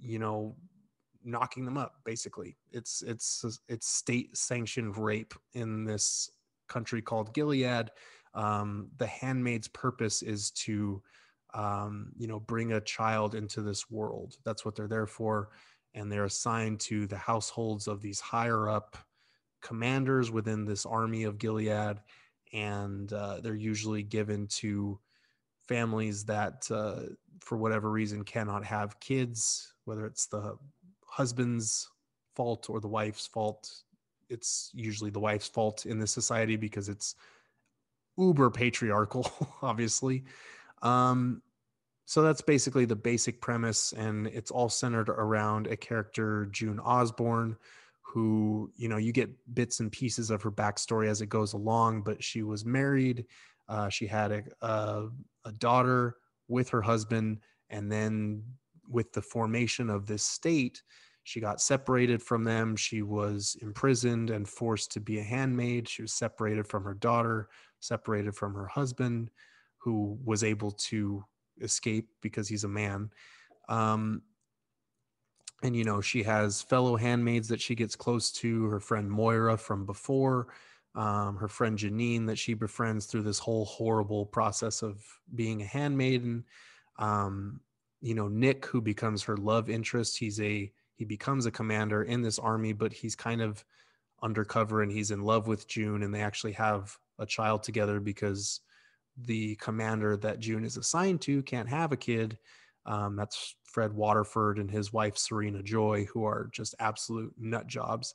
you 0.00 0.18
know, 0.18 0.56
knocking 1.24 1.64
them 1.64 1.76
up. 1.76 1.96
Basically, 2.04 2.56
it's 2.72 3.02
it's 3.02 3.60
it's 3.68 3.88
state 3.88 4.36
sanctioned 4.36 4.96
rape 4.96 5.34
in 5.54 5.84
this 5.84 6.30
country 6.68 7.02
called 7.02 7.34
Gilead. 7.34 7.90
Um, 8.34 8.88
the 8.98 9.06
handmaid's 9.06 9.68
purpose 9.68 10.22
is 10.22 10.50
to, 10.52 11.02
um, 11.54 12.12
you 12.16 12.28
know, 12.28 12.38
bring 12.38 12.72
a 12.72 12.80
child 12.80 13.34
into 13.34 13.62
this 13.62 13.90
world. 13.90 14.36
That's 14.44 14.64
what 14.64 14.76
they're 14.76 14.86
there 14.86 15.06
for. 15.06 15.48
And 15.94 16.12
they're 16.12 16.26
assigned 16.26 16.80
to 16.80 17.06
the 17.06 17.16
households 17.16 17.88
of 17.88 18.02
these 18.02 18.20
higher 18.20 18.68
up 18.68 18.96
commanders 19.62 20.30
within 20.30 20.64
this 20.64 20.86
army 20.86 21.24
of 21.24 21.38
Gilead. 21.38 22.00
And 22.52 23.12
uh, 23.12 23.40
they're 23.40 23.54
usually 23.54 24.02
given 24.02 24.46
to 24.46 24.98
families 25.66 26.24
that, 26.24 26.66
uh, 26.70 27.14
for 27.40 27.58
whatever 27.58 27.90
reason, 27.90 28.24
cannot 28.24 28.64
have 28.64 29.00
kids, 29.00 29.74
whether 29.84 30.06
it's 30.06 30.26
the 30.26 30.56
husband's 31.06 31.90
fault 32.34 32.70
or 32.70 32.80
the 32.80 32.88
wife's 32.88 33.26
fault. 33.26 33.70
It's 34.30 34.70
usually 34.72 35.10
the 35.10 35.20
wife's 35.20 35.48
fault 35.48 35.86
in 35.86 35.98
this 35.98 36.10
society 36.10 36.56
because 36.56 36.88
it's 36.88 37.14
uber 38.16 38.50
patriarchal, 38.50 39.30
obviously. 39.62 40.24
Um, 40.82 41.42
so 42.06 42.22
that's 42.22 42.40
basically 42.40 42.86
the 42.86 42.96
basic 42.96 43.40
premise, 43.40 43.92
and 43.92 44.26
it's 44.28 44.50
all 44.50 44.70
centered 44.70 45.10
around 45.10 45.66
a 45.66 45.76
character, 45.76 46.48
June 46.50 46.80
Osborne, 46.80 47.56
who 48.08 48.72
you 48.76 48.88
know 48.88 48.96
you 48.96 49.12
get 49.12 49.30
bits 49.54 49.80
and 49.80 49.92
pieces 49.92 50.30
of 50.30 50.42
her 50.42 50.50
backstory 50.50 51.08
as 51.08 51.20
it 51.20 51.28
goes 51.28 51.52
along. 51.52 52.02
But 52.02 52.24
she 52.24 52.42
was 52.42 52.64
married, 52.64 53.26
uh, 53.68 53.88
she 53.88 54.06
had 54.06 54.32
a, 54.32 54.42
a, 54.66 55.08
a 55.44 55.52
daughter 55.52 56.16
with 56.48 56.70
her 56.70 56.82
husband, 56.82 57.40
and 57.70 57.92
then 57.92 58.42
with 58.88 59.12
the 59.12 59.22
formation 59.22 59.90
of 59.90 60.06
this 60.06 60.24
state, 60.24 60.82
she 61.24 61.40
got 61.40 61.60
separated 61.60 62.22
from 62.22 62.44
them. 62.44 62.74
She 62.74 63.02
was 63.02 63.56
imprisoned 63.60 64.30
and 64.30 64.48
forced 64.48 64.90
to 64.92 65.00
be 65.00 65.18
a 65.18 65.22
handmaid. 65.22 65.86
She 65.86 66.00
was 66.00 66.14
separated 66.14 66.66
from 66.66 66.84
her 66.84 66.94
daughter, 66.94 67.50
separated 67.80 68.34
from 68.34 68.54
her 68.54 68.66
husband, 68.66 69.30
who 69.76 70.18
was 70.24 70.42
able 70.42 70.70
to 70.70 71.22
escape 71.60 72.08
because 72.22 72.48
he's 72.48 72.64
a 72.64 72.68
man. 72.68 73.10
Um, 73.68 74.22
and 75.62 75.74
you 75.76 75.84
know 75.84 76.00
she 76.00 76.22
has 76.22 76.62
fellow 76.62 76.96
handmaids 76.96 77.48
that 77.48 77.60
she 77.60 77.74
gets 77.74 77.96
close 77.96 78.30
to 78.30 78.64
her 78.66 78.80
friend 78.80 79.10
moira 79.10 79.56
from 79.56 79.84
before 79.84 80.48
um, 80.94 81.36
her 81.36 81.48
friend 81.48 81.78
janine 81.78 82.26
that 82.26 82.38
she 82.38 82.54
befriends 82.54 83.06
through 83.06 83.22
this 83.22 83.38
whole 83.38 83.64
horrible 83.64 84.26
process 84.26 84.82
of 84.82 85.04
being 85.34 85.62
a 85.62 85.66
handmaiden 85.66 86.44
um, 86.98 87.60
you 88.00 88.14
know 88.14 88.28
nick 88.28 88.66
who 88.66 88.80
becomes 88.80 89.22
her 89.22 89.36
love 89.36 89.68
interest 89.68 90.18
he's 90.18 90.40
a 90.40 90.70
he 90.94 91.04
becomes 91.04 91.46
a 91.46 91.50
commander 91.50 92.02
in 92.02 92.22
this 92.22 92.38
army 92.38 92.72
but 92.72 92.92
he's 92.92 93.14
kind 93.14 93.40
of 93.40 93.64
undercover 94.22 94.82
and 94.82 94.90
he's 94.90 95.10
in 95.10 95.22
love 95.22 95.46
with 95.46 95.68
june 95.68 96.02
and 96.02 96.12
they 96.14 96.20
actually 96.20 96.52
have 96.52 96.96
a 97.20 97.26
child 97.26 97.62
together 97.62 98.00
because 98.00 98.60
the 99.26 99.56
commander 99.56 100.16
that 100.16 100.40
june 100.40 100.64
is 100.64 100.76
assigned 100.76 101.20
to 101.20 101.42
can't 101.42 101.68
have 101.68 101.92
a 101.92 101.96
kid. 101.96 102.38
Um, 102.86 103.16
that's 103.16 103.54
fred 103.68 103.92
waterford 103.92 104.58
and 104.58 104.70
his 104.70 104.92
wife 104.92 105.16
serena 105.16 105.62
joy 105.62 106.06
who 106.12 106.24
are 106.24 106.48
just 106.52 106.74
absolute 106.80 107.32
nut 107.38 107.66
jobs. 107.66 108.14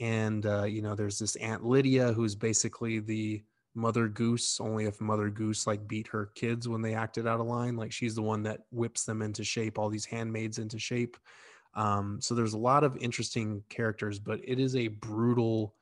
And 0.00 0.44
uh, 0.46 0.64
you 0.64 0.82
know 0.82 0.94
there's 0.94 1.18
this 1.18 1.36
aunt 1.36 1.64
lydia 1.64 2.12
who's 2.12 2.34
basically 2.34 2.98
the 2.98 3.42
mother 3.74 4.08
goose 4.08 4.60
only 4.60 4.84
if 4.84 5.00
mother 5.00 5.28
goose 5.28 5.66
like 5.66 5.88
beat 5.88 6.06
her 6.06 6.30
kids 6.36 6.68
when 6.68 6.80
they 6.80 6.94
acted 6.94 7.26
out 7.26 7.40
of 7.40 7.46
line. 7.46 7.76
Like 7.76 7.92
she's 7.92 8.14
the 8.14 8.22
one 8.22 8.42
that 8.44 8.60
whips 8.70 9.04
them 9.04 9.22
into 9.22 9.44
shape 9.44 9.78
all 9.78 9.88
these 9.88 10.04
handmaids 10.04 10.58
into 10.58 10.78
shape. 10.78 11.16
Um, 11.74 12.20
so 12.20 12.34
there's 12.34 12.54
a 12.54 12.58
lot 12.58 12.84
of 12.84 12.96
interesting 12.98 13.62
characters, 13.68 14.18
but 14.18 14.40
it 14.44 14.60
is 14.60 14.76
a 14.76 14.88
brutal 14.88 15.74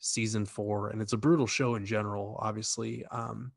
season 0.00 0.44
four, 0.44 0.90
and 0.90 1.00
it's 1.00 1.12
a 1.12 1.18
brutal 1.18 1.46
show 1.46 1.76
in 1.76 1.86
general, 1.86 2.36
obviously, 2.40 3.04
um, 3.10 3.52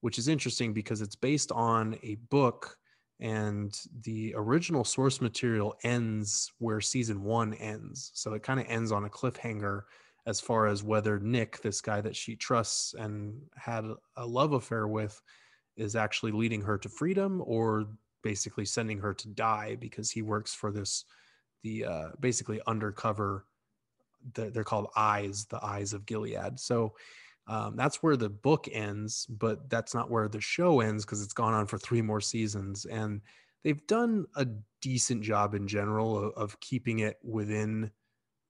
which 0.00 0.18
is 0.18 0.28
interesting 0.28 0.72
because 0.72 1.00
it's 1.00 1.16
based 1.16 1.52
on 1.52 1.96
a 2.02 2.16
book, 2.30 2.76
and 3.20 3.78
the 4.02 4.32
original 4.36 4.84
source 4.84 5.20
material 5.20 5.74
ends 5.82 6.52
where 6.58 6.80
season 6.80 7.24
one 7.24 7.54
ends. 7.54 8.10
So 8.14 8.34
it 8.34 8.42
kind 8.42 8.60
of 8.60 8.66
ends 8.68 8.92
on 8.92 9.04
a 9.04 9.10
cliffhanger 9.10 9.82
as 10.26 10.40
far 10.40 10.66
as 10.66 10.84
whether 10.84 11.18
Nick, 11.18 11.60
this 11.60 11.80
guy 11.80 12.00
that 12.00 12.14
she 12.14 12.36
trusts 12.36 12.94
and 12.94 13.40
had 13.56 13.84
a 14.16 14.26
love 14.26 14.52
affair 14.52 14.86
with, 14.86 15.20
is 15.76 15.96
actually 15.96 16.32
leading 16.32 16.60
her 16.60 16.76
to 16.78 16.88
freedom 16.88 17.42
or 17.44 17.88
basically 18.22 18.64
sending 18.64 18.98
her 18.98 19.14
to 19.14 19.28
die 19.28 19.76
because 19.80 20.10
he 20.10 20.22
works 20.22 20.54
for 20.54 20.70
this 20.70 21.04
the 21.62 21.84
uh, 21.84 22.08
basically 22.20 22.60
undercover. 22.66 23.46
The, 24.34 24.50
they're 24.50 24.64
called 24.64 24.88
eyes, 24.96 25.46
the 25.46 25.64
eyes 25.64 25.92
of 25.92 26.04
Gilead. 26.04 26.58
So 26.58 26.94
um, 27.48 27.76
that's 27.76 28.02
where 28.02 28.16
the 28.16 28.28
book 28.28 28.68
ends, 28.70 29.26
but 29.26 29.68
that's 29.70 29.94
not 29.94 30.10
where 30.10 30.28
the 30.28 30.40
show 30.40 30.80
ends 30.80 31.04
because 31.04 31.22
it's 31.22 31.32
gone 31.32 31.54
on 31.54 31.66
for 31.66 31.78
three 31.78 32.02
more 32.02 32.20
seasons, 32.20 32.84
and 32.84 33.20
they've 33.64 33.86
done 33.86 34.26
a 34.36 34.46
decent 34.80 35.22
job 35.22 35.54
in 35.54 35.66
general 35.66 36.16
of, 36.16 36.32
of 36.34 36.60
keeping 36.60 37.00
it 37.00 37.18
within 37.22 37.90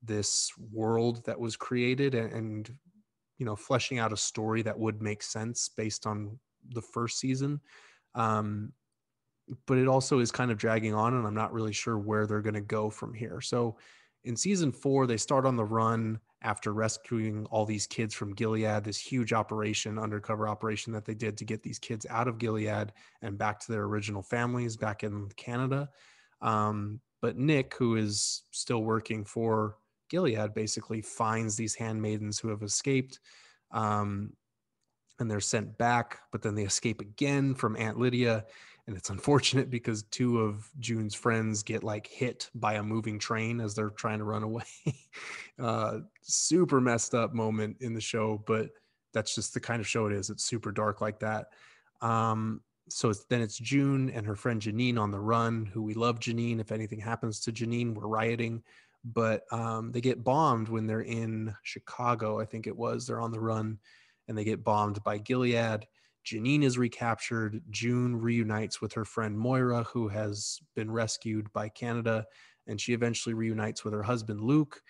this 0.03 0.53
world 0.73 1.25
that 1.25 1.41
was 1.41 1.57
created 1.57 2.15
and, 2.15 2.33
and 2.33 2.77
you 3.39 3.47
know 3.47 3.57
fleshing 3.57 3.99
out 3.99 4.13
a 4.13 4.17
story 4.17 4.63
that 4.63 4.79
would 4.79 5.03
make 5.03 5.23
sense 5.23 5.71
based 5.77 6.07
on 6.07 6.39
the 6.71 6.83
first 6.83 7.19
season 7.19 7.61
um, 8.15 8.73
but 9.67 9.79
it 9.79 9.89
also 9.89 10.19
is 10.19 10.31
kind 10.31 10.51
of 10.51 10.59
dragging 10.59 10.95
on, 10.95 11.15
and 11.15 11.27
I'm 11.27 11.35
not 11.35 11.53
really 11.53 11.73
sure 11.73 11.99
where 11.99 12.27
they're 12.27 12.43
going 12.43 12.55
to 12.55 12.61
go 12.61 12.91
from 12.91 13.15
here. 13.15 13.41
So, 13.41 13.77
in 14.25 14.37
season 14.37 14.73
four, 14.73 15.07
they 15.07 15.17
start 15.17 15.47
on 15.47 15.57
the 15.57 15.65
run 15.65 16.19
after 16.43 16.73
rescuing 16.73 17.47
all 17.47 17.65
these 17.65 17.87
kids 17.87 18.15
from 18.15 18.35
Gilead, 18.35 18.85
this 18.85 18.99
huge 18.99 19.33
operation, 19.33 19.99
undercover 19.99 20.49
operation 20.49 20.93
that 20.93 21.05
they 21.05 21.15
did 21.15 21.37
to 21.39 21.45
get 21.45 21.63
these 21.63 21.79
kids 21.79 22.07
out 22.09 22.29
of 22.29 22.39
Gilead 22.39 22.93
and 23.23 23.39
back 23.39 23.59
to 23.61 23.73
their 23.73 23.83
original 23.83 24.23
families 24.23 24.77
back 24.77 25.03
in 25.03 25.29
Canada. 25.37 25.89
Um, 26.41 27.01
but 27.21 27.37
Nick, 27.37 27.75
who 27.75 27.97
is 27.97 28.43
still 28.53 28.85
working 28.85 29.25
for 29.25 29.77
Gilead, 30.09 30.55
basically 30.55 31.03
finds 31.03 31.57
these 31.57 31.75
handmaidens 31.75 32.39
who 32.39 32.49
have 32.49 32.63
escaped. 32.63 33.19
Um, 33.73 34.33
and 35.19 35.29
they're 35.29 35.41
sent 35.41 35.77
back, 35.79 36.21
but 36.31 36.43
then 36.43 36.55
they 36.55 36.63
escape 36.63 37.01
again 37.01 37.55
from 37.55 37.77
Aunt 37.77 37.99
Lydia 37.99 38.45
and 38.89 38.97
it's 38.97 39.11
unfortunate 39.11 39.69
because 39.69 40.05
two 40.05 40.41
of 40.41 40.67
June's 40.81 41.15
friends 41.15 41.63
get 41.63 41.85
like 41.85 42.07
hit 42.07 42.49
by 42.55 42.75
a 42.75 42.83
moving 42.83 43.19
train 43.19 43.61
as 43.61 43.75
they're 43.75 43.91
trying 43.91 44.17
to 44.19 44.25
run 44.25 44.43
away. 44.43 44.65
uh, 45.59 45.99
super 46.23 46.81
messed 46.81 47.15
up 47.15 47.35
moment 47.35 47.77
in 47.81 47.93
the 47.93 48.01
show, 48.01 48.43
but 48.47 48.71
that's 49.13 49.35
just 49.35 49.53
the 49.53 49.61
kind 49.61 49.81
of 49.81 49.87
show 49.87 50.07
it 50.07 50.15
is. 50.15 50.31
It's 50.31 50.45
super 50.45 50.73
dark 50.73 51.03
like 51.03 51.21
that. 51.21 51.49
Um, 52.01 52.63
so 52.89 53.11
it's, 53.11 53.25
then 53.25 53.43
it's 53.43 53.59
June 53.59 54.09
and 54.09 54.27
her 54.27 54.35
friend 54.35 54.59
Janine 54.59 54.99
on 54.99 55.11
the 55.11 55.21
run, 55.21 55.67
who 55.67 55.83
we 55.83 55.93
love 55.93 56.19
Janine. 56.19 56.59
If 56.59 56.73
anything 56.73 56.99
happens 56.99 57.41
to 57.41 57.53
Janine, 57.53 57.95
we're 57.95 58.09
rioting. 58.09 58.63
But 59.05 59.43
um, 59.53 59.93
they 59.93 60.01
get 60.01 60.25
bombed 60.25 60.71
when 60.71 60.87
they're 60.87 61.03
in 61.03 61.55
Chicago, 61.63 62.41
I 62.41 62.47
think 62.47 62.67
it 62.67 62.77
was. 62.77 63.07
They're 63.07 63.21
on 63.21 63.33
the 63.33 63.41
run 63.41 63.81
and 64.29 64.37
they 64.37 64.45
get 64.45 64.65
bombed 64.65 65.05
by 65.05 65.19
Gilead 65.19 65.87
Janine 66.25 66.63
is 66.63 66.79
recaptured. 66.79 67.63
June 67.71 68.17
reunites 68.17 68.81
with 68.81 68.93
her 68.93 69.05
friend 69.05 69.39
Moira, 69.39 69.85
who 69.85 70.09
has 70.09 70.59
been 70.77 70.91
rescued 70.91 71.53
by 71.53 71.69
Canada, 71.69 72.27
and 72.67 72.81
she 72.81 72.93
eventually 72.93 73.35
reunites 73.35 73.85
with 73.85 73.95
her 73.95 74.03
husband 74.03 74.41
Luke. 74.41 74.83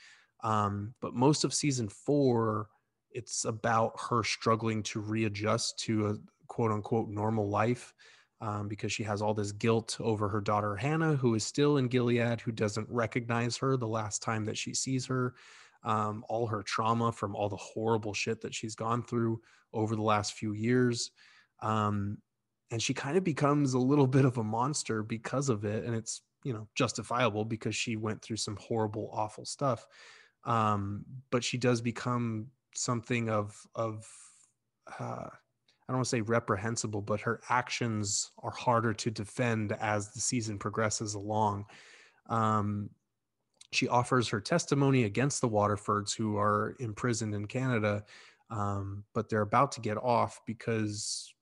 Um, 0.43 0.95
but 1.01 1.15
most 1.15 1.45
of 1.45 1.55
season 1.55 1.89
four, 1.89 2.69
it's 3.11 3.45
about 3.45 3.93
her 4.09 4.23
struggling 4.23 4.83
to 4.85 5.01
readjust 5.01 5.79
to 5.81 6.09
a 6.09 6.17
quote 6.47 6.73
unquote 6.73 7.09
normal 7.09 7.49
life 7.49 7.95
um, 8.41 8.69
because 8.69 8.93
she 8.93 9.03
has 9.03 9.21
all 9.21 9.35
this 9.35 9.53
guilt 9.53 9.97
over 10.01 10.29
her 10.29 10.41
daughter 10.41 10.77
Hannah, 10.77 11.17
who 11.17 11.35
is 11.35 11.45
still 11.45 11.79
in 11.79 11.89
Gilead, 11.89 12.41
who 12.41 12.53
doesn't 12.53 12.89
recognize 12.91 13.57
her 13.57 13.77
the 13.77 13.89
last 13.89 14.23
time 14.23 14.45
that 14.45 14.59
she 14.59 14.75
sees 14.75 15.07
her. 15.07 15.35
Um, 15.85 16.25
all 16.29 16.47
her 16.49 16.63
trauma 16.63 17.13
from 17.13 17.37
all 17.37 17.49
the 17.49 17.57
horrible 17.57 18.13
shit 18.13 18.41
that 18.41 18.55
she's 18.55 18.75
gone 18.75 19.03
through 19.03 19.41
over 19.73 19.95
the 19.95 20.03
last 20.03 20.33
few 20.33 20.53
years. 20.53 21.11
Um, 21.61 22.19
and 22.71 22.83
she 22.83 22.95
kind 22.95 23.17
of 23.17 23.25
becomes 23.25 23.75
a 23.75 23.79
little 23.79 24.07
bit 24.19 24.25
of 24.25 24.39
a 24.39 24.45
monster 24.45 25.03
because 25.03 25.49
of 25.49 25.65
it. 25.65 25.85
And 25.85 25.95
it's, 25.95 26.23
you 26.45 26.53
know, 26.53 26.69
justifiable 26.75 27.45
because 27.45 27.75
she 27.75 27.97
went 27.97 28.23
through 28.23 28.37
some 28.37 28.57
horrible, 28.57 29.11
awful 29.13 29.45
stuff. 29.45 29.87
Um, 30.45 31.05
but 31.31 31.45
she 31.45 31.59
does 31.59 31.81
become 31.81 32.49
something 32.75 33.29
of, 33.29 33.61
of, 33.75 34.07
uh, 34.99 35.29
I 35.89 35.93
don't 35.93 35.99
want 35.99 36.07
to 36.07 36.11
say 36.11 36.21
reprehensible, 36.21 37.01
but 37.01 37.21
her 37.23 37.41
actions 37.49 38.31
are 38.43 38.51
harder 38.51 38.93
to 38.95 39.11
defend 39.11 39.73
as 39.73 40.13
the 40.13 40.21
season 40.21 40.59
progresses 40.59 41.15
along. 41.15 41.65
Um, 42.29 42.91
she 43.73 43.89
offers 43.89 44.29
her 44.29 44.41
testimony 44.41 45.05
against 45.05 45.41
the 45.41 45.49
Waterfords, 45.49 46.17
who 46.17 46.37
are 46.39 46.75
imprisoned 46.79 47.35
in 47.35 47.47
Canada, 47.47 48.05
um, 48.51 49.05
but 49.15 49.29
they're 49.29 49.43
about 49.43 49.73
to 49.73 49.81
get 49.81 49.99
off 49.99 50.41
because 50.47 51.35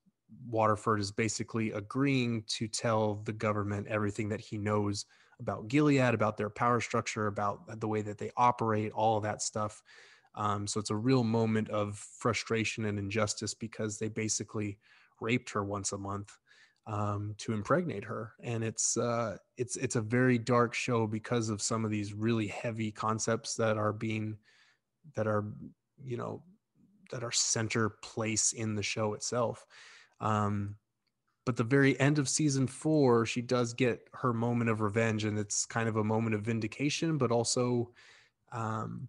Waterford 0.49 0.99
is 0.99 1.11
basically 1.11 1.71
agreeing 1.71 2.43
to 2.47 2.67
tell 2.67 3.15
the 3.23 3.33
government 3.33 3.87
everything 3.87 4.29
that 4.29 4.41
he 4.41 4.57
knows 4.57 5.05
about 5.39 5.67
Gilead, 5.67 6.13
about 6.13 6.35
their 6.35 6.49
power 6.49 6.81
structure, 6.81 7.27
about 7.27 7.79
the 7.79 7.87
way 7.87 8.01
that 8.01 8.17
they 8.17 8.31
operate, 8.35 8.91
all 8.91 9.17
of 9.17 9.23
that 9.23 9.41
stuff. 9.41 9.81
Um, 10.35 10.67
so 10.67 10.79
it's 10.79 10.89
a 10.89 10.95
real 10.95 11.23
moment 11.23 11.69
of 11.69 11.97
frustration 11.97 12.85
and 12.85 12.99
injustice 12.99 13.53
because 13.53 13.97
they 13.97 14.09
basically 14.09 14.77
raped 15.21 15.49
her 15.51 15.63
once 15.63 15.93
a 15.93 15.97
month 15.97 16.37
um, 16.87 17.35
to 17.37 17.53
impregnate 17.53 18.05
her, 18.05 18.33
and 18.41 18.63
it's 18.63 18.97
uh, 18.97 19.37
it's 19.57 19.75
it's 19.75 19.97
a 19.97 20.01
very 20.01 20.37
dark 20.37 20.73
show 20.73 21.05
because 21.05 21.49
of 21.49 21.61
some 21.61 21.83
of 21.83 21.91
these 21.91 22.13
really 22.13 22.47
heavy 22.47 22.91
concepts 22.91 23.55
that 23.55 23.77
are 23.77 23.93
being 23.93 24.37
that 25.15 25.27
are 25.27 25.45
you 26.03 26.17
know 26.17 26.41
that 27.11 27.23
are 27.23 27.31
center 27.31 27.89
place 27.89 28.53
in 28.53 28.73
the 28.73 28.83
show 28.83 29.13
itself. 29.13 29.65
Um, 30.21 30.75
but 31.45 31.55
the 31.55 31.63
very 31.63 31.97
end 31.99 32.19
of 32.19 32.27
season 32.27 32.67
four, 32.67 33.25
she 33.25 33.41
does 33.41 33.73
get 33.73 34.07
her 34.13 34.33
moment 34.33 34.69
of 34.69 34.81
revenge, 34.81 35.25
and 35.25 35.37
it's 35.37 35.65
kind 35.65 35.89
of 35.89 35.97
a 35.97 36.03
moment 36.03 36.35
of 36.35 36.41
vindication, 36.41 37.17
but 37.17 37.31
also, 37.31 37.91
um, 38.51 39.07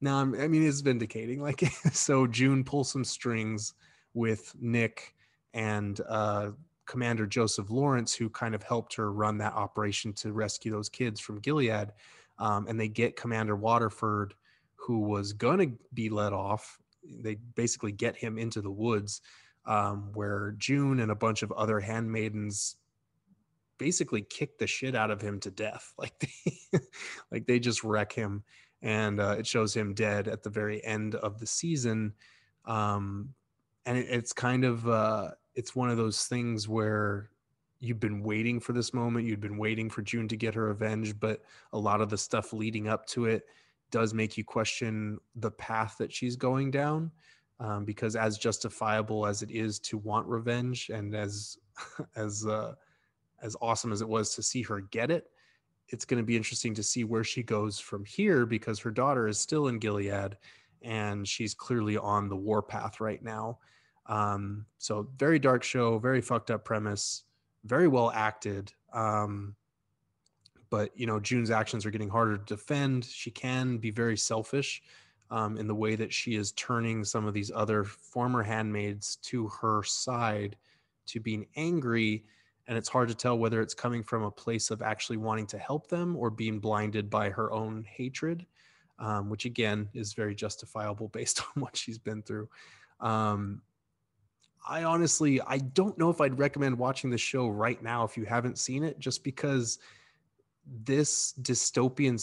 now 0.00 0.20
I 0.20 0.24
mean, 0.24 0.66
it's 0.66 0.80
vindicating. 0.80 1.40
Like, 1.40 1.60
so 1.92 2.26
June 2.26 2.62
pulls 2.64 2.90
some 2.90 3.04
strings 3.04 3.74
with 4.14 4.54
Nick 4.58 5.14
and 5.52 6.00
uh, 6.08 6.50
Commander 6.86 7.26
Joseph 7.26 7.70
Lawrence, 7.70 8.14
who 8.14 8.30
kind 8.30 8.54
of 8.54 8.62
helped 8.62 8.94
her 8.94 9.12
run 9.12 9.38
that 9.38 9.54
operation 9.54 10.12
to 10.14 10.32
rescue 10.32 10.70
those 10.70 10.88
kids 10.88 11.20
from 11.20 11.40
Gilead. 11.40 11.92
Um, 12.38 12.66
and 12.68 12.78
they 12.78 12.88
get 12.88 13.16
Commander 13.16 13.56
Waterford, 13.56 14.34
who 14.76 15.00
was 15.00 15.32
going 15.32 15.58
to 15.58 15.78
be 15.94 16.08
let 16.08 16.32
off. 16.32 16.78
They 17.04 17.36
basically 17.54 17.92
get 17.92 18.16
him 18.16 18.38
into 18.38 18.60
the 18.60 18.70
woods 18.70 19.20
um, 19.66 20.10
where 20.14 20.54
June 20.58 21.00
and 21.00 21.10
a 21.10 21.16
bunch 21.16 21.42
of 21.42 21.52
other 21.52 21.80
handmaidens 21.80 22.76
basically 23.78 24.22
kick 24.22 24.58
the 24.58 24.66
shit 24.66 24.94
out 24.94 25.10
of 25.10 25.20
him 25.20 25.40
to 25.40 25.50
death. 25.50 25.92
Like 25.98 26.18
they, 26.20 26.78
like 27.30 27.46
they 27.46 27.58
just 27.58 27.84
wreck 27.84 28.12
him. 28.12 28.44
And 28.82 29.20
uh, 29.20 29.36
it 29.38 29.46
shows 29.46 29.74
him 29.74 29.94
dead 29.94 30.28
at 30.28 30.42
the 30.42 30.50
very 30.50 30.84
end 30.84 31.14
of 31.14 31.40
the 31.40 31.46
season. 31.46 32.12
Um, 32.66 33.30
and 33.86 33.96
it, 33.98 34.06
it's 34.10 34.32
kind 34.32 34.64
of, 34.64 34.86
uh, 34.88 35.30
it's 35.56 35.74
one 35.74 35.90
of 35.90 35.96
those 35.96 36.26
things 36.26 36.68
where 36.68 37.30
you've 37.80 38.00
been 38.00 38.22
waiting 38.22 38.60
for 38.60 38.72
this 38.72 38.94
moment. 38.94 39.26
You've 39.26 39.40
been 39.40 39.58
waiting 39.58 39.90
for 39.90 40.02
June 40.02 40.28
to 40.28 40.36
get 40.36 40.54
her 40.54 40.64
revenge, 40.64 41.18
but 41.18 41.42
a 41.72 41.78
lot 41.78 42.00
of 42.00 42.10
the 42.10 42.18
stuff 42.18 42.52
leading 42.52 42.88
up 42.88 43.06
to 43.08 43.24
it 43.24 43.44
does 43.90 44.14
make 44.14 44.36
you 44.36 44.44
question 44.44 45.18
the 45.34 45.50
path 45.50 45.96
that 45.98 46.12
she's 46.12 46.36
going 46.36 46.70
down. 46.70 47.10
Um, 47.58 47.86
because 47.86 48.16
as 48.16 48.36
justifiable 48.36 49.26
as 49.26 49.40
it 49.40 49.50
is 49.50 49.78
to 49.80 49.96
want 49.96 50.26
revenge, 50.26 50.90
and 50.90 51.14
as 51.14 51.56
as 52.16 52.46
uh, 52.46 52.74
as 53.42 53.56
awesome 53.62 53.92
as 53.92 54.02
it 54.02 54.08
was 54.08 54.34
to 54.34 54.42
see 54.42 54.60
her 54.62 54.80
get 54.80 55.10
it, 55.10 55.30
it's 55.88 56.04
going 56.04 56.22
to 56.22 56.26
be 56.26 56.36
interesting 56.36 56.74
to 56.74 56.82
see 56.82 57.04
where 57.04 57.24
she 57.24 57.42
goes 57.42 57.78
from 57.78 58.04
here 58.04 58.44
because 58.44 58.78
her 58.80 58.90
daughter 58.90 59.26
is 59.26 59.38
still 59.38 59.68
in 59.68 59.78
Gilead, 59.78 60.36
and 60.82 61.26
she's 61.26 61.54
clearly 61.54 61.96
on 61.96 62.28
the 62.28 62.36
warpath 62.36 63.00
right 63.00 63.22
now. 63.22 63.58
Um, 64.08 64.66
so 64.78 65.08
very 65.18 65.38
dark 65.38 65.62
show, 65.62 65.98
very 65.98 66.20
fucked 66.20 66.50
up 66.50 66.64
premise, 66.64 67.24
very 67.64 67.88
well 67.88 68.10
acted. 68.10 68.72
Um, 68.92 69.56
but 70.70 70.90
you 70.98 71.06
know, 71.06 71.20
June's 71.20 71.50
actions 71.50 71.86
are 71.86 71.90
getting 71.90 72.08
harder 72.08 72.36
to 72.36 72.44
defend. 72.44 73.04
She 73.04 73.30
can 73.30 73.78
be 73.78 73.90
very 73.90 74.16
selfish 74.16 74.82
um, 75.30 75.58
in 75.58 75.66
the 75.66 75.74
way 75.74 75.96
that 75.96 76.12
she 76.12 76.36
is 76.36 76.52
turning 76.52 77.04
some 77.04 77.26
of 77.26 77.34
these 77.34 77.50
other 77.54 77.84
former 77.84 78.42
handmaids 78.42 79.16
to 79.16 79.48
her 79.48 79.82
side 79.82 80.56
to 81.06 81.20
being 81.20 81.46
angry. 81.56 82.24
And 82.68 82.76
it's 82.76 82.88
hard 82.88 83.08
to 83.08 83.14
tell 83.14 83.38
whether 83.38 83.60
it's 83.60 83.74
coming 83.74 84.02
from 84.02 84.24
a 84.24 84.30
place 84.30 84.70
of 84.70 84.82
actually 84.82 85.18
wanting 85.18 85.46
to 85.48 85.58
help 85.58 85.88
them 85.88 86.16
or 86.16 86.30
being 86.30 86.58
blinded 86.58 87.08
by 87.08 87.30
her 87.30 87.52
own 87.52 87.84
hatred, 87.84 88.44
um, 88.98 89.30
which 89.30 89.44
again 89.44 89.88
is 89.94 90.14
very 90.14 90.34
justifiable 90.34 91.08
based 91.12 91.40
on 91.40 91.62
what 91.62 91.76
she's 91.76 91.98
been 91.98 92.22
through. 92.22 92.48
Um, 93.00 93.62
I 94.66 94.84
honestly, 94.84 95.40
I 95.40 95.58
don't 95.58 95.96
know 95.96 96.10
if 96.10 96.20
I'd 96.20 96.38
recommend 96.38 96.76
watching 96.76 97.10
the 97.10 97.18
show 97.18 97.48
right 97.48 97.80
now 97.82 98.04
if 98.04 98.16
you 98.16 98.24
haven't 98.24 98.58
seen 98.58 98.82
it, 98.82 98.98
just 98.98 99.22
because 99.22 99.78
this 100.84 101.34
dystopian 101.42 102.18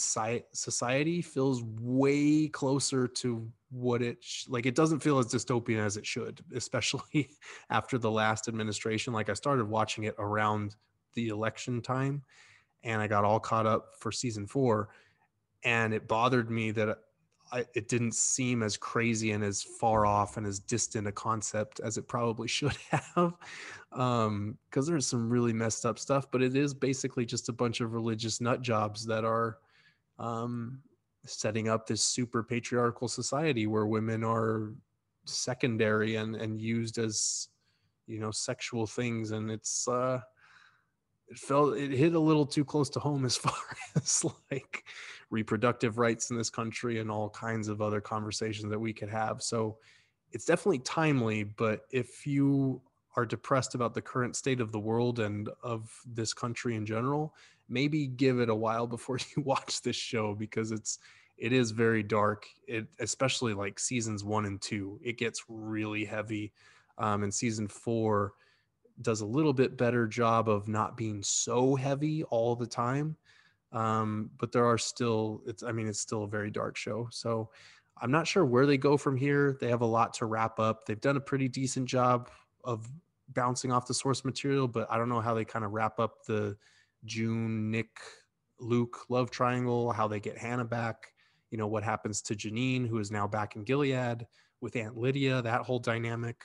society 0.52 1.22
feels 1.22 1.62
way 1.80 2.46
closer 2.48 3.08
to 3.08 3.50
what 3.70 4.02
it 4.02 4.18
sh- 4.20 4.44
like 4.48 4.66
it 4.66 4.74
doesn't 4.74 5.00
feel 5.00 5.18
as 5.18 5.26
dystopian 5.26 5.78
as 5.78 5.96
it 5.96 6.04
should 6.04 6.44
especially 6.54 7.30
after 7.70 7.96
the 7.96 8.10
last 8.10 8.46
administration. 8.46 9.14
Like 9.14 9.30
i 9.30 9.32
started 9.32 9.66
watching 9.66 10.04
it 10.04 10.14
around 10.18 10.76
the 11.14 11.28
election 11.28 11.80
time 11.80 12.22
and 12.82 13.00
i 13.00 13.06
got 13.06 13.24
all 13.24 13.40
caught 13.40 13.66
up 13.66 13.94
for 13.98 14.12
season 14.12 14.46
4 14.46 14.90
and 15.64 15.94
it 15.94 16.06
bothered 16.06 16.50
me 16.50 16.70
that 16.72 16.98
I, 17.54 17.64
it 17.74 17.88
didn't 17.88 18.14
seem 18.14 18.62
as 18.62 18.76
crazy 18.76 19.30
and 19.30 19.44
as 19.44 19.62
far 19.62 20.04
off 20.04 20.36
and 20.36 20.46
as 20.46 20.58
distant 20.58 21.06
a 21.06 21.12
concept 21.12 21.80
as 21.80 21.96
it 21.96 22.08
probably 22.08 22.48
should 22.56 22.76
have 22.90 23.34
um 23.92 24.58
because 24.68 24.86
there's 24.86 25.06
some 25.06 25.30
really 25.30 25.52
messed 25.52 25.86
up 25.86 25.98
stuff 25.98 26.26
but 26.30 26.42
it 26.42 26.56
is 26.56 26.74
basically 26.74 27.24
just 27.24 27.48
a 27.48 27.52
bunch 27.52 27.80
of 27.80 27.94
religious 27.94 28.40
nut 28.40 28.60
jobs 28.60 29.06
that 29.06 29.24
are 29.24 29.58
um 30.18 30.80
setting 31.26 31.68
up 31.68 31.86
this 31.86 32.02
super 32.02 32.42
patriarchal 32.42 33.08
society 33.08 33.66
where 33.66 33.86
women 33.86 34.22
are 34.22 34.74
secondary 35.24 36.16
and 36.16 36.36
and 36.36 36.60
used 36.60 36.98
as 36.98 37.48
you 38.06 38.20
know 38.20 38.30
sexual 38.30 38.86
things. 38.86 39.30
And 39.30 39.50
it's 39.50 39.88
uh 39.88 40.20
it 41.28 41.38
felt 41.38 41.76
it 41.76 41.90
hit 41.90 42.14
a 42.14 42.20
little 42.20 42.46
too 42.46 42.64
close 42.64 42.90
to 42.90 43.00
home 43.00 43.24
as 43.24 43.36
far 43.44 43.54
as 43.96 44.24
like 44.50 44.84
reproductive 45.30 45.98
rights 45.98 46.30
in 46.30 46.36
this 46.36 46.50
country 46.50 47.00
and 47.00 47.10
all 47.10 47.30
kinds 47.30 47.68
of 47.68 47.80
other 47.80 48.00
conversations 48.00 48.70
that 48.70 48.78
we 48.78 48.92
could 48.92 49.08
have. 49.08 49.42
So 49.42 49.78
it's 50.32 50.44
definitely 50.44 50.80
timely, 50.80 51.44
but 51.44 51.82
if 51.90 52.26
you 52.26 52.82
are 53.16 53.24
depressed 53.24 53.74
about 53.74 53.94
the 53.94 54.02
current 54.02 54.36
state 54.36 54.60
of 54.60 54.72
the 54.72 54.78
world 54.78 55.20
and 55.20 55.48
of 55.62 55.90
this 56.06 56.34
country 56.34 56.74
in 56.74 56.84
general, 56.84 57.34
maybe 57.68 58.06
give 58.06 58.40
it 58.40 58.48
a 58.48 58.54
while 58.54 58.86
before 58.96 59.18
you 59.36 59.42
watch 59.42 59.82
this 59.82 59.96
show 59.96 60.34
because 60.34 60.70
it's 60.70 60.98
it 61.36 61.52
is 61.52 61.72
very 61.72 62.02
dark. 62.02 62.46
It 62.68 62.86
especially 63.00 63.54
like 63.54 63.80
seasons 63.80 64.22
one 64.22 64.44
and 64.44 64.60
two, 64.60 65.00
it 65.02 65.18
gets 65.18 65.44
really 65.48 66.04
heavy. 66.04 66.52
Um, 66.96 67.24
and 67.24 67.34
season 67.34 67.66
four 67.66 68.34
does 69.02 69.20
a 69.20 69.26
little 69.26 69.52
bit 69.52 69.76
better 69.76 70.06
job 70.06 70.48
of 70.48 70.68
not 70.68 70.96
being 70.96 71.22
so 71.22 71.74
heavy 71.74 72.22
all 72.24 72.54
the 72.54 72.66
time 72.66 73.16
um, 73.72 74.30
but 74.38 74.52
there 74.52 74.66
are 74.66 74.78
still 74.78 75.42
it's 75.46 75.62
i 75.62 75.72
mean 75.72 75.88
it's 75.88 76.00
still 76.00 76.24
a 76.24 76.28
very 76.28 76.50
dark 76.50 76.76
show. 76.76 77.08
So 77.10 77.50
i'm 78.00 78.10
not 78.10 78.26
sure 78.26 78.44
where 78.44 78.66
they 78.66 78.78
go 78.78 78.96
from 78.96 79.16
here. 79.16 79.56
They 79.60 79.68
have 79.68 79.80
a 79.82 79.86
lot 79.86 80.14
to 80.14 80.26
wrap 80.26 80.58
up. 80.60 80.86
They've 80.86 81.00
done 81.00 81.16
a 81.16 81.20
pretty 81.20 81.48
decent 81.48 81.88
job 81.88 82.30
of 82.62 82.88
bouncing 83.32 83.72
off 83.72 83.86
the 83.86 83.94
source 83.94 84.24
material 84.24 84.68
but 84.68 84.86
i 84.90 84.98
don't 84.98 85.08
know 85.08 85.20
how 85.20 85.34
they 85.34 85.44
kind 85.44 85.64
of 85.64 85.72
wrap 85.72 85.98
up 85.98 86.24
the 86.26 86.56
june 87.04 87.70
nick 87.70 87.88
luke 88.60 88.98
love 89.08 89.30
triangle 89.30 89.92
how 89.92 90.06
they 90.06 90.20
get 90.20 90.36
hannah 90.36 90.64
back 90.64 91.12
you 91.50 91.58
know 91.58 91.66
what 91.66 91.82
happens 91.82 92.20
to 92.20 92.34
janine 92.34 92.86
who 92.86 92.98
is 92.98 93.10
now 93.10 93.26
back 93.26 93.56
in 93.56 93.64
gilead 93.64 94.26
with 94.60 94.76
aunt 94.76 94.96
lydia 94.96 95.40
that 95.42 95.62
whole 95.62 95.78
dynamic 95.78 96.44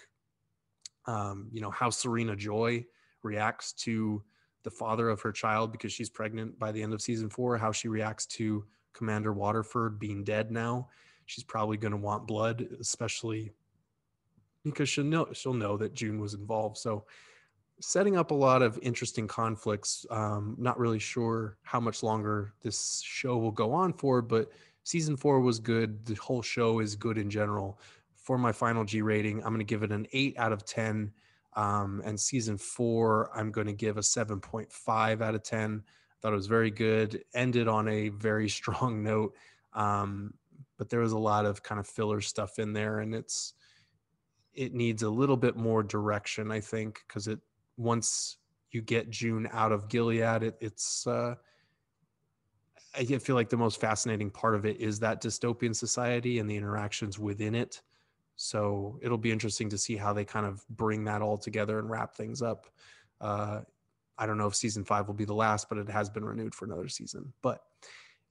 um, 1.10 1.48
you 1.52 1.60
know 1.60 1.72
how 1.72 1.90
serena 1.90 2.36
joy 2.36 2.86
reacts 3.24 3.74
to 3.74 4.24
the 4.64 4.70
father 4.70 5.10
of 5.10 5.22
her 5.22 5.32
child 5.32 5.72
because 5.72 5.92
she's 5.92 6.10
pregnant 6.10 6.60
by 6.60 6.72
the 6.72 6.82
end 6.82 6.94
of 6.94 7.02
season 7.02 7.30
four, 7.30 7.58
how 7.58 7.72
she 7.72 7.88
reacts 7.88 8.26
to 8.26 8.66
Commander 8.94 9.34
Waterford 9.34 10.00
being 10.00 10.24
dead 10.24 10.52
now. 10.52 10.90
She's 11.26 11.44
probably 11.44 11.78
going 11.78 11.92
to 11.92 11.98
want 11.98 12.28
blood, 12.28 12.68
especially 12.80 13.52
because 14.64 14.90
she'll 14.90 15.06
know 15.06 15.28
she'll 15.34 15.54
know 15.54 15.78
that 15.78 15.94
June 15.94 16.20
was 16.20 16.34
involved. 16.34 16.78
So 16.78 17.06
setting 17.80 18.18
up 18.18 18.32
a 18.32 18.36
lot 18.36 18.62
of 18.62 18.78
interesting 18.82 19.28
conflicts. 19.28 20.06
Um, 20.12 20.56
not 20.60 20.78
really 20.78 21.00
sure 21.00 21.58
how 21.64 21.80
much 21.80 22.04
longer 22.04 22.54
this 22.62 23.02
show 23.04 23.38
will 23.38 23.52
go 23.52 23.72
on 23.72 23.94
for, 23.94 24.22
but 24.22 24.52
season 24.84 25.16
four 25.16 25.40
was 25.40 25.60
good. 25.60 26.06
The 26.06 26.16
whole 26.16 26.42
show 26.42 26.80
is 26.80 26.96
good 26.96 27.18
in 27.18 27.30
general. 27.30 27.80
For 28.30 28.38
my 28.38 28.52
final 28.52 28.86
G 28.86 29.02
rating, 29.02 29.38
I'm 29.38 29.52
going 29.52 29.58
to 29.58 29.64
give 29.64 29.82
it 29.82 29.92
an 29.92 30.06
eight 30.14 30.38
out 30.38 30.52
of 30.52 30.64
10. 30.64 31.12
Um, 31.56 32.00
and 32.06 32.20
season 32.20 32.60
four, 32.60 33.32
I'm 33.36 33.50
going 33.50 33.66
to 33.66 33.74
give 33.74 33.98
a 33.98 34.02
7.5 34.02 35.22
out 35.24 35.34
of 35.34 35.42
10. 35.42 35.82
Thought 36.22 36.34
it 36.34 36.36
was 36.36 36.46
very 36.46 36.70
good. 36.70 37.24
Ended 37.34 37.68
on 37.68 37.88
a 37.88 38.10
very 38.10 38.48
strong 38.60 39.02
note. 39.02 39.36
Um, 39.74 40.36
but 40.78 40.90
there 40.92 41.00
was 41.00 41.14
a 41.14 41.18
lot 41.18 41.48
of 41.48 41.64
kind 41.64 41.80
of 41.80 41.88
filler 41.88 42.22
stuff 42.22 42.60
in 42.60 42.72
there, 42.72 43.00
and 43.00 43.16
it's 43.16 43.56
it 44.54 44.76
needs 44.76 45.02
a 45.02 45.10
little 45.10 45.36
bit 45.36 45.56
more 45.56 45.82
direction, 45.82 46.52
I 46.52 46.60
think, 46.60 47.04
because 47.08 47.28
it 47.28 47.40
once 47.78 48.38
you 48.70 48.84
get 48.84 49.10
June 49.10 49.50
out 49.52 49.72
of 49.72 49.90
Gilead, 49.90 50.44
it, 50.44 50.56
it's 50.62 51.08
uh, 51.08 51.34
I 52.96 53.06
feel 53.06 53.34
like 53.34 53.50
the 53.50 53.58
most 53.58 53.82
fascinating 53.82 54.30
part 54.30 54.54
of 54.54 54.68
it 54.68 54.80
is 54.80 55.00
that 55.00 55.20
dystopian 55.20 55.76
society 55.76 56.38
and 56.38 56.48
the 56.48 56.58
interactions 56.58 57.18
within 57.18 57.56
it. 57.56 57.82
So 58.42 58.98
it'll 59.02 59.18
be 59.18 59.32
interesting 59.32 59.70
to 59.70 59.78
see 59.78 59.98
how 59.98 60.14
they 60.14 60.24
kind 60.24 60.46
of 60.46 60.66
bring 60.70 61.04
that 61.06 61.22
all 61.22 61.38
together 61.38 61.80
and 61.80 61.90
wrap 61.90 62.16
things 62.16 62.42
up. 62.42 62.68
Uh, 63.20 63.62
I 64.18 64.26
don't 64.26 64.38
know 64.38 64.48
if 64.48 64.56
season 64.56 64.86
five 64.86 65.08
will 65.08 65.14
be 65.14 65.26
the 65.26 65.34
last, 65.34 65.68
but 65.68 65.78
it 65.78 65.90
has 65.90 66.10
been 66.10 66.24
renewed 66.24 66.56
for 66.56 66.66
another 66.66 66.88
season. 66.88 67.34
But 67.42 67.64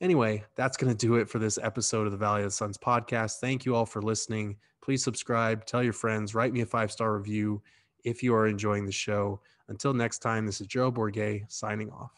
Anyway, 0.00 0.44
that's 0.54 0.76
going 0.76 0.94
to 0.94 1.06
do 1.06 1.16
it 1.16 1.28
for 1.28 1.40
this 1.40 1.59
episode 1.61 2.06
of 2.06 2.12
the 2.12 2.18
Valley 2.18 2.42
of 2.42 2.46
the 2.46 2.50
Suns 2.52 2.78
podcast. 2.78 3.40
Thank 3.40 3.64
you 3.64 3.74
all 3.74 3.84
for 3.84 4.00
listening. 4.00 4.56
Please 4.80 5.02
subscribe, 5.02 5.66
tell 5.66 5.82
your 5.82 5.92
friends, 5.92 6.36
write 6.36 6.52
me 6.52 6.61
a 6.61 6.66
five 6.66 6.92
star 6.92 7.16
review 7.16 7.61
if 8.04 8.22
you 8.22 8.32
are 8.34 8.46
enjoying 8.46 8.86
the 8.86 8.92
show. 8.92 9.40
Until 9.66 9.92
next 9.92 10.20
time, 10.20 10.46
this 10.46 10.61
is 10.61 10.68
Joe 10.68 10.92
Bourget 10.92 11.50
signing 11.50 11.90
off. 11.90 12.12